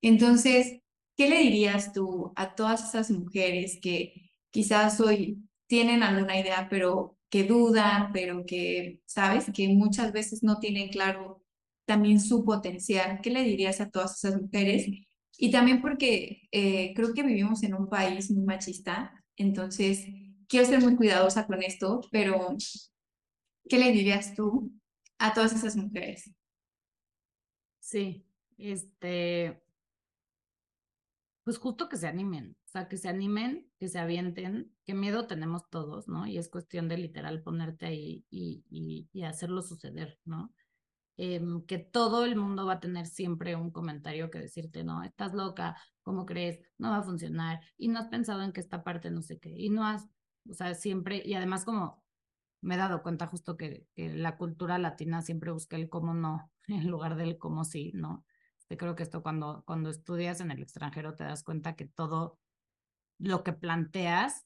Entonces, 0.01 0.80
¿qué 1.17 1.30
le 1.30 1.39
dirías 1.39 1.91
tú 1.91 2.32
a 2.38 2.55
todas 2.55 2.88
esas 2.88 3.11
mujeres 3.11 3.78
que 3.82 4.32
quizás 4.51 5.01
hoy 5.01 5.43
tienen 5.67 6.01
alguna 6.01 6.39
idea, 6.39 6.67
pero 6.69 7.17
que 7.30 7.43
dudan, 7.43 8.13
pero 8.13 8.45
que, 8.45 9.01
sabes, 9.05 9.51
que 9.53 9.67
muchas 9.67 10.13
veces 10.13 10.43
no 10.43 10.59
tienen 10.59 10.88
claro 10.88 11.43
también 11.86 12.21
su 12.21 12.45
potencial? 12.45 13.19
¿Qué 13.21 13.32
le 13.32 13.43
dirías 13.43 13.82
a 13.82 13.89
todas 13.89 14.15
esas 14.15 14.41
mujeres? 14.41 14.88
Y 15.43 15.51
también 15.51 15.81
porque 15.81 16.47
eh, 16.53 16.93
creo 16.95 17.13
que 17.13 17.21
vivimos 17.21 17.63
en 17.63 17.73
un 17.73 17.89
país 17.89 18.31
muy 18.31 18.45
machista, 18.45 19.11
entonces 19.35 20.05
quiero 20.47 20.65
ser 20.65 20.79
muy 20.79 20.95
cuidadosa 20.95 21.45
con 21.45 21.61
esto, 21.61 21.99
pero 22.13 22.55
¿qué 23.67 23.77
le 23.77 23.91
dirías 23.91 24.35
tú 24.35 24.71
a 25.19 25.33
todas 25.33 25.51
esas 25.53 25.75
mujeres? 25.75 26.33
Sí, 27.81 28.25
este, 28.57 29.61
pues 31.43 31.57
justo 31.57 31.89
que 31.89 31.97
se 31.97 32.07
animen, 32.07 32.55
o 32.65 32.69
sea, 32.69 32.87
que 32.87 32.95
se 32.95 33.09
animen, 33.09 33.69
que 33.77 33.89
se 33.89 33.99
avienten, 33.99 34.73
que 34.85 34.93
miedo 34.93 35.27
tenemos 35.27 35.69
todos, 35.69 36.07
¿no? 36.07 36.25
Y 36.25 36.37
es 36.37 36.47
cuestión 36.47 36.87
de 36.87 36.97
literal 36.99 37.43
ponerte 37.43 37.85
ahí 37.85 38.25
y, 38.29 38.63
y, 38.69 39.09
y 39.11 39.23
hacerlo 39.23 39.61
suceder, 39.61 40.17
¿no? 40.23 40.53
Eh, 41.18 41.41
que 41.68 41.78
todo 41.78 42.26
el 42.26 42.36
mundo 42.36 42.66
va 42.66 42.74
a 42.74 42.80
tener 42.80 43.05
siempre 43.05 43.55
un 43.55 43.72
comentario 43.72 44.32
que 44.32 44.39
decirte, 44.39 44.84
no, 44.84 45.03
estás 45.03 45.34
loca, 45.34 45.78
¿cómo 46.01 46.26
crees? 46.26 46.59
No 46.78 46.89
va 46.89 46.97
a 46.97 47.03
funcionar, 47.03 47.61
y 47.78 47.88
no 47.88 47.99
has 47.99 48.07
pensado 48.07 48.41
en 48.41 48.51
que 48.51 48.61
esta 48.61 48.84
parte 48.84 49.11
no 49.11 49.22
sé 49.22 49.39
qué, 49.39 49.51
y 49.55 49.70
no 49.70 49.86
has 49.86 50.09
o 50.49 50.53
sea, 50.53 50.74
siempre, 50.76 51.22
y 51.26 51.34
además 51.36 51.66
como 51.66 52.03
me 52.61 52.76
he 52.76 52.78
dado 52.78 53.03
cuenta 53.03 53.28
justo 53.28 53.57
que, 53.57 53.88
la 53.95 54.38
cultura 54.38 54.78
latina 54.78 55.22
siempre 55.22 55.51
busca 55.51 55.76
el 55.76 55.89
cómo 55.89 56.14
no 56.14 56.51
en 56.68 56.89
lugar 56.89 57.16
del 57.16 57.38
cómo 57.38 57.66
sí, 57.66 57.91
¿no? 57.93 58.26
Este, 58.57 58.78
creo 58.78 58.95
que 58.95 59.03
esto 59.03 59.22
cuando, 59.22 59.64
cuando 59.66 59.89
estudias 59.89 60.39
en 60.39 60.51
el 60.51 60.61
extranjero 60.61 61.16
te 61.16 61.24
das 61.26 61.43
cuenta 61.43 61.76
que 61.76 61.86
todo 61.86 62.39
lo 63.20 63.43
que 63.43 63.53
planteas 63.53 64.45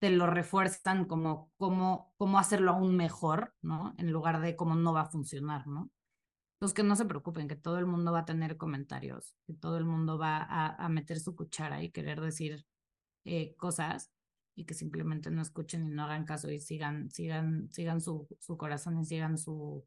te 0.00 0.10
lo 0.10 0.26
refuerzan 0.26 1.04
como 1.04 1.52
cómo, 1.58 2.12
cómo 2.16 2.38
hacerlo 2.38 2.72
aún 2.72 2.96
mejor, 2.96 3.54
¿no? 3.62 3.94
En 3.98 4.10
lugar 4.10 4.40
de 4.40 4.56
cómo 4.56 4.74
no 4.74 4.92
va 4.92 5.02
a 5.02 5.10
funcionar, 5.10 5.66
¿no? 5.66 5.90
Entonces 6.54 6.74
que 6.74 6.82
no 6.82 6.96
se 6.96 7.04
preocupen, 7.04 7.48
que 7.48 7.56
todo 7.56 7.78
el 7.78 7.86
mundo 7.86 8.12
va 8.12 8.20
a 8.20 8.24
tener 8.24 8.56
comentarios, 8.56 9.36
que 9.46 9.54
todo 9.54 9.78
el 9.78 9.84
mundo 9.84 10.18
va 10.18 10.38
a, 10.38 10.74
a 10.74 10.88
meter 10.88 11.20
su 11.20 11.36
cuchara 11.36 11.82
y 11.82 11.90
querer 11.90 12.20
decir 12.20 12.66
eh, 13.24 13.54
cosas 13.56 14.10
y 14.56 14.64
que 14.64 14.74
simplemente 14.74 15.30
no 15.30 15.42
escuchen 15.42 15.86
y 15.86 15.90
no 15.90 16.04
hagan 16.04 16.24
caso 16.24 16.50
y 16.50 16.60
sigan, 16.60 17.10
sigan, 17.10 17.70
sigan 17.70 18.00
su, 18.00 18.26
su 18.40 18.56
corazón 18.56 18.98
y 18.98 19.04
sigan 19.04 19.38
su, 19.38 19.86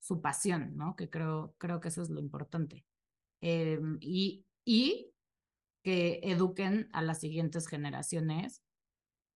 su 0.00 0.20
pasión, 0.20 0.76
¿no? 0.76 0.96
Que 0.96 1.08
creo, 1.08 1.54
creo 1.58 1.80
que 1.80 1.88
eso 1.88 2.02
es 2.02 2.10
lo 2.10 2.20
importante. 2.20 2.84
Em, 3.40 3.98
y, 4.00 4.44
y 4.64 5.12
que 5.84 6.20
eduquen 6.24 6.88
a 6.92 7.02
las 7.02 7.20
siguientes 7.20 7.68
generaciones 7.68 8.62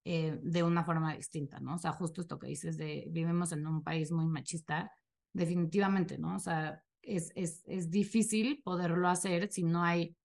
eh, 0.04 0.38
de 0.42 0.62
una 0.62 0.84
forma 0.84 1.14
distinta, 1.14 1.60
¿no? 1.60 1.74
O 1.74 1.78
sea, 1.78 1.92
justo 1.92 2.20
esto 2.20 2.38
que 2.38 2.48
dices 2.48 2.76
de 2.76 3.06
vivimos 3.10 3.52
en 3.52 3.66
un 3.66 3.82
país 3.82 4.10
muy 4.10 4.26
machista, 4.26 4.90
definitivamente, 5.32 6.18
¿no? 6.18 6.36
O 6.36 6.38
sea, 6.38 6.82
es, 7.02 7.32
es, 7.34 7.62
es 7.66 7.90
difícil 7.90 8.62
poderlo 8.64 9.08
hacer 9.08 9.50
si 9.52 9.62
no 9.62 9.84
hay, 9.84 10.16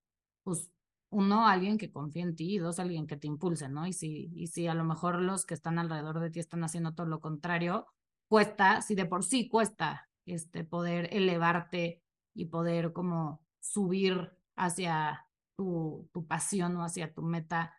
pues, 0.42 0.70
uno, 1.10 1.46
alguien 1.46 1.78
que 1.78 1.90
confíe 1.90 2.22
en 2.22 2.36
ti 2.36 2.56
y 2.56 2.58
dos, 2.58 2.78
alguien 2.78 3.06
que 3.06 3.16
te 3.16 3.26
impulse, 3.26 3.68
¿no? 3.68 3.86
Y 3.86 3.92
si, 3.92 4.30
y 4.34 4.48
si 4.48 4.66
a 4.66 4.74
lo 4.74 4.84
mejor 4.84 5.22
los 5.22 5.46
que 5.46 5.54
están 5.54 5.78
alrededor 5.78 6.20
de 6.20 6.30
ti 6.30 6.40
están 6.40 6.64
haciendo 6.64 6.94
todo 6.94 7.06
lo 7.06 7.20
contrario, 7.20 7.86
cuesta, 8.28 8.82
si 8.82 8.94
de 8.94 9.06
por 9.06 9.24
sí 9.24 9.48
cuesta, 9.48 10.08
este, 10.26 10.64
poder 10.64 11.08
elevarte 11.12 12.02
y 12.34 12.46
poder 12.46 12.92
como 12.92 13.46
subir 13.60 14.32
hacia 14.56 15.26
tu, 15.56 16.08
tu 16.12 16.26
pasión 16.26 16.76
o 16.76 16.84
hacia 16.84 17.14
tu 17.14 17.22
meta, 17.22 17.77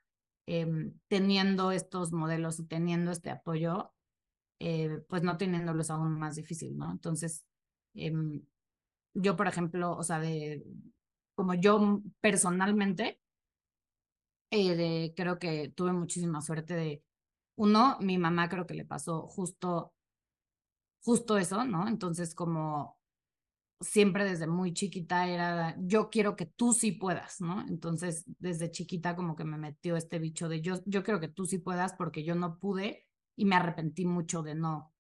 em, 0.50 1.00
teniendo 1.08 1.72
estos 1.72 2.12
modelos 2.12 2.60
y 2.60 2.66
teniendo 2.66 3.12
este 3.12 3.30
apoyo, 3.30 3.94
eh, 4.60 5.04
pues 5.08 5.22
no 5.22 5.38
teniéndolos 5.38 5.92
aún 5.92 6.18
más 6.18 6.36
difícil, 6.38 6.76
¿no? 6.76 6.92
Entonces, 6.92 7.46
em, 7.94 8.42
yo, 9.14 9.36
por 9.36 9.48
ejemplo, 9.48 9.96
o 9.96 10.04
sea, 10.04 10.20
de 10.20 10.66
como 11.36 11.54
yo 11.54 12.02
personalmente, 12.20 13.22
eh, 14.52 15.14
creo 15.16 15.38
que 15.38 15.70
tuve 15.70 15.94
muchísima 15.94 16.42
suerte 16.42 16.74
de, 16.74 17.04
uno, 17.56 17.98
mi 18.02 18.18
mamá 18.18 18.50
creo 18.50 18.66
que 18.66 18.74
le 18.74 18.86
pasó 18.86 19.28
justo, 19.28 19.94
justo 21.04 21.38
eso, 21.38 21.64
¿no? 21.66 21.88
Entonces, 21.88 22.34
como 22.34 22.99
siempre 23.80 24.26
desde 24.26 24.48
muy 24.48 24.74
chiquita 24.74 25.28
era, 25.28 25.76
yo 25.80 26.10
quiero 26.10 26.36
que 26.36 26.46
tú 26.46 26.74
sí 26.74 26.92
puedas, 26.92 27.40
¿no? 27.42 27.66
Entonces, 27.68 28.26
desde 28.40 28.72
chiquita 28.72 29.16
como 29.16 29.36
que 29.36 29.46
me 29.46 29.58
metió 29.58 29.96
este 29.96 30.20
bicho 30.20 30.50
de, 30.50 30.62
yo, 30.62 30.76
yo 30.86 31.04
quiero 31.04 31.20
que 31.20 31.30
tú 31.30 31.46
sí 31.46 31.60
puedas 31.60 31.94
porque 31.94 32.24
yo 32.24 32.36
no 32.36 32.60
pude 32.60 33.08
y 33.36 33.46
me 33.46 33.56
arrepentí 33.56 34.06
mucho 34.06 34.44
de 34.44 34.56
no, 34.56 34.94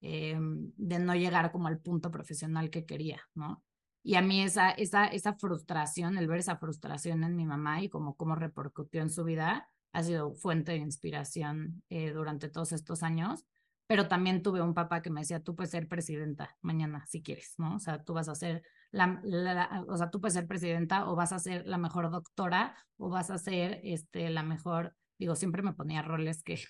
eh, 0.00 0.38
de 0.40 0.98
no 0.98 1.14
llegar 1.14 1.50
como 1.52 1.68
al 1.68 1.80
punto 1.80 2.10
profesional 2.10 2.70
que 2.70 2.86
quería, 2.86 3.20
¿no? 3.34 3.64
Y 4.02 4.14
a 4.14 4.22
mí 4.22 4.42
esa, 4.42 4.70
esa, 4.70 5.06
esa 5.06 5.34
frustración, 5.34 6.16
el 6.16 6.26
ver 6.26 6.38
esa 6.38 6.56
frustración 6.56 7.22
en 7.24 7.36
mi 7.36 7.44
mamá 7.44 7.82
y 7.82 7.88
como 7.90 8.16
cómo 8.16 8.34
repercutió 8.34 9.02
en 9.02 9.10
su 9.10 9.24
vida, 9.24 9.68
ha 9.92 10.02
sido 10.02 10.34
fuente 10.34 10.72
de 10.72 10.78
inspiración 10.78 11.82
eh, 11.90 12.12
durante 12.12 12.48
todos 12.48 12.72
estos 12.72 13.02
años. 13.02 13.44
Pero 13.90 14.06
también 14.06 14.40
tuve 14.40 14.62
un 14.62 14.72
papá 14.72 15.02
que 15.02 15.10
me 15.10 15.22
decía, 15.22 15.42
tú 15.42 15.56
puedes 15.56 15.72
ser 15.72 15.88
presidenta 15.88 16.56
mañana 16.60 17.04
si 17.08 17.24
quieres, 17.24 17.54
¿no? 17.58 17.74
O 17.74 17.80
sea, 17.80 18.04
tú 18.04 18.14
vas 18.14 18.28
a 18.28 18.36
ser 18.36 18.62
la, 18.92 19.84
o 19.88 19.96
sea, 19.96 20.12
tú 20.12 20.20
puedes 20.20 20.34
ser 20.34 20.46
presidenta 20.46 21.10
o 21.10 21.16
vas 21.16 21.32
a 21.32 21.40
ser 21.40 21.66
la 21.66 21.76
mejor 21.76 22.08
doctora 22.08 22.76
o 22.98 23.08
vas 23.08 23.32
a 23.32 23.38
ser 23.38 23.80
este, 23.82 24.30
la 24.30 24.44
mejor, 24.44 24.94
digo, 25.18 25.34
siempre 25.34 25.62
me 25.62 25.72
ponía 25.72 26.02
roles 26.02 26.44
que 26.44 26.62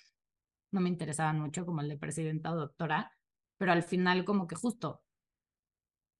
no 0.71 0.81
me 0.81 0.89
interesaban 0.89 1.39
mucho, 1.39 1.63
como 1.63 1.81
el 1.81 1.89
de 1.89 1.99
presidenta 1.99 2.53
o 2.53 2.55
doctora, 2.55 3.11
pero 3.59 3.71
al 3.71 3.83
final 3.83 4.25
como 4.25 4.47
que 4.47 4.55
justo 4.55 5.03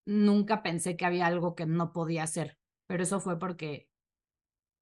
nunca 0.06 0.62
pensé 0.62 0.98
que 0.98 1.06
había 1.06 1.26
algo 1.26 1.56
que 1.56 1.66
no 1.66 1.94
podía 1.94 2.22
hacer, 2.22 2.60
pero 2.86 3.02
eso 3.02 3.20
fue 3.20 3.40
porque 3.40 3.90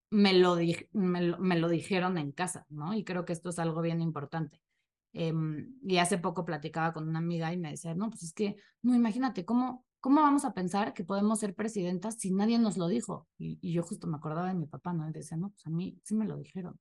me 0.10 0.34
lo, 0.34 0.58
me 0.92 1.60
lo, 1.60 1.70
dijeron 1.70 2.18
en 2.18 2.34
casa, 2.34 2.66
¿no? 2.68 2.94
Y 2.94 3.06
creo 3.06 3.24
que 3.24 3.32
esto 3.32 3.52
es 3.52 3.60
algo 3.60 3.82
bien 3.82 4.02
importante. 4.02 4.62
Em, 5.14 5.74
y 5.82 5.98
hace 5.98 6.18
poco 6.20 6.46
platicaba 6.46 6.94
con 6.94 7.08
una 7.08 7.20
amiga 7.20 7.52
y 7.52 7.58
me 7.58 7.72
decía, 7.72 7.96
no, 7.96 8.10
pues 8.10 8.24
es 8.24 8.34
que, 8.34 8.58
no, 8.82 8.96
imagínate, 8.96 9.44
¿cómo, 9.44 9.86
cómo 10.00 10.22
vamos 10.22 10.46
a 10.46 10.54
pensar 10.54 10.94
que 10.94 11.04
podemos 11.04 11.40
ser 11.40 11.56
presidentas 11.56 12.16
si 12.20 12.32
nadie 12.32 12.60
nos 12.60 12.78
lo 12.78 12.88
dijo? 12.88 13.28
Y, 13.38 13.60
yo 13.74 13.84
justo 13.84 14.08
me 14.08 14.18
acordaba 14.18 14.50
de 14.50 14.56
mi 14.56 14.68
papá, 14.68 14.94
¿no? 14.94 15.10
Y 15.10 15.14
decía, 15.14 15.38
no, 15.38 15.50
pues 15.50 15.66
a 15.66 15.70
mí 15.70 16.00
sí 16.04 16.16
me 16.16 16.26
lo 16.26 16.38
dijeron. 16.38 16.80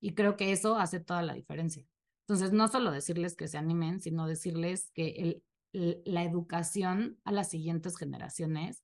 Y 0.00 0.14
creo 0.14 0.36
que 0.36 0.52
eso 0.52 0.76
hace 0.76 1.00
toda 1.00 1.22
la 1.22 1.34
diferencia. 1.34 1.84
Entonces, 2.26 2.52
no 2.52 2.68
solo 2.68 2.90
decirles 2.90 3.36
que 3.36 3.48
se 3.48 3.58
animen, 3.58 4.00
sino 4.00 4.26
decirles 4.26 4.90
que 4.94 5.42
el, 5.72 6.02
la 6.04 6.24
educación 6.24 7.18
a 7.24 7.32
las 7.32 7.50
siguientes 7.50 7.96
generaciones, 7.96 8.82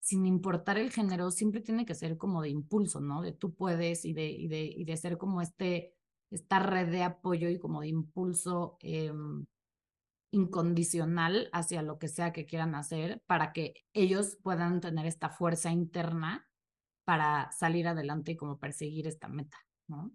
sin 0.00 0.26
importar 0.26 0.78
el 0.78 0.90
género, 0.90 1.30
siempre 1.30 1.60
tiene 1.60 1.86
que 1.86 1.94
ser 1.94 2.18
como 2.18 2.42
de 2.42 2.48
impulso, 2.48 3.00
¿no? 3.00 3.22
De 3.22 3.32
tú 3.32 3.54
puedes 3.54 4.04
y 4.04 4.12
de, 4.12 4.30
y 4.30 4.48
de, 4.48 4.64
y 4.64 4.84
de 4.84 4.96
ser 4.96 5.16
como 5.16 5.40
este, 5.40 5.94
esta 6.32 6.58
red 6.58 6.90
de 6.90 7.02
apoyo 7.02 7.48
y 7.48 7.58
como 7.58 7.82
de 7.82 7.88
impulso 7.88 8.76
em, 8.80 9.44
incondicional 10.32 11.48
hacia 11.52 11.82
lo 11.82 11.98
que 11.98 12.08
sea 12.08 12.32
que 12.32 12.46
quieran 12.46 12.74
hacer 12.74 13.22
para 13.26 13.52
que 13.52 13.74
ellos 13.92 14.38
puedan 14.42 14.80
tener 14.80 15.06
esta 15.06 15.28
fuerza 15.28 15.70
interna 15.70 16.48
para 17.04 17.50
salir 17.52 17.86
adelante 17.86 18.32
y 18.32 18.36
como 18.36 18.58
perseguir 18.58 19.06
esta 19.06 19.28
meta, 19.28 19.58
¿no? 19.88 20.12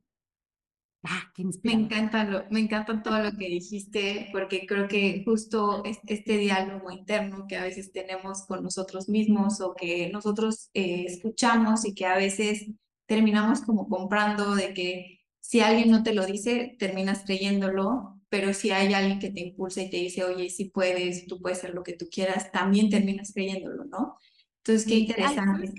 Ah, 1.03 1.32
me 1.63 1.74
encanta, 1.74 2.47
me 2.49 2.59
encanta 2.59 3.01
todo 3.01 3.20
lo 3.20 3.32
que 3.32 3.47
dijiste, 3.47 4.30
porque 4.32 4.65
creo 4.65 4.88
que 4.88 5.22
justo 5.24 5.84
este 5.86 6.38
diálogo 6.38 6.91
interno 6.91 7.45
que 7.47 7.55
a 7.55 7.63
veces 7.63 7.91
tenemos 7.91 8.45
con 8.45 8.63
nosotros 8.63 9.07
mismos 9.07 9.61
o 9.61 9.76
que 9.76 10.09
nosotros 10.11 10.70
eh, 10.74 11.05
escuchamos 11.07 11.86
y 11.86 11.93
que 11.93 12.07
a 12.07 12.18
veces 12.18 12.68
terminamos 13.05 13.61
como 13.61 13.88
comprando 13.88 14.55
de 14.55 14.74
que 14.74 15.16
si 15.48 15.62
alguien 15.62 15.89
no 15.89 16.04
te 16.04 16.14
lo 16.14 16.26
dice, 16.26 16.76
terminas 16.78 17.24
creyéndolo, 17.24 18.20
pero 18.28 18.54
si 18.54 18.72
hay 18.72 18.93
alguien 18.93 19.18
que 19.18 19.32
te 19.32 19.39
impulsa 19.39 19.82
y 19.82 19.89
te 19.89 19.95
dice, 19.95 20.26
oye, 20.26 20.50
si 20.50 20.66
puedes, 20.66 21.26
tú 21.26 21.41
puedes 21.41 21.60
hacer 21.60 21.74
lo 21.74 21.84
que 21.84 21.93
tú 21.93 22.10
quieras, 22.12 22.52
también 22.52 22.89
terminas 22.89 23.32
creyéndolo, 23.34 23.86
¿no? 23.86 24.18
Entonces, 24.58 24.86
qué 24.86 24.95
interesante. 24.95 25.72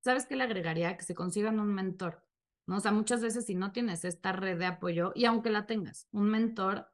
¿sabes, 0.00 0.26
qué, 0.26 0.36
le 0.36 0.44
agregaría? 0.44 0.96
Que 0.96 1.04
se 1.04 1.16
consigan 1.16 1.58
un 1.58 1.74
mentor 1.74 2.24
¿no? 2.68 2.76
O 2.76 2.80
sea, 2.80 2.92
muchas 2.92 3.20
veces 3.20 3.46
si 3.46 3.56
no 3.56 3.72
tienes 3.72 4.04
esta 4.04 4.30
red 4.30 4.56
de 4.56 4.66
apoyo, 4.66 5.10
y 5.16 5.24
aunque 5.24 5.50
la 5.50 5.66
tengas, 5.66 6.06
un 6.12 6.30
mentor 6.30 6.86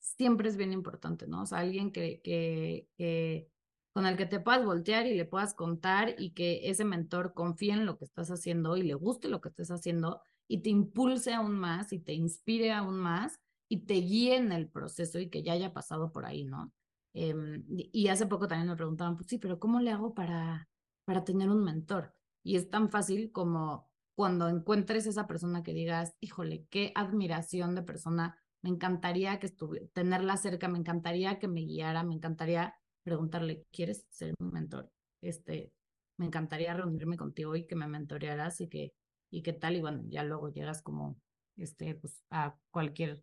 siempre 0.00 0.48
es 0.48 0.56
bien 0.56 0.72
importante, 0.72 1.28
¿no? 1.28 1.42
O 1.42 1.46
sea, 1.46 1.58
alguien 1.58 1.92
que, 1.92 2.20
que, 2.20 2.88
que 2.98 3.48
con 3.92 4.06
el 4.06 4.16
que 4.16 4.26
te 4.26 4.40
puedas 4.40 4.64
voltear 4.64 5.06
y 5.06 5.14
le 5.14 5.24
puedas 5.24 5.54
contar 5.54 6.16
y 6.18 6.32
que 6.32 6.68
ese 6.68 6.84
mentor 6.84 7.32
confíe 7.32 7.74
en 7.74 7.86
lo 7.86 7.96
que 7.96 8.06
estás 8.06 8.32
haciendo 8.32 8.76
y 8.76 8.82
le 8.82 8.94
guste 8.94 9.28
lo 9.28 9.40
que 9.40 9.50
estés 9.50 9.70
haciendo 9.70 10.20
y 10.48 10.62
te 10.62 10.70
impulse 10.70 11.32
aún 11.32 11.58
más 11.58 11.92
y 11.92 12.00
te 12.00 12.12
inspire 12.14 12.72
aún 12.72 12.98
más 12.98 13.40
y 13.68 13.86
te 13.86 13.94
guíe 13.94 14.36
en 14.36 14.52
el 14.52 14.68
proceso 14.68 15.18
y 15.18 15.30
que 15.30 15.42
ya 15.42 15.52
haya 15.52 15.72
pasado 15.72 16.12
por 16.12 16.26
ahí, 16.26 16.44
¿no? 16.44 16.72
Em, 17.14 17.64
y 17.68 18.08
hace 18.08 18.26
poco 18.26 18.48
también 18.48 18.68
me 18.68 18.76
preguntaban, 18.76 19.16
pues 19.16 19.28
sí, 19.28 19.38
pero 19.38 19.58
¿cómo 19.58 19.80
le 19.80 19.90
hago 19.90 20.14
para, 20.14 20.68
para 21.04 21.24
tener 21.24 21.48
un 21.48 21.62
mentor? 21.62 22.14
Y 22.42 22.56
es 22.56 22.68
tan 22.70 22.90
fácil 22.90 23.30
como 23.32 23.88
cuando 24.16 24.48
encuentres 24.48 25.06
esa 25.06 25.26
persona 25.26 25.62
que 25.62 25.72
digas, 25.72 26.14
híjole, 26.20 26.66
qué 26.70 26.92
admiración 26.94 27.74
de 27.74 27.82
persona, 27.82 28.38
me 28.62 28.70
encantaría 28.70 29.38
que 29.38 29.46
estuviera, 29.46 29.86
tenerla 29.92 30.36
cerca, 30.36 30.68
me 30.68 30.78
encantaría 30.78 31.38
que 31.38 31.48
me 31.48 31.60
guiara, 31.60 32.02
me 32.02 32.14
encantaría 32.14 32.74
preguntarle, 33.02 33.66
¿quieres 33.72 34.06
ser 34.10 34.34
un 34.40 34.52
mentor? 34.52 34.90
Este, 35.20 35.72
me 36.18 36.26
encantaría 36.26 36.74
reunirme 36.74 37.16
contigo 37.16 37.56
y 37.56 37.66
que 37.66 37.76
me 37.76 37.88
mentorearas 37.88 38.60
y 38.60 38.68
que, 38.68 38.92
y 39.30 39.42
qué 39.42 39.52
tal, 39.52 39.76
y 39.76 39.80
bueno, 39.80 40.02
ya 40.08 40.24
luego 40.24 40.50
llegas 40.50 40.82
como, 40.82 41.20
este, 41.56 41.94
pues 41.94 42.24
a 42.30 42.56
cualquier 42.70 43.22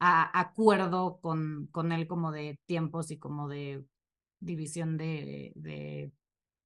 acuerdo 0.00 1.20
con, 1.20 1.68
con 1.72 1.92
él 1.92 2.06
como 2.06 2.32
de 2.32 2.60
tiempos 2.66 3.10
y 3.10 3.18
como 3.18 3.48
de 3.48 3.84
división 4.40 4.96
de, 4.96 5.52
de 5.56 6.12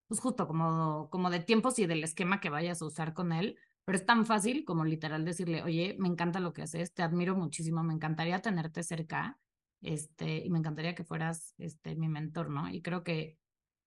pues 0.08 0.20
justo 0.20 0.46
como, 0.46 1.08
como 1.10 1.30
de 1.30 1.40
tiempos 1.40 1.78
y 1.78 1.86
del 1.86 2.04
esquema 2.04 2.40
que 2.40 2.50
vayas 2.50 2.82
a 2.82 2.86
usar 2.86 3.14
con 3.14 3.32
él, 3.32 3.58
pero 3.84 3.96
es 3.96 4.06
tan 4.06 4.26
fácil 4.26 4.64
como 4.64 4.84
literal 4.84 5.24
decirle, 5.24 5.62
oye, 5.62 5.96
me 5.98 6.08
encanta 6.08 6.40
lo 6.40 6.52
que 6.52 6.62
haces, 6.62 6.92
te 6.94 7.02
admiro 7.02 7.34
muchísimo, 7.36 7.82
me 7.82 7.94
encantaría 7.94 8.40
tenerte 8.42 8.82
cerca, 8.82 9.40
este, 9.80 10.44
y 10.44 10.50
me 10.50 10.58
encantaría 10.58 10.94
que 10.94 11.04
fueras 11.04 11.54
este, 11.58 11.96
mi 11.96 12.08
mentor, 12.08 12.50
¿no? 12.50 12.68
Y 12.70 12.82
creo 12.82 13.04
que 13.04 13.38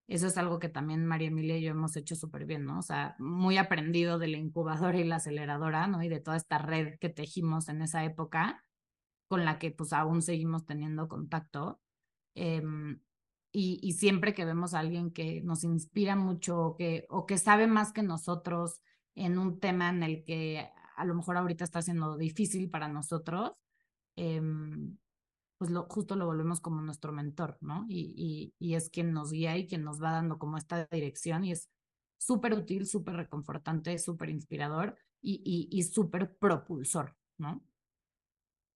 eso 0.08 0.26
es 0.28 0.38
algo 0.38 0.58
que 0.58 0.68
también 0.68 1.06
María 1.06 1.28
Emilia 1.28 1.58
y 1.58 1.62
yo 1.62 1.70
hemos 1.70 1.96
hecho 1.96 2.14
súper 2.16 2.46
bien, 2.46 2.64
¿no? 2.64 2.78
O 2.78 2.82
sea, 2.82 3.16
muy 3.18 3.58
aprendido 3.58 4.18
de 4.18 4.28
la 4.28 4.38
incubadora 4.38 4.98
y 4.98 5.04
la 5.04 5.16
aceleradora, 5.16 5.86
¿no? 5.88 6.02
Y 6.02 6.08
de 6.08 6.20
toda 6.20 6.36
esta 6.36 6.58
red 6.58 6.98
que 7.00 7.08
tejimos 7.08 7.68
en 7.68 7.82
esa 7.82 8.04
época, 8.04 8.64
con 9.28 9.44
la 9.44 9.58
que 9.58 9.72
pues 9.72 9.92
aún 9.92 10.22
seguimos 10.22 10.64
teniendo 10.64 11.08
contacto. 11.08 11.80
Eh, 12.34 12.62
y, 13.58 13.92
siempre 13.92 14.34
que 14.34 14.44
vemos 14.44 14.74
a 14.74 14.80
alguien 14.80 15.10
que 15.10 15.40
nos 15.42 15.64
inspira 15.64 16.14
mucho 16.14 16.60
o 16.60 16.76
que, 16.76 17.06
o 17.08 17.24
que 17.24 17.38
sabe 17.38 17.66
más 17.66 17.90
que 17.92 18.02
nosotros 18.02 18.82
en 19.14 19.38
un 19.38 19.60
tema 19.60 19.88
en 19.88 20.02
el 20.02 20.24
que 20.24 20.68
a 20.94 21.04
lo 21.06 21.14
mejor 21.14 21.38
ahorita 21.38 21.64
está 21.64 21.80
siendo 21.80 22.18
difícil 22.18 22.68
para 22.68 22.88
nosotros, 22.88 23.52
em, 24.16 24.98
pues 25.58 25.70
lo, 25.70 25.86
justo 25.88 26.16
lo 26.16 26.26
volvemos 26.26 26.60
como 26.60 26.80
nuestro 26.80 27.12
mentor, 27.12 27.58
¿no? 27.60 27.86
Y, 27.88 28.52
y, 28.58 28.66
y, 28.66 28.74
es 28.74 28.90
quien 28.90 29.12
nos 29.12 29.32
guía 29.32 29.56
y 29.56 29.66
quien 29.66 29.84
nos 29.84 30.02
va 30.02 30.12
dando 30.12 30.38
como 30.38 30.58
esta 30.58 30.86
dirección 30.90 31.44
y 31.44 31.52
es 31.52 31.68
súper 32.18 32.54
útil, 32.54 32.86
súper 32.86 33.16
reconfortante, 33.16 33.98
súper 33.98 34.30
inspirador 34.30 34.96
y, 35.20 35.42
y, 35.44 35.68
y 35.76 35.82
súper 35.82 36.36
propulsor, 36.36 37.16
¿no? 37.38 37.64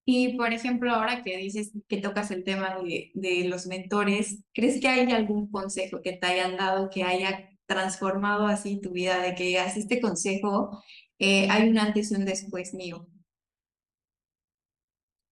Y 0.07 0.37
por 0.37 0.53
ejemplo, 0.53 0.93
ahora 0.93 1.23
que 1.23 1.37
dices 1.37 1.73
que 1.87 1.99
tocas 1.99 2.31
el 2.31 2.43
tema 2.43 2.77
de, 2.83 3.13
de 3.15 3.45
los 3.49 3.67
mentores, 3.67 4.43
¿crees 4.53 4.81
que 4.81 4.89
hay 4.89 5.13
algún 5.13 5.51
consejo 5.51 6.01
que 6.03 6.15
te 6.15 6.27
hayan 6.27 6.57
dado 6.57 6.91
que 6.91 7.05
haya 7.05 7.51
transformado 7.67 8.47
así 8.47 8.81
tu 8.81 8.91
vida, 8.91 9.21
de 9.23 9.35
que 9.37 9.45
digas, 9.45 9.77
este 9.77 10.01
consejo, 10.01 10.83
eh, 11.19 11.49
hay 11.51 11.69
un 11.69 11.79
antes 11.79 12.11
y 12.11 12.17
un 12.17 12.25
después 12.25 12.75
mío? 12.75 13.07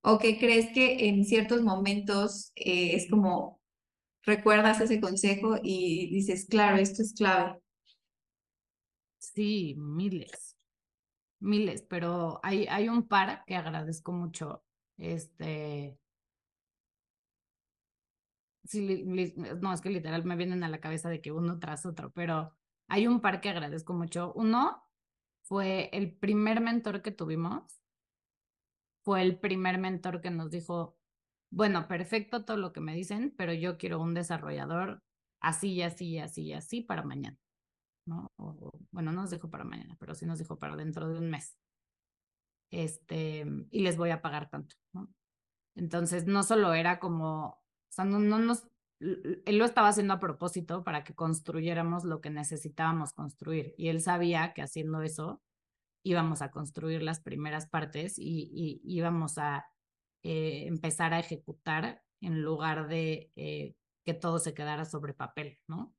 ¿O 0.03 0.18
que 0.18 0.38
crees 0.38 0.72
que 0.72 1.09
en 1.09 1.24
ciertos 1.24 1.62
momentos 1.62 2.53
eh, 2.57 2.94
es 2.96 3.11
como 3.11 3.61
recuerdas 4.22 4.80
ese 4.80 5.01
consejo 5.01 5.57
y 5.62 6.11
dices, 6.11 6.46
claro, 6.49 6.76
esto 6.78 7.03
es 7.03 7.14
clave? 7.14 7.61
Sí, 9.18 9.74
miles, 9.76 10.57
miles, 11.40 11.82
pero 11.82 12.40
hay, 12.42 12.66
hay 12.68 12.88
un 12.88 13.09
par 13.09 13.44
que 13.46 13.57
agradezco 13.57 14.12
mucho. 14.12 14.64
Este, 14.99 15.99
no, 19.61 19.72
es 19.72 19.80
que 19.80 19.90
literal 19.90 20.24
me 20.24 20.36
vienen 20.36 20.62
a 20.64 20.68
la 20.68 20.80
cabeza 20.80 21.09
de 21.09 21.20
que 21.20 21.32
uno 21.32 21.59
tras 21.59 21.86
otro, 21.86 22.11
pero 22.12 22.55
hay 22.88 23.07
un 23.07 23.20
par 23.20 23.40
que 23.40 23.49
agradezco 23.49 23.92
mucho. 23.94 24.32
Uno 24.34 24.82
fue 25.42 25.90
el 25.92 26.12
primer 26.14 26.61
mentor 26.61 27.03
que 27.03 27.11
tuvimos, 27.11 27.80
fue 29.09 29.22
el 29.22 29.38
primer 29.38 29.78
mentor 29.78 30.20
que 30.20 30.30
nos 30.30 30.50
dijo, 30.50 30.98
bueno, 31.50 31.88
perfecto 31.88 32.44
todo 32.44 32.59
lo 32.59 32.74
que 32.74 32.82
me 32.82 32.94
dicen, 32.94 33.34
pero 33.38 33.54
yo 33.54 33.78
quiero 33.78 34.02
un 34.02 34.12
desarrollador 34.12 35.02
así 35.40 35.72
y 35.72 35.80
así 35.80 36.09
y 36.09 36.18
así 36.18 36.42
y 36.42 36.52
así 36.52 36.82
para 36.82 37.02
mañana. 37.02 37.38
¿no? 38.04 38.30
bueno, 38.36 39.11
no 39.11 39.22
nos 39.22 39.30
dijo 39.30 39.48
para 39.48 39.64
mañana, 39.64 39.96
pero 39.98 40.14
sí 40.14 40.26
nos 40.26 40.38
dijo 40.38 40.59
para 40.59 40.76
dentro 40.76 41.09
de 41.09 41.18
un 41.18 41.30
mes. 41.30 41.56
Este, 42.70 43.46
y 43.70 43.80
les 43.80 43.96
voy 43.96 44.11
a 44.11 44.20
pagar 44.20 44.50
tanto. 44.50 44.76
Entonces, 45.74 46.26
no 46.26 46.42
solo 46.42 46.74
era 46.74 46.98
como, 46.98 47.62
o 47.96 48.04
no, 48.04 48.18
no 48.18 48.38
nos, 48.38 48.68
él 49.00 49.56
lo 49.56 49.64
estaba 49.64 49.88
haciendo 49.88 50.12
a 50.12 50.20
propósito 50.20 50.84
para 50.84 51.02
que 51.02 51.14
construyéramos 51.14 52.04
lo 52.04 52.20
que 52.20 52.28
necesitábamos 52.28 53.14
construir. 53.14 53.74
Y 53.78 53.88
él 53.88 54.02
sabía 54.02 54.52
que 54.52 54.61
haciendo 54.61 55.00
eso 55.00 55.40
íbamos 56.03 56.42
a 56.42 56.51
construir 56.51 57.03
las 57.03 57.20
primeras 57.20 57.68
partes 57.68 58.18
y, 58.18 58.51
y 58.53 58.80
íbamos 58.84 59.38
a 59.38 59.66
eh, 60.24 60.66
empezar 60.66 61.14
a 61.14 61.20
ejecutar 61.20 62.03
en 62.20 62.42
lugar 62.42 62.88
de 62.88 63.30
eh, 63.36 63.76
que 64.05 64.14
todo 64.14 64.38
se 64.40 64.53
quedara 64.53 64.84
sobre 64.84 65.14
papel, 65.14 65.59
¿no? 65.68 65.94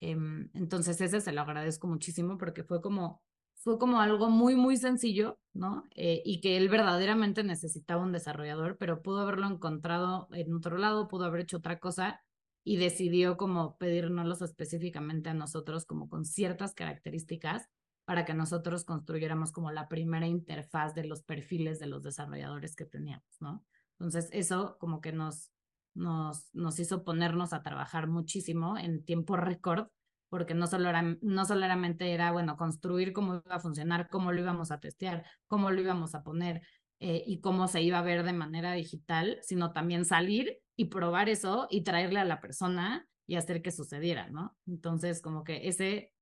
Em, 0.00 0.50
entonces 0.54 1.00
ese 1.00 1.20
se 1.20 1.32
lo 1.32 1.40
agradezco 1.40 1.88
muchísimo 1.88 2.38
porque 2.38 2.62
fue 2.64 2.80
como, 2.80 3.22
fue 3.56 3.78
como 3.78 4.00
algo 4.00 4.30
muy, 4.30 4.54
muy 4.54 4.76
sencillo, 4.76 5.40
¿no? 5.52 5.84
Eh, 5.96 6.22
y 6.24 6.40
que 6.40 6.56
él 6.56 6.68
verdaderamente 6.68 7.42
necesitaba 7.42 8.02
un 8.02 8.12
desarrollador, 8.12 8.78
pero 8.78 9.02
pudo 9.02 9.20
haberlo 9.20 9.48
encontrado 9.48 10.28
en 10.32 10.54
otro 10.54 10.78
lado, 10.78 11.08
pudo 11.08 11.24
haber 11.24 11.42
hecho 11.42 11.56
otra 11.58 11.80
cosa 11.80 12.22
y 12.64 12.76
decidió 12.76 13.36
como 13.36 13.76
pedirnos 13.78 14.42
específicamente 14.42 15.30
a 15.30 15.34
nosotros 15.34 15.86
como 15.86 16.08
con 16.08 16.24
ciertas 16.24 16.74
características 16.74 17.68
para 18.06 18.24
que 18.24 18.34
nosotros 18.34 18.84
construyéramos 18.84 19.52
como 19.52 19.70
la 19.72 19.88
primera 19.88 20.26
interfaz 20.26 20.94
de 20.94 21.04
los 21.04 21.22
perfiles 21.22 21.78
de 21.78 21.88
los 21.88 22.02
desarrolladores 22.02 22.76
que 22.76 22.86
teníamos, 22.86 23.36
¿no? 23.40 23.64
Entonces 23.98 24.28
eso 24.32 24.76
como 24.78 25.00
que 25.00 25.12
nos, 25.12 25.50
nos, 25.94 26.54
nos 26.54 26.78
hizo 26.78 27.04
ponernos 27.04 27.52
a 27.52 27.62
trabajar 27.62 28.06
muchísimo 28.06 28.78
en 28.78 29.04
tiempo 29.04 29.36
récord, 29.36 29.88
porque 30.28 30.54
no, 30.54 30.68
solo 30.68 30.88
era, 30.88 31.02
no 31.20 31.44
solamente 31.44 32.12
era, 32.12 32.30
bueno, 32.30 32.56
construir 32.56 33.12
cómo 33.12 33.42
iba 33.44 33.56
a 33.56 33.60
funcionar, 33.60 34.08
cómo 34.08 34.32
lo 34.32 34.40
íbamos 34.40 34.70
a 34.70 34.78
testear, 34.78 35.26
cómo 35.48 35.70
lo 35.70 35.80
íbamos 35.80 36.14
a 36.14 36.22
poner 36.22 36.62
eh, 37.00 37.24
y 37.26 37.40
cómo 37.40 37.66
se 37.66 37.82
iba 37.82 37.98
a 37.98 38.02
ver 38.02 38.22
de 38.22 38.32
manera 38.32 38.72
digital, 38.72 39.38
sino 39.42 39.72
también 39.72 40.04
salir 40.04 40.58
y 40.76 40.86
probar 40.86 41.28
eso 41.28 41.66
y 41.70 41.82
traerle 41.82 42.20
a 42.20 42.24
la 42.24 42.40
persona 42.40 43.06
y 43.26 43.34
hacer 43.34 43.62
que 43.62 43.72
sucediera, 43.72 44.30
¿no? 44.30 44.56
Entonces, 44.66 45.20
como 45.20 45.42
que 45.42 45.68
ese, 45.68 46.12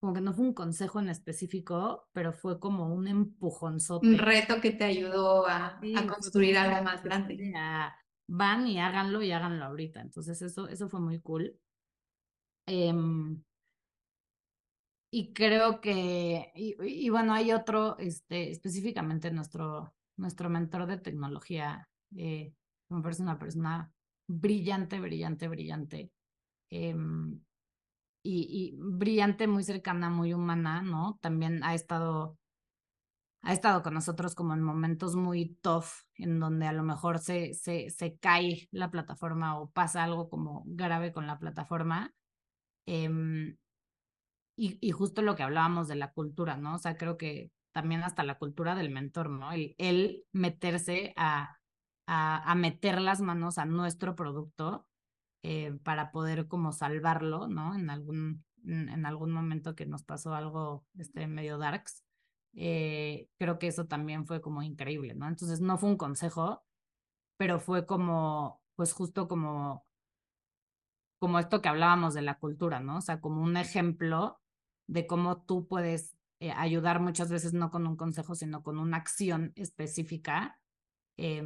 como 0.00 0.12
que 0.12 0.20
no 0.20 0.34
fue 0.34 0.44
un 0.44 0.54
consejo 0.54 1.00
en 1.00 1.08
específico, 1.08 2.08
pero 2.12 2.32
fue 2.32 2.60
como 2.60 2.94
un 2.94 3.08
empujonzote. 3.08 4.06
Un 4.06 4.18
reto 4.18 4.60
que 4.60 4.70
te 4.70 4.84
ayudó 4.84 5.46
a, 5.46 5.80
a 5.96 6.06
construir 6.06 6.58
algo 6.58 6.82
más 6.84 7.02
grande 7.02 7.36
van 8.28 8.66
y 8.66 8.80
háganlo 8.80 9.22
y 9.22 9.32
háganlo 9.32 9.64
ahorita. 9.64 10.00
Entonces 10.00 10.42
eso, 10.42 10.68
eso 10.68 10.88
fue 10.88 11.00
muy 11.00 11.20
cool. 11.20 11.58
Em, 12.66 13.42
y 15.12 15.32
creo 15.32 15.80
que, 15.80 16.50
y, 16.54 17.08
bueno, 17.10 17.32
hay 17.32 17.52
otro, 17.52 17.96
este, 17.98 18.50
específicamente 18.50 19.30
nuestro, 19.30 19.94
nuestro 20.18 20.50
mentor 20.50 20.86
de 20.86 20.98
tecnología, 20.98 21.88
eh, 22.16 22.52
me 22.90 23.02
parece 23.02 23.22
una 23.22 23.38
persona 23.38 23.92
brillante, 24.28 25.00
brillante, 25.00 25.48
brillante. 25.48 26.10
Em, 26.70 27.40
y, 28.28 28.76
brillante, 28.78 29.46
muy 29.46 29.64
cercana, 29.64 30.10
muy 30.10 30.34
humana, 30.34 30.82
¿no? 30.82 31.18
También 31.20 31.62
ha 31.64 31.74
estado 31.74 32.38
ha 33.42 33.52
estado 33.52 33.82
con 33.82 33.94
nosotros 33.94 34.34
como 34.34 34.54
en 34.54 34.62
momentos 34.62 35.14
muy 35.14 35.54
tough, 35.62 35.86
en 36.16 36.40
donde 36.40 36.66
a 36.66 36.72
lo 36.72 36.82
mejor 36.82 37.20
se, 37.20 37.54
se, 37.54 37.90
se 37.90 38.16
cae 38.18 38.68
la 38.72 38.90
plataforma 38.90 39.60
o 39.60 39.70
pasa 39.70 40.02
algo 40.02 40.28
como 40.28 40.64
grave 40.66 41.12
con 41.12 41.28
la 41.28 41.38
plataforma. 41.38 42.12
Em, 42.86 43.56
y, 44.56 44.78
y, 44.80 44.90
justo 44.90 45.22
lo 45.22 45.36
que 45.36 45.44
hablábamos 45.44 45.86
de 45.86 45.96
la 45.96 46.12
cultura, 46.12 46.56
¿no? 46.56 46.74
O 46.74 46.78
sea, 46.78 46.96
creo 46.96 47.16
que 47.16 47.52
también 47.72 48.02
hasta 48.02 48.24
la 48.24 48.38
cultura 48.38 48.74
del 48.74 48.90
mentor, 48.90 49.30
¿no? 49.30 49.50
El, 49.52 50.24
meterse 50.32 51.12
a, 51.16 51.58
a, 52.06 52.54
meter 52.54 53.00
las 53.00 53.20
manos 53.20 53.58
a 53.58 53.66
nuestro 53.66 54.16
producto 54.16 54.86
eh, 55.48 55.78
para 55.84 56.10
poder 56.10 56.48
como 56.48 56.72
salvarlo, 56.72 57.46
¿no? 57.46 57.76
En 57.76 57.88
algún, 57.88 58.44
en, 58.64 59.06
algún 59.06 59.30
momento 59.30 59.76
que 59.76 59.86
nos 59.86 60.02
pasó 60.02 60.34
algo 60.34 60.84
este, 60.98 61.28
medio 61.28 61.56
darks. 61.56 62.02
Eh, 62.54 63.28
creo 63.38 63.60
que 63.60 63.68
eso 63.68 63.86
también 63.86 64.26
fue 64.26 64.40
como 64.40 64.62
increíble, 64.64 65.14
¿no? 65.14 65.28
Entonces 65.28 65.60
no 65.60 65.78
fue 65.78 65.90
un 65.90 65.98
consejo, 65.98 66.64
pero 67.36 67.60
fue 67.60 67.86
como, 67.86 68.60
pues 68.74 68.92
justo 68.92 69.28
como, 69.28 69.86
como 71.20 71.38
esto 71.38 71.62
que 71.62 71.68
hablábamos 71.68 72.14
de 72.14 72.22
la 72.22 72.40
cultura, 72.40 72.80
¿no? 72.80 72.96
O 72.96 73.00
sea, 73.00 73.20
como 73.20 73.40
un 73.40 73.56
ejemplo 73.56 74.40
de 74.88 75.06
cómo 75.06 75.42
tú 75.42 75.68
puedes 75.68 76.16
eh, 76.40 76.50
ayudar 76.50 76.98
muchas 76.98 77.30
veces 77.30 77.52
no 77.54 77.70
con 77.70 77.86
un 77.86 77.96
consejo, 77.96 78.34
sino 78.34 78.64
con 78.64 78.80
una 78.80 78.96
acción 78.96 79.52
específica 79.54 80.58
eh, 81.16 81.44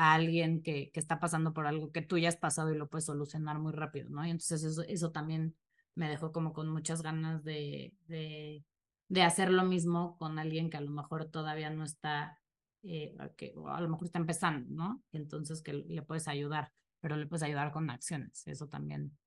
a 0.00 0.14
alguien 0.14 0.62
que, 0.62 0.90
que 0.92 1.00
está 1.00 1.20
pasando 1.20 1.52
por 1.52 1.66
algo 1.66 1.92
que 1.92 2.02
tú 2.02 2.18
ya 2.18 2.28
has 2.28 2.36
pasado 2.36 2.72
y 2.72 2.78
lo 2.78 2.88
puedes 2.88 3.06
solucionar 3.06 3.58
muy 3.58 3.72
rápido, 3.72 4.10
¿no? 4.10 4.26
Y 4.26 4.30
entonces 4.30 4.62
eso, 4.64 4.82
eso 4.82 5.12
también 5.12 5.56
me 5.94 6.08
dejó 6.08 6.32
como 6.32 6.52
con 6.52 6.68
muchas 6.68 7.02
ganas 7.02 7.44
de, 7.44 7.94
de 8.06 8.64
de 9.10 9.22
hacer 9.22 9.50
lo 9.50 9.64
mismo 9.64 10.16
con 10.18 10.38
alguien 10.38 10.70
que 10.70 10.76
a 10.76 10.80
lo 10.80 10.90
mejor 10.92 11.26
todavía 11.26 11.68
no 11.68 11.82
está, 11.84 12.40
eh, 12.84 13.16
que, 13.36 13.52
o 13.56 13.68
a 13.68 13.80
lo 13.80 13.88
mejor 13.88 14.06
está 14.06 14.20
empezando, 14.20 14.68
¿no? 14.70 15.02
Entonces 15.10 15.62
que 15.62 15.72
le 15.72 16.02
puedes 16.02 16.28
ayudar, 16.28 16.72
pero 17.00 17.16
le 17.16 17.26
puedes 17.26 17.42
ayudar 17.42 17.72
con 17.72 17.90
acciones. 17.90 18.46
Eso 18.46 18.68
también 18.68 19.18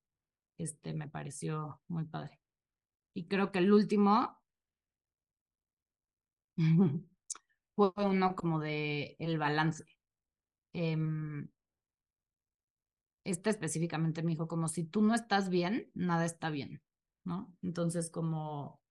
este, 0.58 0.94
me 0.94 1.10
pareció 1.10 1.82
muy 1.90 2.06
padre. 2.06 2.40
Y 3.14 3.26
creo 3.28 3.52
que 3.52 3.60
el 3.60 3.74
último 3.74 4.42
fue 7.76 7.92
uno 7.98 8.36
como 8.38 8.62
de 8.62 9.18
el 9.20 9.38
balance. 9.38 9.84
Eh, 10.74 10.98
específicamente 13.26 14.24
me 14.24 14.32
dijo 14.32 14.48
como 14.48 14.68
si 14.68 14.84
tú 14.84 15.02
no 15.02 15.16
estás 15.16 15.50
bien, 15.50 15.90
nada 15.94 16.26
está 16.26 16.50
bien, 16.50 16.82
¿no? 17.24 17.54
Entonces 17.62 18.10
como 18.10 18.82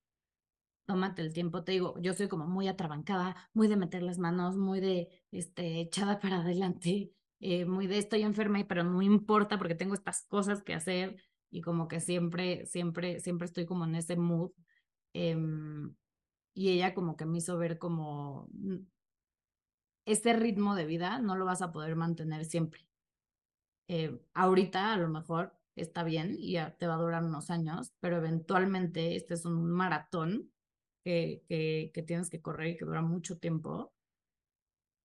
tómate 0.87 1.23
el 1.23 1.33
tiempo, 1.33 1.65
te 1.65 1.73
digo, 1.73 1.95
yo 2.01 2.13
soy 2.15 2.29
como 2.29 2.47
muy 2.47 2.69
atrabancada, 2.69 3.37
muy 3.55 3.69
de 3.69 3.77
meter 3.77 4.03
las 4.03 4.19
manos, 4.19 4.57
muy 4.57 4.81
de 4.81 5.09
este, 5.31 5.81
echada 5.81 6.19
para 6.21 6.41
adelante, 6.41 7.13
eh, 7.41 7.65
muy 7.65 7.87
de 7.87 7.99
estoy 7.99 8.23
enferma, 8.23 8.65
pero 8.69 8.85
no 8.85 9.01
importa 9.03 9.59
porque 9.59 9.75
tengo 9.75 9.95
estas 9.95 10.25
cosas 10.27 10.63
que 10.63 10.75
hacer 10.75 11.17
y 11.51 11.61
como 11.63 11.89
que 11.89 12.01
siempre, 12.01 12.67
siempre, 12.67 13.21
siempre 13.21 13.47
estoy 13.47 13.67
como 13.67 13.85
en 13.85 13.95
ese 13.95 14.17
mood. 14.17 14.51
Em, 15.15 15.95
y 16.55 16.71
ella 16.71 16.95
como 16.95 17.17
que 17.17 17.27
me 17.27 17.39
hizo 17.39 17.59
ver 17.59 17.79
como 17.79 18.49
este 20.07 20.33
ritmo 20.33 20.75
de 20.75 20.87
vida 20.87 21.19
no 21.21 21.37
lo 21.37 21.45
vas 21.45 21.63
a 21.63 21.73
poder 21.73 21.97
mantener 21.97 22.45
siempre. 22.45 22.87
Eh, 23.89 24.21
ahorita 24.35 24.93
a 24.93 24.97
lo 24.97 25.09
mejor 25.09 25.55
está 25.77 26.05
bien 26.05 26.37
y 26.39 26.53
ya 26.53 26.77
te 26.77 26.87
va 26.87 26.95
a 26.95 26.99
durar 26.99 27.25
unos 27.25 27.51
años, 27.51 27.93
pero 28.01 28.17
eventualmente 28.19 29.17
este 29.17 29.35
es 29.35 29.45
un 29.45 29.71
maratón 29.71 30.51
que, 31.05 31.43
que, 31.49 31.91
que 31.95 32.03
tienes 32.03 32.31
que 32.31 32.41
correr 32.41 32.69
y 32.69 32.77
que 32.77 32.85
dura 32.85 33.03
mucho 33.03 33.39
tiempo 33.39 33.93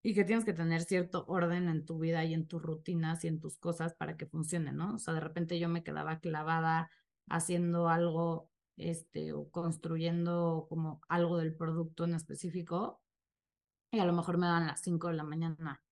y 0.02 0.14
que 0.14 0.24
tienes 0.24 0.44
que 0.44 0.52
tener 0.52 0.82
cierto 0.82 1.24
orden 1.26 1.68
en 1.68 1.84
tu 1.84 1.98
vida 1.98 2.24
y 2.24 2.34
en 2.34 2.46
tus 2.46 2.62
rutinas 2.62 3.24
y 3.24 3.28
en 3.28 3.40
tus 3.40 3.58
cosas 3.58 3.94
para 3.94 4.16
que 4.16 4.26
funcione, 4.26 4.72
¿no? 4.72 4.94
O 4.94 4.98
sea, 4.98 5.14
de 5.14 5.20
repente 5.20 5.58
yo 5.58 5.68
me 5.68 5.82
quedaba 5.82 6.20
clavada 6.20 6.90
haciendo 7.28 7.88
algo, 7.88 8.50
este, 8.76 9.32
o 9.32 9.50
construyendo 9.50 10.66
como 10.68 11.00
algo 11.08 11.36
del 11.38 11.54
producto 11.54 12.04
en 12.04 12.14
específico 12.14 13.02
y 13.90 13.98
a 13.98 14.04
lo 14.06 14.12
mejor 14.12 14.38
me 14.38 14.46
daban 14.46 14.66
las 14.66 14.80
5 14.82 15.08
de 15.08 15.14
la 15.14 15.24
mañana 15.24 15.82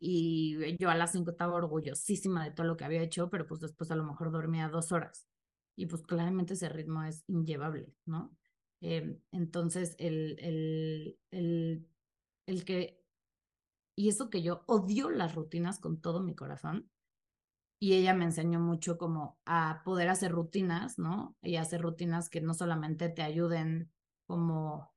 y 0.00 0.76
yo 0.78 0.90
a 0.90 0.94
las 0.94 1.12
5 1.12 1.32
estaba 1.32 1.54
orgullosísima 1.54 2.44
de 2.44 2.52
todo 2.52 2.66
lo 2.66 2.76
que 2.76 2.84
había 2.84 3.02
hecho, 3.02 3.30
pero 3.30 3.46
pues 3.46 3.60
después 3.60 3.90
a 3.90 3.96
lo 3.96 4.04
mejor 4.04 4.30
dormía 4.30 4.68
dos 4.68 4.92
horas 4.92 5.28
y 5.76 5.86
pues 5.86 6.02
claramente 6.02 6.54
ese 6.54 6.68
ritmo 6.68 7.04
es 7.04 7.24
inllevable, 7.28 7.94
¿no? 8.04 8.36
Eh, 8.80 9.20
entonces, 9.32 9.96
el, 9.98 10.36
el, 10.40 11.18
el, 11.30 11.88
el 12.46 12.64
que, 12.64 13.00
y 13.96 14.08
eso 14.08 14.30
que 14.30 14.42
yo 14.42 14.64
odio 14.66 15.10
las 15.10 15.34
rutinas 15.34 15.78
con 15.78 16.00
todo 16.00 16.20
mi 16.20 16.34
corazón, 16.34 16.90
y 17.80 17.94
ella 17.94 18.12
me 18.14 18.24
enseñó 18.24 18.58
mucho 18.58 18.98
como 18.98 19.38
a 19.46 19.82
poder 19.84 20.08
hacer 20.08 20.32
rutinas, 20.32 20.98
¿no? 20.98 21.36
Y 21.42 21.56
hacer 21.56 21.80
rutinas 21.80 22.28
que 22.28 22.40
no 22.40 22.54
solamente 22.54 23.08
te 23.08 23.22
ayuden 23.22 23.92
como, 24.26 24.92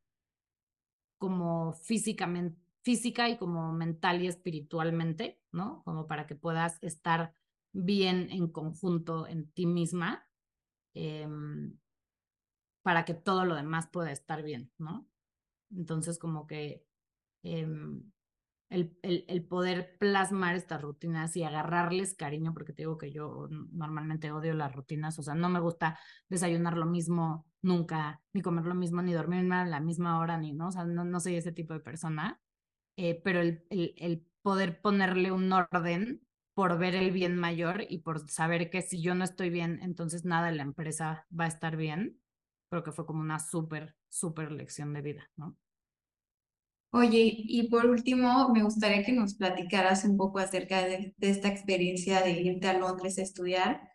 como 1.22 1.74
físicamente, 1.74 2.60
física 2.82 3.30
y 3.30 3.38
como 3.38 3.72
mental 3.74 4.24
y 4.24 4.28
espiritualmente, 4.28 5.40
¿no? 5.52 5.84
Como 5.86 6.08
para 6.08 6.26
que 6.26 6.34
puedas 6.34 6.80
estar 6.82 7.36
bien 7.74 8.32
en 8.32 8.48
conjunto 8.48 9.28
en 9.28 9.52
ti 9.52 9.68
misma, 9.68 10.28
em, 10.96 11.78
para 12.82 13.06
que 13.06 13.14
todo 13.14 13.46
lo 13.46 13.54
demás 13.54 13.88
pueda 13.88 14.12
estar 14.12 14.42
bien, 14.42 14.72
¿no? 14.80 15.08
Entonces, 15.70 16.18
como 16.18 16.48
que 16.48 16.88
em, 17.44 18.02
el, 18.70 18.98
el, 19.04 19.24
el, 19.28 19.46
poder 19.46 20.00
plasmar 20.00 20.56
estas 20.56 20.82
rutinas 20.82 21.36
y 21.38 21.44
agarrarles 21.44 22.16
cariño, 22.16 22.52
porque 22.52 22.74
te 22.74 22.82
digo 22.82 22.98
que 22.98 23.12
yo 23.12 23.48
normalmente 23.72 24.32
odio 24.32 24.56
las 24.56 24.74
rutinas, 24.74 25.20
o 25.20 25.22
sea, 25.22 25.36
no 25.36 25.50
me 25.50 25.60
gusta 25.60 26.00
desayunar 26.30 26.78
lo 26.78 26.88
mismo 26.88 27.46
nunca, 27.62 28.22
ni 28.34 28.42
comer 28.42 28.66
lo 28.66 28.76
mismo, 28.76 29.02
ni 29.02 29.14
dormir 29.14 29.52
a 29.54 29.66
la 29.66 29.80
misma 29.80 30.20
hora, 30.20 30.38
ni, 30.38 30.54
¿no? 30.54 30.68
O 30.70 30.72
sea, 30.72 30.86
no, 30.86 31.04
no 31.04 31.20
soy 31.20 31.36
ese 31.36 31.52
tipo 31.52 31.74
de 31.74 31.80
persona, 31.80 32.42
eh, 32.98 33.22
pero 33.24 33.42
el, 33.42 33.66
el, 33.70 33.94
el 33.98 34.26
poder 34.42 34.82
ponerle 34.82 35.32
un 35.32 35.52
orden 35.54 36.22
por 36.54 36.78
ver 36.78 36.96
el 36.96 37.12
bien 37.12 37.38
mayor 37.38 37.86
y 37.90 38.00
por 38.00 38.30
saber 38.30 38.70
que 38.70 38.82
si 38.82 39.02
yo 39.02 39.16
no 39.16 39.24
estoy 39.24 39.50
bien, 39.50 39.80
entonces 39.82 40.26
nada 40.26 40.50
en 40.50 40.58
la 40.58 40.64
empresa 40.64 41.26
va 41.38 41.46
a 41.46 41.48
estar 41.48 41.78
bien, 41.78 42.20
creo 42.70 42.84
que 42.84 42.92
fue 42.92 43.06
como 43.06 43.22
una 43.22 43.40
súper, 43.40 43.96
súper 44.10 44.52
lección 44.52 44.94
de 44.94 45.02
vida, 45.02 45.30
¿no? 45.36 45.58
Oye, 46.94 47.34
y 47.38 47.70
por 47.70 47.86
último, 47.86 48.50
me 48.50 48.64
gustaría 48.64 49.04
que 49.04 49.14
nos 49.14 49.36
platicaras 49.36 50.04
un 50.04 50.18
poco 50.18 50.40
acerca 50.40 50.86
de, 50.86 51.16
esta 51.22 51.48
experiencia 51.48 52.22
de 52.22 52.32
irte 52.32 52.68
a 52.68 52.78
Londres 52.78 53.18
a 53.18 53.22
estudiar. 53.22 53.90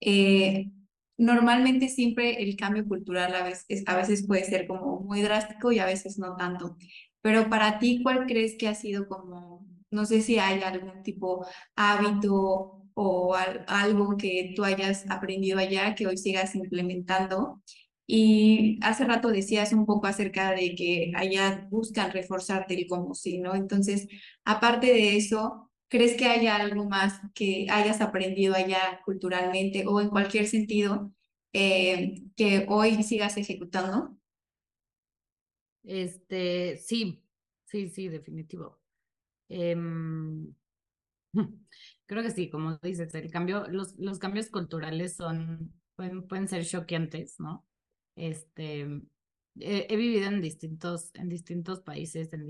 Eh, 0.00 0.70
normalmente 1.18 1.88
siempre 1.88 2.42
el 2.42 2.56
cambio 2.56 2.86
cultural 2.86 3.34
a 3.34 3.44
veces, 3.44 4.26
puede 4.26 4.44
ser 4.44 4.66
como 4.66 5.00
muy 5.00 5.22
drástico 5.22 5.72
y 5.72 5.78
a 5.80 5.86
veces 5.86 6.18
no 6.18 6.36
tanto. 6.36 6.76
Pero 7.22 7.48
para 7.50 7.78
ti, 7.78 8.02
¿cuál 8.02 8.26
crees 8.26 8.56
que 8.58 8.68
ha 8.68 8.74
sido 8.74 9.08
como, 9.08 9.66
no 9.90 10.06
sé 10.06 10.20
si 10.22 10.38
hay 10.38 10.62
algún 10.62 11.02
tipo 11.02 11.46
hábito 11.76 12.84
o 12.94 13.34
algo 13.68 14.16
que 14.16 14.52
tú 14.56 14.64
hayas 14.64 15.04
aprendido 15.10 15.58
allá 15.58 15.94
que 15.94 16.06
hoy 16.06 16.16
sigas 16.18 16.54
implementando 16.54 17.62
y 18.06 18.78
hace 18.82 19.04
rato 19.04 19.28
decías 19.28 19.72
un 19.72 19.84
poco 19.86 20.06
acerca 20.06 20.52
de 20.52 20.74
que 20.74 21.12
allá 21.14 21.66
buscan 21.70 22.10
reforzarte 22.10 22.74
el 22.74 22.86
como 22.88 23.14
sí, 23.14 23.38
¿no? 23.38 23.54
Entonces, 23.54 24.08
aparte 24.44 24.86
de 24.88 25.16
eso, 25.16 25.67
¿crees 25.88 26.16
que 26.16 26.26
haya 26.26 26.56
algo 26.56 26.84
más 26.86 27.20
que 27.34 27.66
hayas 27.70 28.00
aprendido 28.00 28.54
allá 28.54 29.00
culturalmente 29.04 29.84
o 29.86 30.00
en 30.00 30.08
cualquier 30.10 30.46
sentido 30.46 31.12
eh, 31.52 32.22
que 32.36 32.66
hoy 32.68 33.02
sigas 33.02 33.36
ejecutando? 33.36 34.16
Este, 35.84 36.76
sí, 36.78 37.22
sí, 37.64 37.88
sí, 37.88 38.08
definitivo. 38.08 38.80
Em, 39.48 40.54
creo 42.06 42.22
que 42.22 42.30
sí, 42.32 42.50
como 42.50 42.78
dices, 42.78 43.14
el 43.14 43.30
cambio, 43.30 43.66
los, 43.68 43.96
los 43.98 44.18
cambios 44.18 44.50
culturales 44.50 45.16
son, 45.16 45.74
pueden, 45.96 46.26
pueden 46.28 46.48
ser 46.48 46.66
choqueantes, 46.66 47.40
¿no? 47.40 47.66
Este, 48.16 48.86
he, 49.60 49.96
vivido 49.96 50.26
en 50.28 50.40
distintos, 50.40 51.10
en 51.14 51.28
distintos 51.28 51.80
países, 51.80 52.32
en, 52.32 52.48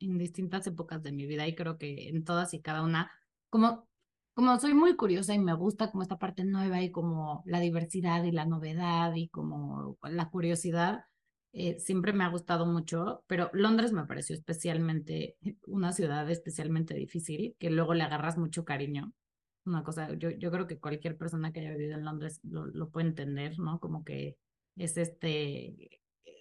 en 0.00 0.18
distintas 0.18 0.66
épocas 0.66 1.02
de 1.02 1.12
mi 1.12 1.26
vida 1.26 1.46
y 1.46 1.54
creo 1.54 1.78
que 1.78 2.08
en 2.08 2.24
todas 2.24 2.54
y 2.54 2.60
cada 2.60 2.82
una, 2.82 3.10
como, 3.50 3.88
como 4.34 4.58
soy 4.58 4.74
muy 4.74 4.96
curiosa 4.96 5.34
y 5.34 5.38
me 5.38 5.54
gusta 5.54 5.90
como 5.90 6.02
esta 6.02 6.18
parte 6.18 6.44
nueva 6.44 6.82
y 6.82 6.90
como 6.90 7.42
la 7.46 7.60
diversidad 7.60 8.24
y 8.24 8.32
la 8.32 8.46
novedad 8.46 9.14
y 9.14 9.28
como 9.28 9.98
la 10.02 10.30
curiosidad, 10.30 11.04
eh, 11.52 11.78
siempre 11.80 12.12
me 12.12 12.24
ha 12.24 12.28
gustado 12.28 12.66
mucho, 12.66 13.24
pero 13.26 13.50
Londres 13.52 13.92
me 13.92 14.04
pareció 14.04 14.34
especialmente 14.36 15.36
una 15.66 15.92
ciudad 15.92 16.30
especialmente 16.30 16.94
difícil, 16.94 17.56
que 17.58 17.70
luego 17.70 17.94
le 17.94 18.04
agarras 18.04 18.38
mucho 18.38 18.64
cariño. 18.64 19.12
Una 19.64 19.82
cosa, 19.82 20.14
yo, 20.14 20.30
yo 20.30 20.50
creo 20.50 20.66
que 20.66 20.78
cualquier 20.78 21.16
persona 21.16 21.52
que 21.52 21.60
haya 21.60 21.72
vivido 21.72 21.94
en 21.94 22.04
Londres 22.04 22.40
lo, 22.42 22.66
lo 22.66 22.90
puede 22.90 23.08
entender, 23.08 23.58
¿no? 23.58 23.80
Como 23.80 24.04
que 24.04 24.36
es 24.76 24.96
este, 24.96 25.97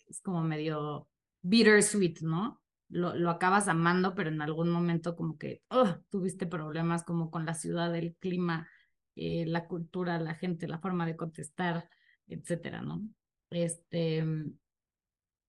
es 0.08 0.22
como 0.22 0.42
medio 0.44 1.08
bittersweet, 1.42 2.22
¿no? 2.22 2.62
Lo, 2.90 3.16
lo 3.16 3.30
acabas 3.30 3.68
amando, 3.68 4.16
pero 4.16 4.30
en 4.30 4.42
algún 4.42 4.70
momento 4.70 5.16
como 5.16 5.38
que 5.38 5.62
oh, 5.70 5.96
tuviste 6.10 6.46
problemas 6.46 7.04
como 7.04 7.30
con 7.32 7.46
la 7.46 7.54
ciudad, 7.54 7.96
el 7.96 8.16
clima, 8.16 8.70
eh, 9.16 9.46
la 9.46 9.68
cultura, 9.68 10.20
la 10.20 10.36
gente, 10.36 10.68
la 10.68 10.80
forma 10.80 11.06
de 11.06 11.18
contestar, 11.18 11.90
etcétera, 12.28 12.82
¿no? 12.82 13.02
Este, 13.50 14.24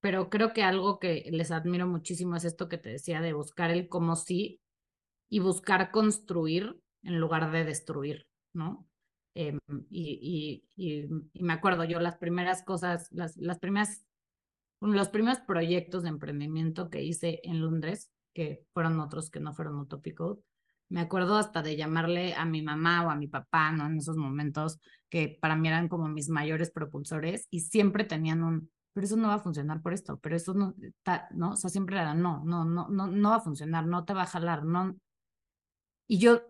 pero 0.00 0.30
creo 0.30 0.52
que 0.52 0.62
algo 0.62 0.98
que 0.98 1.28
les 1.30 1.50
admiro 1.50 1.86
muchísimo 1.86 2.36
es 2.36 2.44
esto 2.44 2.68
que 2.68 2.78
te 2.78 2.90
decía 2.90 3.20
de 3.20 3.32
buscar 3.32 3.70
el 3.70 3.88
como 3.88 4.16
sí 4.16 4.60
y 5.28 5.40
buscar 5.40 5.90
construir 5.90 6.80
en 7.02 7.20
lugar 7.20 7.50
de 7.52 7.64
destruir, 7.64 8.26
¿no? 8.52 8.88
Em, 9.34 9.58
y, 9.90 10.64
y, 10.76 11.04
y, 11.32 11.42
me 11.42 11.52
acuerdo 11.52 11.84
yo 11.84 12.00
las 12.00 12.16
primeras 12.16 12.64
cosas, 12.64 13.08
las, 13.12 13.36
las 13.36 13.58
primeras, 13.58 14.04
los 14.80 15.08
primeros 15.08 15.40
proyectos 15.40 16.02
de 16.02 16.10
emprendimiento 16.10 16.90
que 16.90 17.02
hice 17.02 17.40
en 17.42 17.60
Londres, 17.60 18.10
que 18.34 18.64
fueron 18.72 19.00
otros 19.00 19.30
que 19.30 19.40
no 19.40 19.54
fueron 19.54 19.78
utópicos, 19.78 20.38
me 20.88 21.00
acuerdo 21.00 21.36
hasta 21.36 21.62
de 21.62 21.76
llamarle 21.76 22.34
a 22.34 22.44
mi 22.44 22.62
mamá 22.62 23.06
o 23.06 23.10
a 23.10 23.16
mi 23.16 23.28
papá, 23.28 23.72
¿no? 23.72 23.86
En 23.86 23.98
esos 23.98 24.16
momentos 24.16 24.78
que 25.10 25.38
para 25.40 25.56
mí 25.56 25.68
eran 25.68 25.88
como 25.88 26.08
mis 26.08 26.28
mayores 26.28 26.70
propulsores 26.70 27.46
y 27.50 27.60
siempre 27.60 28.04
tenían 28.04 28.42
un, 28.42 28.70
pero 28.92 29.06
eso 29.06 29.16
no 29.16 29.28
va 29.28 29.34
a 29.34 29.38
funcionar 29.40 29.82
por 29.82 29.92
esto, 29.92 30.18
pero 30.18 30.36
eso 30.36 30.54
no, 30.54 30.74
¿no? 31.32 31.52
O 31.52 31.56
sea, 31.56 31.70
siempre 31.70 31.96
era, 31.96 32.14
no, 32.14 32.42
no, 32.44 32.64
no, 32.64 32.88
no, 32.88 33.06
no 33.06 33.30
va 33.30 33.36
a 33.36 33.40
funcionar, 33.40 33.86
no 33.86 34.04
te 34.04 34.14
va 34.14 34.22
a 34.22 34.26
jalar, 34.26 34.64
no. 34.64 34.96
Y 36.06 36.18
yo 36.18 36.40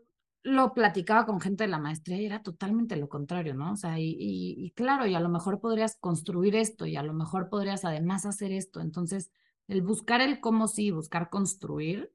lo 0.43 0.73
platicaba 0.73 1.27
con 1.27 1.41
gente 1.41 1.65
de 1.65 1.69
la 1.69 1.79
maestría 1.79 2.17
y 2.19 2.27
era 2.27 2.43
totalmente 2.43 2.97
lo 2.97 3.09
contrario, 3.09 3.55
¿no? 3.55 3.73
O 3.73 3.77
sea, 3.77 3.99
y, 3.99 4.17
y, 4.19 4.71
claro, 4.73 5.07
y 5.07 5.15
a 5.15 5.21
lo 5.21 5.29
mejor 5.29 5.61
podrías 5.61 5.97
construir 5.97 6.57
esto 6.57 6.87
y 6.87 6.97
a 6.97 7.03
lo 7.03 7.13
mejor 7.13 7.49
podrías 7.49 7.85
además 7.85 8.25
hacer 8.25 8.53
esto. 8.53 8.81
Entonces, 8.81 9.31
el 9.67 9.83
buscar 9.83 10.21
el 10.21 10.41
cómo 10.41 10.69
sí, 10.69 10.91
buscar 10.91 11.29
construir, 11.31 12.13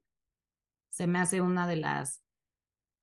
se 0.90 1.06
me 1.06 1.18
hace 1.18 1.40
una 1.40 1.66
de 1.66 1.76
las, 1.76 2.22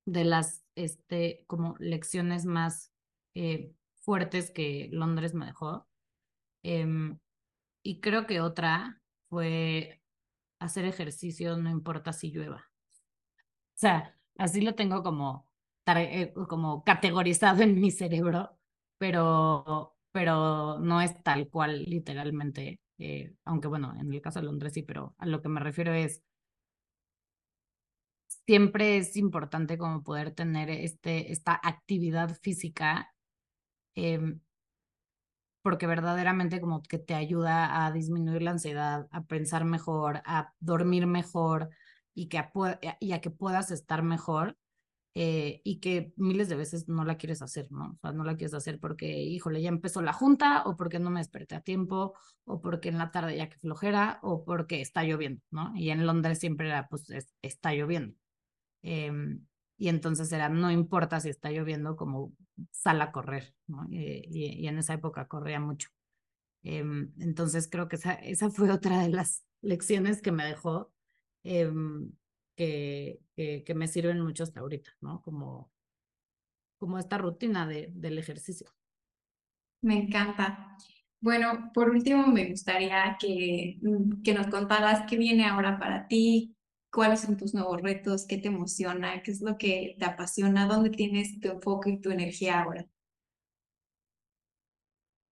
de 0.06 0.24
las, 0.24 0.64
este, 0.74 1.44
como 1.46 1.76
lecciones 1.78 2.44
más 2.44 2.92
eh, 3.34 3.74
fuertes 3.94 4.50
que 4.50 4.88
Londres 4.92 5.34
me 5.34 5.46
dejó. 5.46 5.86
Em, 6.62 7.18
y 7.82 8.00
creo 8.00 8.26
que 8.26 8.40
otra 8.40 9.02
fue 9.28 10.02
hacer 10.58 10.84
ejercicio, 10.84 11.56
no 11.56 11.70
importa 11.70 12.12
si 12.12 12.30
llueva. 12.30 12.70
O 13.74 13.78
sea, 13.82 14.16
Así 14.38 14.60
lo 14.62 14.74
tengo 14.74 15.02
como, 15.02 15.48
eh, 15.86 16.32
como 16.48 16.84
categorizado 16.84 17.62
en 17.62 17.80
mi 17.80 17.90
cerebro, 17.90 18.58
pero, 18.98 19.96
pero 20.12 20.78
no 20.80 21.00
es 21.00 21.22
tal 21.22 21.48
cual 21.48 21.84
literalmente, 21.84 22.80
eh, 22.98 23.34
aunque 23.44 23.68
bueno, 23.68 23.94
en 23.98 24.12
el 24.12 24.20
caso 24.22 24.40
de 24.40 24.46
Londres 24.46 24.72
sí, 24.74 24.82
pero 24.82 25.14
a 25.18 25.26
lo 25.26 25.42
que 25.42 25.48
me 25.48 25.60
refiero 25.60 25.92
es, 25.92 26.22
siempre 28.46 28.96
es 28.98 29.16
importante 29.16 29.78
como 29.78 30.02
poder 30.02 30.32
tener 30.34 30.70
este, 30.70 31.32
esta 31.32 31.58
actividad 31.62 32.36
física, 32.42 33.14
em, 33.96 34.40
porque 35.62 35.86
verdaderamente 35.86 36.60
como 36.60 36.82
que 36.82 36.98
te 36.98 37.14
ayuda 37.14 37.86
a 37.86 37.92
disminuir 37.92 38.42
la 38.42 38.50
ansiedad, 38.52 39.06
a 39.12 39.22
pensar 39.24 39.64
mejor, 39.64 40.20
a 40.24 40.52
dormir 40.60 41.06
mejor, 41.06 41.70
y, 42.14 42.28
que 42.28 42.42
y 43.00 43.12
a 43.12 43.20
que 43.20 43.30
puedas 43.30 43.70
estar 43.70 44.02
mejor 44.02 44.56
eh, 45.14 45.60
y 45.64 45.78
que 45.80 46.14
miles 46.16 46.48
de 46.48 46.56
veces 46.56 46.88
no 46.88 47.04
la 47.04 47.18
quieres 47.18 47.42
hacer, 47.42 47.70
¿no? 47.70 47.92
O 47.92 47.98
sea, 48.00 48.12
no 48.12 48.24
la 48.24 48.36
quieres 48.36 48.54
hacer 48.54 48.80
porque, 48.80 49.22
híjole, 49.22 49.60
ya 49.60 49.68
empezó 49.68 50.00
la 50.00 50.14
junta 50.14 50.62
o 50.64 50.76
porque 50.76 50.98
no 50.98 51.10
me 51.10 51.20
desperté 51.20 51.54
a 51.54 51.60
tiempo 51.60 52.14
o 52.44 52.62
porque 52.62 52.88
en 52.88 52.98
la 52.98 53.10
tarde 53.10 53.36
ya 53.36 53.48
que 53.50 53.58
flojera 53.58 54.20
o 54.22 54.44
porque 54.44 54.80
está 54.80 55.04
lloviendo, 55.04 55.42
¿no? 55.50 55.72
Y 55.76 55.90
en 55.90 56.06
Londres 56.06 56.38
siempre 56.38 56.68
era, 56.68 56.88
pues, 56.88 57.06
está 57.42 57.74
lloviendo. 57.74 58.16
Em, 58.82 59.46
y 59.76 59.88
entonces 59.88 60.32
era, 60.32 60.48
no 60.48 60.70
importa 60.70 61.20
si 61.20 61.28
está 61.30 61.50
lloviendo, 61.50 61.96
como 61.96 62.32
sal 62.70 63.00
a 63.02 63.12
correr, 63.12 63.54
¿no? 63.66 63.84
Eh, 63.92 64.22
y, 64.28 64.46
y, 64.64 64.68
en 64.68 64.78
esa 64.78 64.94
época 64.94 65.28
corría 65.28 65.60
mucho. 65.60 65.88
Em, 66.62 67.12
entonces 67.18 67.68
creo 67.70 67.88
que 67.88 67.96
esa, 67.96 68.14
esa 68.14 68.50
fue 68.50 68.70
otra 68.70 69.02
de 69.02 69.10
las 69.10 69.44
lecciones 69.62 70.22
que 70.22 70.32
me 70.32 70.44
dejó 70.44 70.91
em, 71.44 72.10
que, 72.56 73.20
que, 73.34 73.74
me 73.74 73.88
sirven 73.88 74.20
mucho 74.20 74.44
hasta 74.44 74.60
ahorita, 74.60 74.90
¿no? 75.00 75.22
Como, 75.22 75.70
como 76.78 76.98
esta 76.98 77.18
rutina 77.18 77.66
de, 77.66 77.90
del 77.94 78.18
ejercicio. 78.18 78.70
Me 79.82 79.96
encanta. 79.96 80.76
Bueno, 81.20 81.70
por 81.72 81.90
último, 81.90 82.26
me 82.26 82.50
gustaría 82.50 83.16
que, 83.20 83.78
mm, 83.82 84.22
que 84.22 84.34
nos 84.34 84.48
contaras 84.48 85.06
qué 85.08 85.16
viene 85.16 85.46
ahora 85.46 85.78
para 85.78 86.08
ti, 86.08 86.56
cuáles 86.90 87.20
son 87.20 87.36
tus 87.36 87.54
nuevos 87.54 87.80
retos, 87.80 88.26
qué 88.26 88.38
te 88.38 88.48
emociona, 88.48 89.22
qué 89.22 89.30
es 89.30 89.40
lo 89.40 89.56
que 89.56 89.96
te 89.98 90.04
apasiona, 90.04 90.66
dónde 90.66 90.90
tienes 90.90 91.40
tu 91.40 91.48
enfoque 91.48 91.90
y 91.90 92.00
tu 92.00 92.10
energía 92.10 92.60
ahora. 92.62 92.86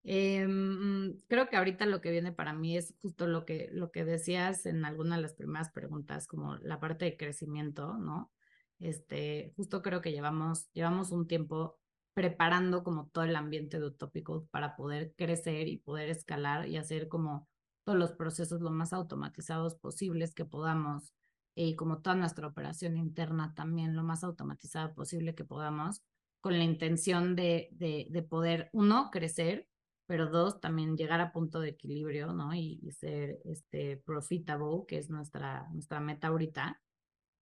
Em, 0.02 1.18
creo 1.28 1.48
que 1.48 1.56
ahorita 1.56 1.84
lo 1.86 2.00
que 2.00 2.10
viene 2.10 2.32
para 2.32 2.54
mí 2.54 2.76
es 2.76 2.94
justo 3.02 3.26
lo 3.26 3.44
que, 3.44 3.68
lo 3.72 3.90
que 3.90 4.04
decías 4.04 4.64
en 4.66 4.84
alguna 4.84 5.16
de 5.16 5.22
las 5.22 5.34
primeras 5.34 5.70
preguntas, 5.70 6.26
como 6.26 6.56
la 6.56 6.80
parte 6.80 7.04
de 7.04 7.16
crecimiento, 7.16 7.98
¿no? 7.98 8.32
Este, 8.78 9.52
justo 9.56 9.82
creo 9.82 10.00
que 10.00 10.12
llevamos, 10.12 10.70
llevamos 10.72 11.10
un 11.12 11.26
tiempo 11.26 11.78
preparando 12.14 12.82
como 12.82 13.08
todo 13.08 13.24
el 13.24 13.36
ambiente 13.36 13.78
de 13.78 13.86
Utópico 13.86 14.46
para 14.50 14.74
poder 14.74 15.14
crecer 15.16 15.68
y 15.68 15.76
poder 15.78 16.08
escalar 16.08 16.66
y 16.66 16.76
hacer 16.78 17.08
como 17.08 17.48
todos 17.84 17.98
los 17.98 18.12
procesos 18.12 18.60
lo 18.62 18.70
más 18.70 18.92
automatizados 18.92 19.74
posibles 19.74 20.34
que 20.34 20.44
podamos 20.44 21.12
y 21.54 21.76
como 21.76 22.00
toda 22.00 22.16
nuestra 22.16 22.46
operación 22.46 22.96
interna 22.96 23.54
también 23.54 23.94
lo 23.94 24.02
más 24.02 24.24
automatizada 24.24 24.94
posible 24.94 25.34
que 25.34 25.44
podamos 25.44 26.02
con 26.40 26.56
la 26.56 26.64
intención 26.64 27.36
de, 27.36 27.68
de, 27.72 28.06
de 28.10 28.22
poder, 28.22 28.70
uno, 28.72 29.10
crecer 29.10 29.68
pero 30.10 30.26
dos, 30.26 30.60
también 30.60 30.96
llegar 30.96 31.20
a 31.20 31.30
punto 31.30 31.60
de 31.60 31.68
equilibrio, 31.68 32.32
¿no? 32.32 32.52
Y, 32.52 32.80
ser 32.90 33.38
este, 33.44 33.96
profitable, 33.98 34.84
que 34.88 34.98
es 34.98 35.08
nuestra, 35.08 35.68
nuestra 35.70 36.00
meta 36.00 36.26
ahorita. 36.26 36.80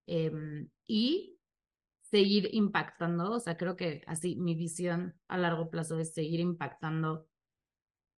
Em, 0.07 0.69
y 0.87 1.39
seguir 2.03 2.51
impactando, 2.53 3.33
o 3.33 3.41
sea, 3.41 3.57
creo 3.57 3.75
que 3.75 4.03
así 4.07 4.37
mi 4.37 4.55
visión 4.55 5.15
a 5.29 5.39
largo 5.39 5.71
plazo 5.71 5.99
es 5.99 6.13
seguir 6.13 6.41
impactando 6.41 7.27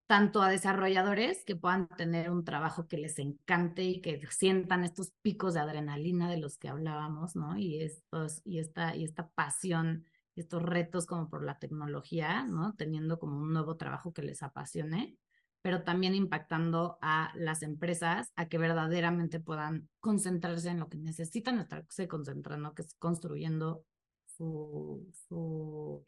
tanto 0.09 0.43
a 0.43 0.51
desarrolladores 0.51 1.45
que 1.45 1.55
puedan 1.55 1.87
tener 1.87 2.29
un 2.29 2.45
trabajo 2.45 2.89
que 2.89 2.99
les 2.99 3.21
encante 3.21 3.85
y 3.85 4.01
que 4.01 4.21
sientan 4.31 4.83
estos 4.83 5.13
picos 5.23 5.55
de 5.55 5.61
adrenalina 5.61 6.29
de 6.29 6.39
los 6.39 6.59
que 6.59 6.69
hablábamos, 6.69 7.37
¿no? 7.37 7.57
Y 7.57 7.81
estos 7.85 8.43
y 8.45 8.59
esta 8.59 8.97
y 8.97 9.05
esta 9.05 9.29
pasión 9.29 10.07
estos 10.41 10.63
retos 10.63 11.07
como 11.07 11.29
por 11.29 11.45
la 11.45 11.59
tecnología, 11.59 12.45
¿no? 12.45 12.75
Teniendo 12.75 13.19
como 13.19 13.39
un 13.39 13.53
nuevo 13.53 13.77
trabajo 13.77 14.13
que 14.13 14.23
les 14.23 14.43
apasione, 14.43 15.17
pero 15.63 15.83
también 15.83 16.15
impactando 16.15 16.99
a 17.03 17.33
las 17.35 17.63
empresas 17.63 18.33
a 18.37 18.49
que 18.49 18.59
verdaderamente 18.59 19.41
puedan 19.41 19.89
concentrarse 20.01 20.71
en 20.71 20.81
lo 20.81 20.89
que 20.89 20.99
necesitan 20.99 21.59
estarse 21.59 22.09
concentrando, 22.09 22.75
que 22.75 22.83
es 22.83 22.95
construyendo 22.95 23.85
su, 24.25 25.07
su, 25.29 26.07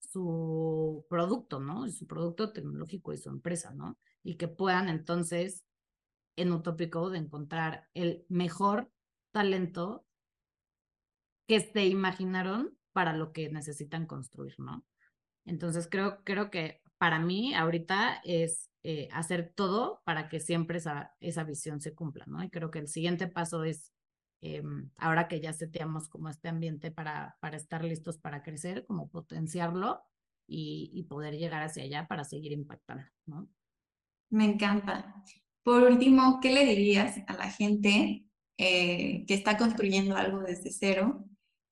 su 0.00 1.04
producto, 1.10 1.60
¿no? 1.60 1.88
Su 1.88 2.06
producto 2.06 2.52
tecnológico 2.52 3.12
y 3.12 3.18
su 3.18 3.28
empresa, 3.28 3.72
¿no? 3.74 3.98
Y 4.22 4.36
que 4.36 4.48
puedan 4.48 4.88
entonces 4.88 5.64
en 6.36 6.52
Utópico 6.52 7.10
de 7.10 7.18
encontrar 7.18 7.88
el 7.94 8.24
mejor 8.28 8.90
talento 9.32 10.06
que 11.48 11.60
se 11.60 11.86
imaginaron 11.86 12.77
para 12.98 13.12
lo 13.12 13.30
que 13.30 13.48
necesitan 13.48 14.06
construir, 14.06 14.58
¿no? 14.58 14.84
Entonces 15.44 15.86
creo, 15.88 16.18
creo 16.24 16.50
que 16.50 16.80
para 16.98 17.20
mí 17.20 17.54
ahorita 17.54 18.20
es 18.24 18.72
eh, 18.82 19.08
hacer 19.12 19.52
todo 19.54 20.02
para 20.04 20.28
que 20.28 20.40
siempre 20.40 20.78
esa, 20.78 21.14
esa 21.20 21.44
visión 21.44 21.80
se 21.80 21.94
cumpla, 21.94 22.24
¿no? 22.26 22.42
Y 22.42 22.50
creo 22.50 22.72
que 22.72 22.80
el 22.80 22.88
siguiente 22.88 23.28
paso 23.28 23.62
es, 23.62 23.92
em, 24.40 24.90
ahora 24.96 25.28
que 25.28 25.40
ya 25.40 25.52
seteamos 25.52 26.08
como 26.08 26.28
este 26.28 26.48
ambiente 26.48 26.90
para, 26.90 27.36
para 27.38 27.56
estar 27.56 27.84
listos 27.84 28.18
para 28.18 28.42
crecer, 28.42 28.84
como 28.84 29.08
potenciarlo 29.08 30.02
y, 30.48 31.04
poder 31.08 31.36
llegar 31.36 31.62
hacia 31.62 31.84
allá 31.84 32.08
para 32.08 32.24
seguir 32.24 32.50
impactando. 32.50 33.04
Me 34.28 34.44
encanta. 34.44 35.22
Por 35.62 35.84
último, 35.84 36.40
¿qué 36.42 36.52
le 36.52 36.64
dirías 36.64 37.18
a 37.28 37.34
la 37.34 37.48
gente 37.48 38.26
eh, 38.56 39.24
que 39.24 39.34
está 39.34 39.56
construyendo 39.56 40.16
algo 40.16 40.40
desde 40.40 40.72
cero 40.72 41.27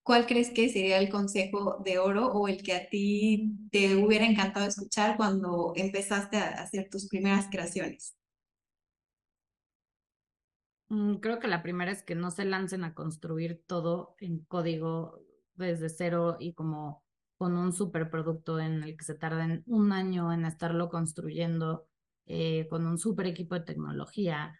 ¿cuál 0.07 0.27
crees 0.27 0.51
que 0.53 0.69
sería 0.71 0.99
el 0.99 1.11
consejo 1.11 1.79
de 1.85 1.99
oro 1.99 2.29
o 2.33 2.49
el 2.49 2.63
que 2.63 2.75
a 2.75 2.89
ti 2.89 3.53
te 3.73 3.97
hubiera 3.97 4.25
encantado 4.27 4.67
escuchar 4.69 5.17
cuando 5.19 5.73
empezaste 5.77 6.39
a 6.39 6.51
hacer 6.63 6.89
tus 6.91 7.09
primeras 7.09 7.49
creaciones? 7.51 8.17
Mm, 10.89 11.17
creo 11.17 11.39
que 11.41 11.49
la 11.49 11.63
primera 11.63 11.91
es 11.91 12.03
que 12.03 12.15
no 12.15 12.31
se 12.31 12.45
lancen 12.45 12.85
a 12.85 12.95
construir 12.95 13.63
todo 13.67 14.15
en 14.21 14.41
código 14.45 15.21
desde 15.55 15.89
cero 15.89 16.37
y 16.39 16.55
como 16.55 17.05
con 17.39 17.57
un 17.59 17.73
superproducto 17.73 18.61
en 18.61 18.83
el 18.85 18.97
que 18.97 19.05
se 19.05 19.15
tarden 19.15 19.63
un 19.67 19.93
año 19.93 20.33
en 20.33 20.45
estarlo 20.47 20.89
construyendo 20.89 21.89
eh, 22.27 22.67
con 22.69 22.87
un 22.87 22.99
super 22.99 23.27
equipo 23.27 23.55
de 23.57 23.63
tecnología 23.63 24.59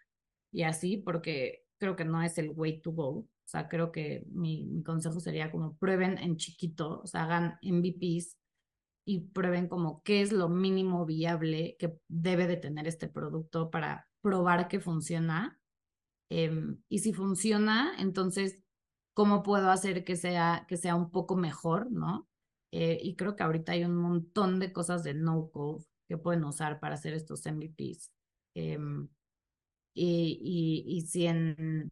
y 0.51 0.63
así, 0.63 0.97
porque 0.97 1.65
creo 1.77 1.95
que 1.95 2.05
no 2.05 2.21
es 2.23 2.37
el 2.37 2.51
way 2.51 2.81
to 2.81 2.91
go. 2.91 3.27
O 3.47 3.49
sea, 3.49 3.69
creo 3.69 3.93
que 3.93 4.25
mi, 4.29 4.65
mi 4.65 4.83
consejo 4.83 5.21
sería 5.21 5.51
como 5.51 5.77
prueben 5.77 6.17
en 6.17 6.35
chiquito, 6.35 6.99
o 6.99 7.07
sea, 7.07 7.23
hagan 7.23 7.57
MVPs 7.61 8.37
y 9.05 9.21
prueben 9.21 9.69
como 9.69 10.03
qué 10.03 10.21
es 10.21 10.33
lo 10.33 10.49
mínimo 10.49 11.05
viable 11.05 11.77
que 11.79 11.97
debe 12.09 12.45
de 12.45 12.57
tener 12.57 12.89
este 12.89 13.07
producto 13.07 13.71
para 13.71 14.09
probar 14.21 14.67
que 14.67 14.81
funciona. 14.81 15.61
Em, 16.29 16.81
y 16.89 16.99
si 16.99 17.13
funciona, 17.13 17.93
entonces, 17.99 18.65
¿cómo 19.13 19.43
puedo 19.43 19.71
hacer 19.71 20.03
que 20.03 20.17
sea, 20.17 20.65
que 20.67 20.75
sea 20.75 20.95
un 20.95 21.09
poco 21.09 21.37
mejor, 21.37 21.89
no? 21.89 22.27
Eh, 22.73 22.99
y 23.01 23.15
creo 23.15 23.37
que 23.37 23.43
ahorita 23.43 23.71
hay 23.71 23.85
un 23.85 23.95
montón 23.95 24.59
de 24.59 24.73
cosas 24.73 25.05
de 25.05 25.13
no-code 25.13 25.85
que 26.09 26.17
pueden 26.17 26.43
usar 26.43 26.81
para 26.81 26.95
hacer 26.95 27.13
estos 27.13 27.45
MVPs. 27.45 28.11
Em, 28.55 29.07
y, 29.93 30.83
y, 30.85 30.97
y 30.97 31.01
si 31.03 31.27
en 31.27 31.89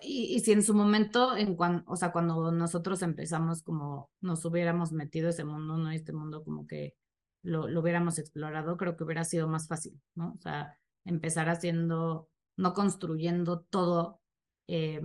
y, 0.00 0.40
si 0.40 0.52
en 0.52 0.62
su 0.62 0.74
momento, 0.74 1.36
en 1.36 1.56
cuan, 1.56 1.84
o 1.86 1.96
sea, 1.96 2.12
cuando 2.12 2.52
nosotros 2.52 3.02
empezamos 3.02 3.62
como 3.62 4.10
nos 4.20 4.44
hubiéramos 4.44 4.92
metido 4.92 5.28
ese 5.28 5.44
mundo, 5.44 5.76
¿no? 5.76 5.90
Este 5.90 6.12
mundo 6.12 6.44
como 6.44 6.66
que 6.66 6.94
lo, 7.42 7.68
lo 7.68 7.80
hubiéramos 7.80 8.18
explorado, 8.18 8.76
creo 8.76 8.96
que 8.96 9.04
hubiera 9.04 9.24
sido 9.24 9.48
más 9.48 9.68
fácil, 9.68 10.00
¿no? 10.14 10.34
O 10.38 10.40
sea, 10.40 10.78
empezar 11.04 11.48
haciendo, 11.48 12.28
no 12.56 12.72
construyendo 12.74 13.60
todo 13.60 14.20
eh, 14.68 15.00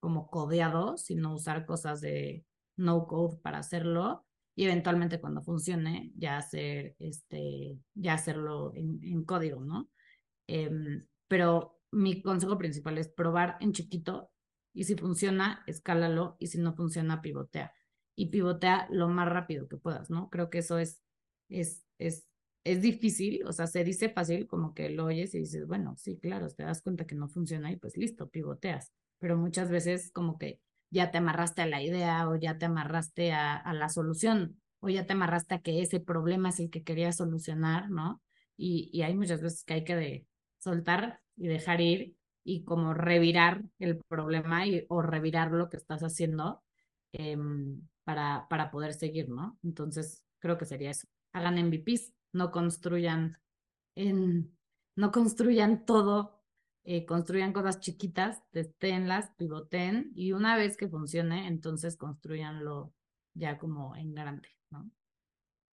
como 0.00 0.28
codeado, 0.30 0.96
sino 0.96 1.34
usar 1.34 1.66
cosas 1.66 2.00
de 2.00 2.44
no 2.76 3.06
code 3.06 3.38
para 3.42 3.58
hacerlo 3.58 4.24
y 4.56 4.64
eventualmente 4.64 5.20
cuando 5.20 5.42
funcione 5.42 6.12
ya 6.16 6.38
hacer 6.38 6.96
este 6.98 7.78
ya 7.94 8.14
hacerlo 8.14 8.72
en, 8.74 9.00
en 9.04 9.24
código 9.24 9.60
no 9.60 9.88
eh, 10.48 10.70
pero 11.28 11.79
mi 11.90 12.22
consejo 12.22 12.58
principal 12.58 12.98
es 12.98 13.08
probar 13.08 13.56
en 13.60 13.72
chiquito 13.72 14.30
y 14.72 14.84
si 14.84 14.96
funciona, 14.96 15.62
escálalo 15.66 16.36
y 16.38 16.46
si 16.48 16.58
no 16.58 16.74
funciona, 16.74 17.20
pivotea. 17.22 17.72
Y 18.14 18.26
pivotea 18.26 18.86
lo 18.90 19.08
más 19.08 19.28
rápido 19.28 19.68
que 19.68 19.76
puedas, 19.76 20.10
¿no? 20.10 20.28
Creo 20.30 20.50
que 20.50 20.58
eso 20.58 20.78
es, 20.78 21.02
es, 21.48 21.86
es, 21.98 22.28
es 22.64 22.82
difícil, 22.82 23.44
o 23.46 23.52
sea, 23.52 23.66
se 23.66 23.82
dice 23.84 24.10
fácil 24.10 24.46
como 24.46 24.74
que 24.74 24.90
lo 24.90 25.06
oyes 25.06 25.34
y 25.34 25.40
dices, 25.40 25.66
bueno, 25.66 25.96
sí, 25.96 26.18
claro, 26.18 26.48
te 26.48 26.62
das 26.62 26.82
cuenta 26.82 27.06
que 27.06 27.14
no 27.14 27.28
funciona 27.28 27.72
y 27.72 27.76
pues 27.76 27.96
listo, 27.96 28.28
pivoteas. 28.28 28.92
Pero 29.18 29.36
muchas 29.36 29.70
veces 29.70 30.12
como 30.12 30.38
que 30.38 30.60
ya 30.90 31.10
te 31.10 31.18
amarraste 31.18 31.62
a 31.62 31.66
la 31.66 31.82
idea 31.82 32.28
o 32.28 32.36
ya 32.36 32.58
te 32.58 32.66
amarraste 32.66 33.32
a, 33.32 33.56
a 33.56 33.72
la 33.72 33.88
solución 33.88 34.60
o 34.80 34.88
ya 34.88 35.06
te 35.06 35.12
amarraste 35.12 35.54
a 35.54 35.60
que 35.60 35.82
ese 35.82 36.00
problema 36.00 36.50
es 36.50 36.60
el 36.60 36.70
que 36.70 36.82
querías 36.82 37.16
solucionar, 37.16 37.90
¿no? 37.90 38.22
Y, 38.56 38.90
y 38.92 39.02
hay 39.02 39.14
muchas 39.16 39.40
veces 39.40 39.64
que 39.64 39.74
hay 39.74 39.84
que 39.84 40.26
soltar 40.58 41.20
y 41.40 41.48
dejar 41.48 41.80
ir 41.80 42.14
y 42.44 42.64
como 42.64 42.94
revirar 42.94 43.62
el 43.78 43.98
problema 44.08 44.66
y, 44.66 44.84
o 44.88 45.02
revirar 45.02 45.50
lo 45.50 45.70
que 45.70 45.78
estás 45.78 46.02
haciendo 46.02 46.62
em, 47.12 47.80
para, 48.04 48.46
para 48.48 48.70
poder 48.70 48.92
seguir, 48.92 49.28
¿no? 49.30 49.58
Entonces, 49.64 50.22
creo 50.38 50.58
que 50.58 50.66
sería 50.66 50.90
eso. 50.90 51.08
Hagan 51.32 51.58
MVPs, 51.58 52.12
no 52.32 52.50
construyan 52.50 53.36
no 54.96 55.12
construyan 55.12 55.84
todo, 55.84 56.40
eh, 56.84 57.04
construyan 57.04 57.52
cosas 57.52 57.80
chiquitas, 57.80 58.42
testéenlas, 58.50 59.30
pivoten 59.36 60.12
y 60.14 60.32
una 60.32 60.56
vez 60.56 60.76
que 60.76 60.88
funcione, 60.88 61.46
entonces 61.48 61.96
construyanlo 61.96 62.92
ya 63.34 63.58
como 63.58 63.96
en 63.96 64.14
grande, 64.14 64.48
¿no? 64.70 64.90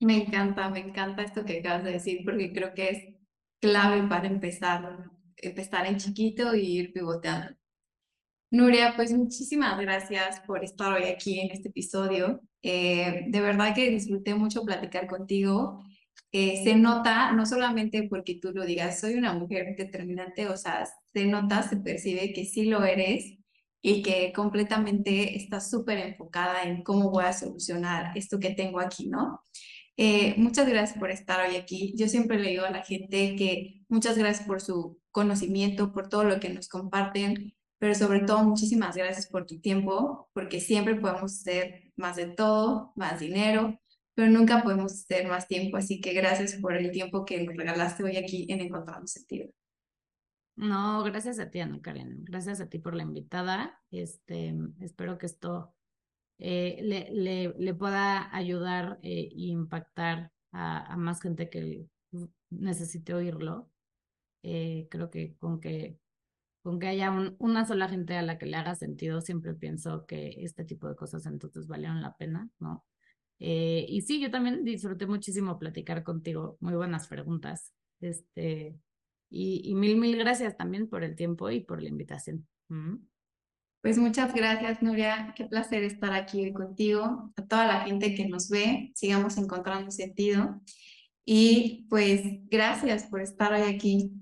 Me 0.00 0.24
encanta, 0.24 0.68
me 0.68 0.80
encanta 0.80 1.22
esto 1.22 1.44
que 1.44 1.60
acabas 1.60 1.84
de 1.84 1.92
decir 1.92 2.22
porque 2.24 2.52
creo 2.52 2.74
que 2.74 2.90
es 2.90 3.14
clave 3.60 4.06
para 4.08 4.26
empezar, 4.26 5.10
empezar 5.36 5.86
en 5.86 5.96
chiquito 5.98 6.54
y 6.54 6.78
ir 6.78 6.92
pivoteando. 6.92 7.56
Nuria, 8.50 8.94
pues 8.96 9.12
muchísimas 9.12 9.78
gracias 9.80 10.40
por 10.46 10.62
estar 10.64 10.92
hoy 10.92 11.04
aquí 11.04 11.40
en 11.40 11.50
este 11.50 11.68
episodio. 11.68 12.40
Eh, 12.62 13.24
de 13.28 13.40
verdad 13.40 13.74
que 13.74 13.90
disfruté 13.90 14.34
mucho 14.34 14.62
platicar 14.64 15.06
contigo. 15.08 15.82
Eh, 16.32 16.62
se 16.64 16.76
nota, 16.76 17.32
no 17.32 17.46
solamente 17.46 18.06
porque 18.08 18.38
tú 18.40 18.52
lo 18.52 18.64
digas, 18.64 19.00
soy 19.00 19.14
una 19.14 19.32
mujer 19.32 19.74
determinante, 19.76 20.48
o 20.48 20.56
sea, 20.56 20.86
se 21.12 21.26
nota, 21.26 21.62
se 21.62 21.76
percibe 21.76 22.32
que 22.32 22.44
sí 22.44 22.66
lo 22.66 22.84
eres 22.84 23.36
y 23.82 24.02
que 24.02 24.32
completamente 24.32 25.36
estás 25.36 25.70
súper 25.70 25.98
enfocada 25.98 26.62
en 26.64 26.82
cómo 26.82 27.10
voy 27.10 27.24
a 27.24 27.32
solucionar 27.32 28.16
esto 28.16 28.38
que 28.38 28.50
tengo 28.50 28.80
aquí, 28.80 29.08
¿no? 29.08 29.40
Eh, 29.96 30.34
muchas 30.36 30.68
gracias 30.68 30.98
por 30.98 31.10
estar 31.10 31.48
hoy 31.48 31.56
aquí. 31.56 31.94
Yo 31.96 32.08
siempre 32.08 32.38
le 32.38 32.50
digo 32.50 32.64
a 32.64 32.70
la 32.70 32.82
gente 32.82 33.34
que 33.36 33.75
muchas 33.88 34.18
gracias 34.18 34.46
por 34.46 34.60
su 34.60 35.00
conocimiento, 35.10 35.92
por 35.92 36.08
todo 36.08 36.24
lo 36.24 36.40
que 36.40 36.50
nos 36.50 36.68
comparten, 36.68 37.54
pero 37.78 37.94
sobre 37.94 38.20
todo 38.20 38.42
muchísimas 38.44 38.96
gracias 38.96 39.26
por 39.26 39.46
tu 39.46 39.60
tiempo, 39.60 40.28
porque 40.32 40.60
siempre 40.60 40.94
podemos 40.96 41.34
hacer 41.34 41.92
más 41.96 42.16
de 42.16 42.26
todo, 42.26 42.92
más 42.96 43.20
dinero, 43.20 43.78
pero 44.14 44.30
nunca 44.30 44.62
podemos 44.62 44.92
hacer 44.92 45.28
más 45.28 45.46
tiempo. 45.46 45.76
Así 45.76 46.00
que 46.00 46.14
gracias 46.14 46.54
por 46.54 46.74
el 46.74 46.90
tiempo 46.90 47.24
que 47.24 47.44
nos 47.44 47.56
regalaste 47.56 48.02
hoy 48.02 48.16
aquí 48.16 48.46
en 48.48 48.60
Encontrando 48.60 49.06
Sentido. 49.06 49.50
No, 50.56 51.02
gracias 51.02 51.38
a 51.38 51.50
ti, 51.50 51.60
Ana 51.60 51.82
Karen. 51.82 52.24
Gracias 52.24 52.62
a 52.62 52.68
ti 52.70 52.78
por 52.78 52.94
la 52.94 53.02
invitada. 53.02 53.78
Este, 53.90 54.54
espero 54.80 55.18
que 55.18 55.26
esto 55.26 55.74
eh, 56.38 56.78
le, 56.82 57.10
le, 57.12 57.54
le, 57.58 57.74
pueda 57.74 58.34
ayudar 58.34 58.98
e 59.02 59.28
impactar 59.34 60.32
a, 60.52 60.92
a, 60.92 60.96
más 60.96 61.20
gente 61.20 61.50
que 61.50 61.86
necesite 62.48 63.12
oírlo. 63.12 63.70
Eh, 64.48 64.86
creo 64.88 65.10
que 65.10 65.34
con 65.38 65.58
que 65.60 65.98
con 66.62 66.78
que 66.78 66.86
haya 66.86 67.10
un, 67.10 67.34
una 67.40 67.66
sola 67.66 67.88
gente 67.88 68.16
a 68.16 68.22
la 68.22 68.38
que 68.38 68.46
le 68.46 68.56
haga 68.56 68.76
sentido, 68.76 69.20
siempre 69.20 69.54
pienso 69.54 70.06
que 70.06 70.36
este 70.38 70.64
tipo 70.64 70.88
de 70.88 70.94
cosas 70.94 71.26
entonces 71.26 71.66
valieron 71.66 72.00
la 72.00 72.16
pena, 72.16 72.48
¿no? 72.60 72.84
Eh, 73.40 73.86
y 73.88 74.02
sí, 74.02 74.20
yo 74.20 74.30
también 74.30 74.64
disfruté 74.64 75.06
muchísimo 75.06 75.58
platicar 75.58 76.04
contigo, 76.04 76.58
muy 76.60 76.74
buenas 76.74 77.08
preguntas. 77.08 77.72
Este, 78.00 78.76
y, 79.30 79.62
y 79.64 79.74
mil, 79.74 79.96
mil 79.96 80.16
gracias 80.16 80.56
también 80.56 80.88
por 80.88 81.02
el 81.02 81.16
tiempo 81.16 81.50
y 81.50 81.60
por 81.60 81.82
la 81.82 81.88
invitación. 81.88 82.46
Pues 83.80 83.98
muchas 83.98 84.32
gracias, 84.32 84.80
Nuria. 84.80 85.34
Qué 85.36 85.44
placer 85.46 85.82
estar 85.82 86.12
aquí 86.12 86.52
contigo. 86.52 87.32
A 87.36 87.46
toda 87.46 87.66
la 87.66 87.80
gente 87.80 88.14
que 88.14 88.28
nos 88.28 88.48
ve, 88.48 88.92
sigamos 88.94 89.38
encontrando 89.38 89.90
sentido. 89.90 90.60
Y 91.24 91.86
pues 91.90 92.22
gracias 92.48 93.04
por 93.04 93.20
estar 93.20 93.52
hoy 93.52 93.62
aquí. 93.62 94.12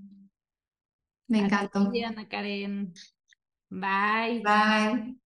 Me 1.27 1.39
encantó. 1.39 1.91
Ti, 1.91 2.03
Ana 2.03 2.29
Karen. 2.29 2.93
Bye. 3.71 4.43
Bye. 4.43 5.19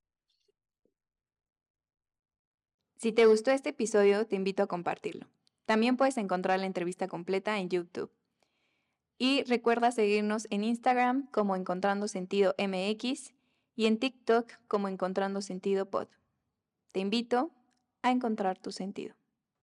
Si 2.96 3.12
te 3.12 3.26
gustó 3.26 3.51
este 3.51 3.70
episodio, 3.70 4.26
te 4.26 4.36
invito 4.36 4.62
a 4.62 4.66
compartirlo. 4.66 5.28
También 5.66 5.96
puedes 5.96 6.16
encontrar 6.16 6.59
la 6.59 6.66
entrevista 6.66 7.09
completa 7.09 7.59
en 7.59 7.68
YouTube. 7.68 8.11
Y 9.18 9.42
recuerda 9.44 9.90
seguirnos 9.90 10.46
en 10.51 10.64
Instagram 10.64 11.26
como 11.30 11.57
Encontrando 11.57 12.09
Sentido 12.09 12.55
MX 12.57 13.34
y 13.76 13.86
en 13.86 13.99
TikTok 13.99 14.51
como 14.66 14.88
Encontrando 14.88 15.42
Sentido 15.42 15.90
Pod. 15.90 16.09
Te 16.92 17.01
invito 17.01 17.53
a 18.03 18.11
encontrar 18.11 18.59
tu 18.59 18.72
sentido. 18.72 19.18